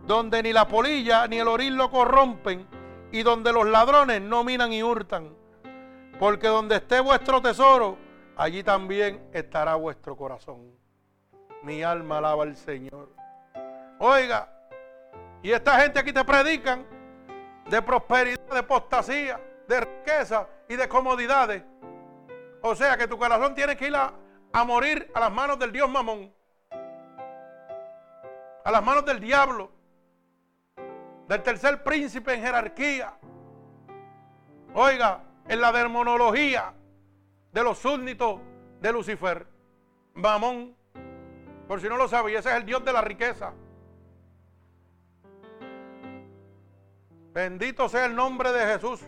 [0.06, 2.66] donde ni la polilla ni el oril lo corrompen
[3.12, 5.34] y donde los ladrones no minan y hurtan.
[6.18, 7.98] Porque donde esté vuestro tesoro,
[8.36, 10.70] allí también estará vuestro corazón.
[11.62, 13.10] Mi alma alaba al Señor.
[13.98, 14.59] Oiga,
[15.42, 16.86] y esta gente aquí te predican
[17.68, 21.62] de prosperidad, de apostasía, de riqueza y de comodidades.
[22.62, 24.12] O sea que tu corazón tiene que ir a,
[24.64, 26.32] morir a las manos del Dios Mamón.
[28.64, 29.70] A las manos del diablo.
[31.26, 33.14] Del tercer príncipe en jerarquía.
[34.74, 36.74] Oiga, en la demonología
[37.52, 38.40] de los súbditos
[38.80, 39.46] de Lucifer.
[40.14, 40.76] Mamón.
[41.66, 43.54] Por si no lo sabía, ese es el Dios de la riqueza.
[47.32, 49.00] Bendito sea el nombre de Jesús.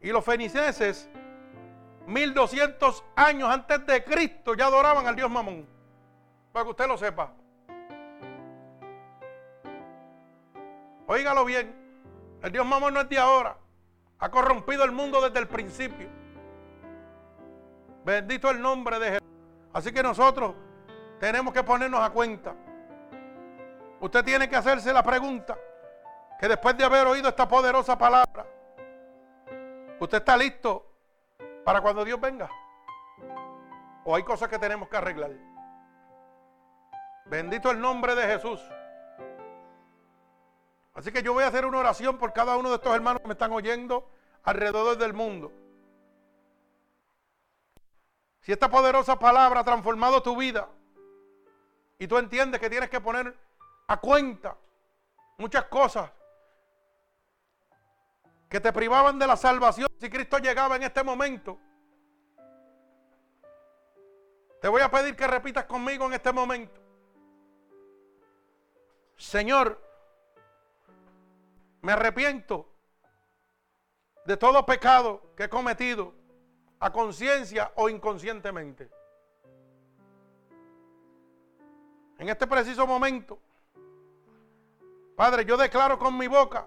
[0.00, 1.08] Y los fenicenses,
[2.06, 5.66] 1200 años antes de Cristo, ya adoraban al Dios Mamón.
[6.52, 7.32] Para que usted lo sepa.
[11.06, 11.74] Óigalo bien.
[12.42, 13.56] El Dios Mamón no es de ahora.
[14.18, 16.08] Ha corrompido el mundo desde el principio.
[18.04, 19.28] Bendito el nombre de Jesús.
[19.72, 20.54] Así que nosotros
[21.20, 22.54] tenemos que ponernos a cuenta.
[24.00, 25.56] Usted tiene que hacerse la pregunta
[26.42, 28.44] que después de haber oído esta poderosa palabra,
[30.00, 30.84] ¿usted está listo
[31.64, 32.50] para cuando Dios venga?
[34.04, 35.30] ¿O hay cosas que tenemos que arreglar?
[37.26, 38.60] Bendito el nombre de Jesús.
[40.94, 43.28] Así que yo voy a hacer una oración por cada uno de estos hermanos que
[43.28, 44.10] me están oyendo
[44.42, 45.52] alrededor del mundo.
[48.40, 50.68] Si esta poderosa palabra ha transformado tu vida
[52.00, 53.32] y tú entiendes que tienes que poner
[53.86, 54.56] a cuenta
[55.38, 56.10] muchas cosas
[58.52, 61.58] que te privaban de la salvación si Cristo llegaba en este momento.
[64.60, 66.78] Te voy a pedir que repitas conmigo en este momento.
[69.16, 69.80] Señor,
[71.80, 72.68] me arrepiento
[74.26, 76.12] de todo pecado que he cometido
[76.78, 78.90] a conciencia o inconscientemente.
[82.18, 83.38] En este preciso momento,
[85.16, 86.66] Padre, yo declaro con mi boca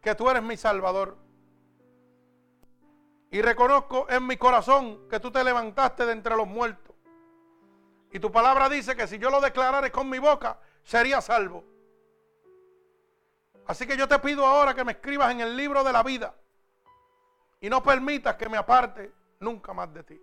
[0.00, 1.16] que tú eres mi Salvador.
[3.30, 6.94] Y reconozco en mi corazón que tú te levantaste de entre los muertos.
[8.10, 11.64] Y tu palabra dice que si yo lo declarare con mi boca, sería salvo.
[13.66, 16.34] Así que yo te pido ahora que me escribas en el libro de la vida
[17.60, 20.20] y no permitas que me aparte nunca más de ti.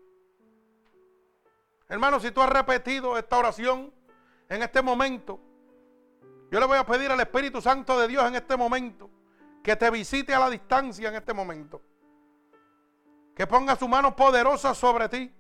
[1.90, 3.94] Hermano, si tú has repetido esta oración
[4.48, 5.40] en este momento,
[6.50, 9.10] yo le voy a pedir al Espíritu Santo de Dios en este momento
[9.64, 11.82] que te visite a la distancia en este momento.
[13.36, 15.34] Que ponga su mano poderosa sobre ti.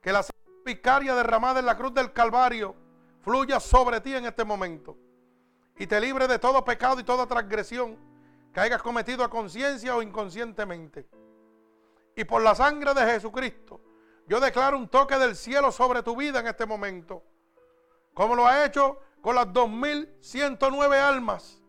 [0.00, 2.76] Que la sangre vicaria derramada en la cruz del Calvario
[3.22, 4.96] fluya sobre ti en este momento.
[5.76, 7.98] Y te libre de todo pecado y toda transgresión
[8.52, 11.08] que hayas cometido a conciencia o inconscientemente
[12.20, 13.80] y por la sangre de Jesucristo,
[14.26, 17.24] yo declaro un toque del cielo sobre tu vida en este momento.
[18.14, 21.59] Como lo ha hecho con las 2109 almas.